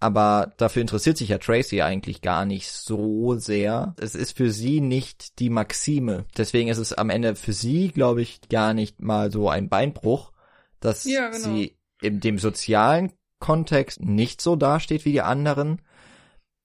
[0.00, 3.94] aber dafür interessiert sich ja Tracy eigentlich gar nicht so sehr.
[3.98, 6.24] Es ist für sie nicht die Maxime.
[6.36, 10.32] Deswegen ist es am Ende für sie, glaube ich, gar nicht mal so ein Beinbruch,
[10.80, 11.44] dass ja, genau.
[11.44, 15.82] sie in dem sozialen Kontext nicht so dasteht wie die anderen.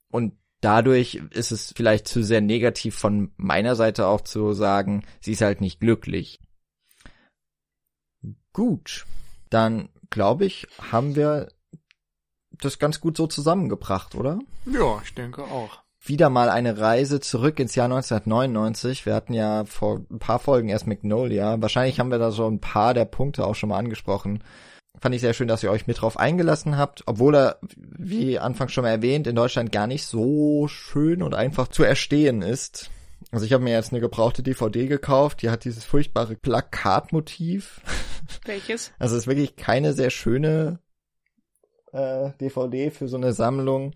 [0.09, 5.33] Und dadurch ist es vielleicht zu sehr negativ von meiner Seite auch zu sagen, sie
[5.33, 6.39] ist halt nicht glücklich.
[8.53, 9.05] Gut,
[9.49, 11.49] dann glaube ich, haben wir
[12.61, 14.39] das ganz gut so zusammengebracht, oder?
[14.65, 15.79] Ja, ich denke auch.
[16.03, 19.05] Wieder mal eine Reise zurück ins Jahr 1999.
[19.05, 21.59] Wir hatten ja vor ein paar Folgen erst Magnolia.
[21.61, 24.43] Wahrscheinlich haben wir da so ein paar der Punkte auch schon mal angesprochen.
[24.99, 28.71] Fand ich sehr schön, dass ihr euch mit drauf eingelassen habt, obwohl er, wie anfangs
[28.71, 32.91] schon mal erwähnt, in Deutschland gar nicht so schön und einfach zu erstehen ist.
[33.31, 37.81] Also ich habe mir jetzt eine gebrauchte DVD gekauft, die hat dieses furchtbare Plakatmotiv
[38.45, 38.91] Welches?
[38.99, 40.79] Also es ist wirklich keine sehr schöne
[41.95, 43.93] äh, DVD für so eine Sammlung.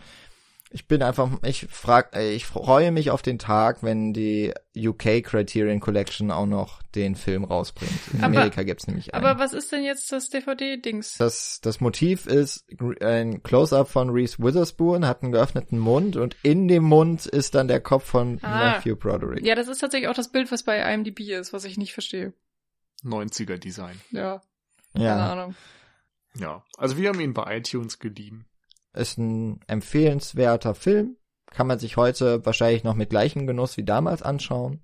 [0.71, 5.23] Ich bin einfach, ich frag, äh, ich freue mich auf den Tag, wenn die UK
[5.23, 7.91] Criterion Collection auch noch den Film rausbringt.
[8.13, 9.25] In Aber- Amerika gibt's nämlich einen.
[9.25, 11.17] Aber was ist denn jetzt das DVD-Dings?
[11.17, 12.65] Das, das Motiv ist
[13.01, 17.67] ein Close-up von Reese Witherspoon, hat einen geöffneten Mund und in dem Mund ist dann
[17.67, 18.73] der Kopf von Ah.
[18.75, 19.43] Matthew Broderick.
[19.43, 22.33] Ja, das ist tatsächlich auch das Bild, was bei IMDb ist, was ich nicht verstehe.
[23.03, 23.99] 90er Design.
[24.11, 24.43] Ja,
[24.93, 25.31] keine ja.
[25.33, 25.55] Ahnung.
[26.35, 26.63] Ja.
[26.77, 28.45] Also wir haben ihn bei iTunes geliehen.
[28.93, 31.17] Ist ein empfehlenswerter Film.
[31.51, 34.83] Kann man sich heute wahrscheinlich noch mit gleichem Genuss wie damals anschauen.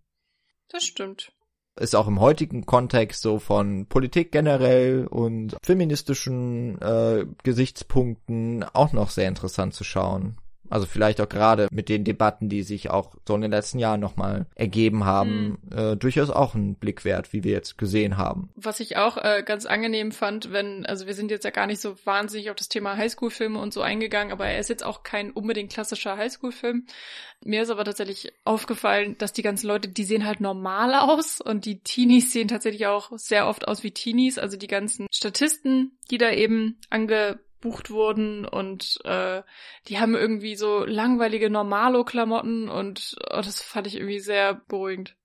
[0.70, 1.32] Das stimmt.
[1.78, 9.10] Ist auch im heutigen Kontext so von Politik generell und feministischen äh, Gesichtspunkten auch noch
[9.10, 10.40] sehr interessant zu schauen.
[10.70, 14.00] Also vielleicht auch gerade mit den Debatten, die sich auch so in den letzten Jahren
[14.00, 18.50] nochmal ergeben haben, äh, durchaus auch ein Blick wert, wie wir jetzt gesehen haben.
[18.56, 21.82] Was ich auch äh, ganz angenehm fand, wenn, also wir sind jetzt ja gar nicht
[21.82, 25.32] so wahnsinnig auf das Thema Highschool-Filme und so eingegangen, aber er ist jetzt auch kein
[25.32, 26.86] unbedingt klassischer Highschool-Film.
[27.44, 31.66] Mir ist aber tatsächlich aufgefallen, dass die ganzen Leute, die sehen halt normal aus und
[31.66, 36.18] die Teenies sehen tatsächlich auch sehr oft aus wie Teenies, also die ganzen Statisten, die
[36.18, 36.80] da eben
[37.66, 39.42] angebucht wurden und äh,
[39.88, 45.16] die haben irgendwie so langweilige Normalo-Klamotten und oh, das fand ich irgendwie sehr beruhigend.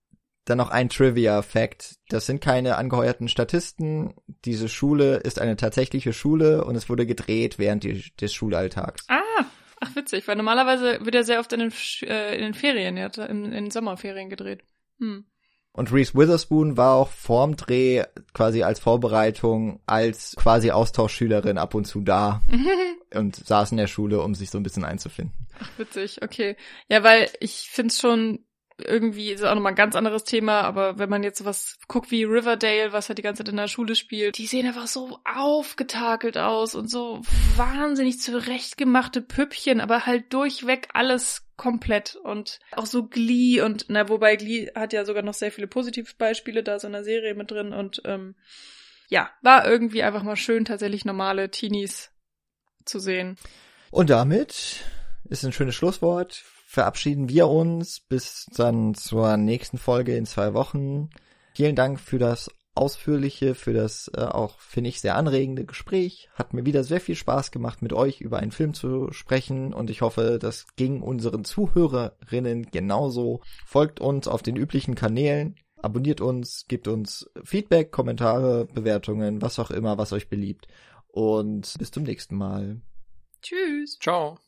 [0.46, 1.96] Dann noch ein Trivia-Fact.
[2.08, 4.14] Das sind keine angeheuerten Statisten.
[4.44, 9.04] Diese Schule ist eine tatsächliche Schule und es wurde gedreht während die, des Schulalltags.
[9.08, 9.44] Ah,
[9.80, 11.72] ach witzig, weil normalerweise wird er sehr oft in den,
[12.02, 14.64] äh, in den Ferien, ja, in, in den Sommerferien gedreht.
[14.98, 15.26] Hm.
[15.72, 21.86] Und Reese Witherspoon war auch vorm Dreh quasi als Vorbereitung als quasi Austauschschülerin ab und
[21.86, 22.42] zu da
[23.14, 25.32] und saß in der Schule, um sich so ein bisschen einzufinden.
[25.60, 26.56] Ach, witzig, okay.
[26.88, 28.40] Ja, weil ich find's schon
[28.84, 32.24] irgendwie, ist auch nochmal ein ganz anderes Thema, aber wenn man jetzt sowas guckt wie
[32.24, 36.38] Riverdale, was halt die ganze Zeit in der Schule spielt, die sehen einfach so aufgetakelt
[36.38, 37.20] aus und so
[37.56, 44.36] wahnsinnig zurechtgemachte Püppchen, aber halt durchweg alles komplett und auch so Glee und, na, wobei
[44.36, 47.72] Glee hat ja sogar noch sehr viele Positivbeispiele da so in der Serie mit drin
[47.72, 48.34] und, ähm,
[49.08, 52.12] ja, war irgendwie einfach mal schön, tatsächlich normale Teenies
[52.84, 53.36] zu sehen.
[53.90, 54.84] Und damit
[55.28, 56.44] ist ein schönes Schlusswort.
[56.72, 61.10] Verabschieden wir uns bis dann zur nächsten Folge in zwei Wochen.
[61.52, 66.28] Vielen Dank für das ausführliche, für das äh, auch, finde ich, sehr anregende Gespräch.
[66.32, 69.90] Hat mir wieder sehr viel Spaß gemacht, mit euch über einen Film zu sprechen und
[69.90, 73.40] ich hoffe, das ging unseren Zuhörerinnen genauso.
[73.66, 79.72] Folgt uns auf den üblichen Kanälen, abonniert uns, gebt uns Feedback, Kommentare, Bewertungen, was auch
[79.72, 80.68] immer, was euch beliebt.
[81.08, 82.80] Und bis zum nächsten Mal.
[83.42, 83.98] Tschüss.
[83.98, 84.38] Ciao.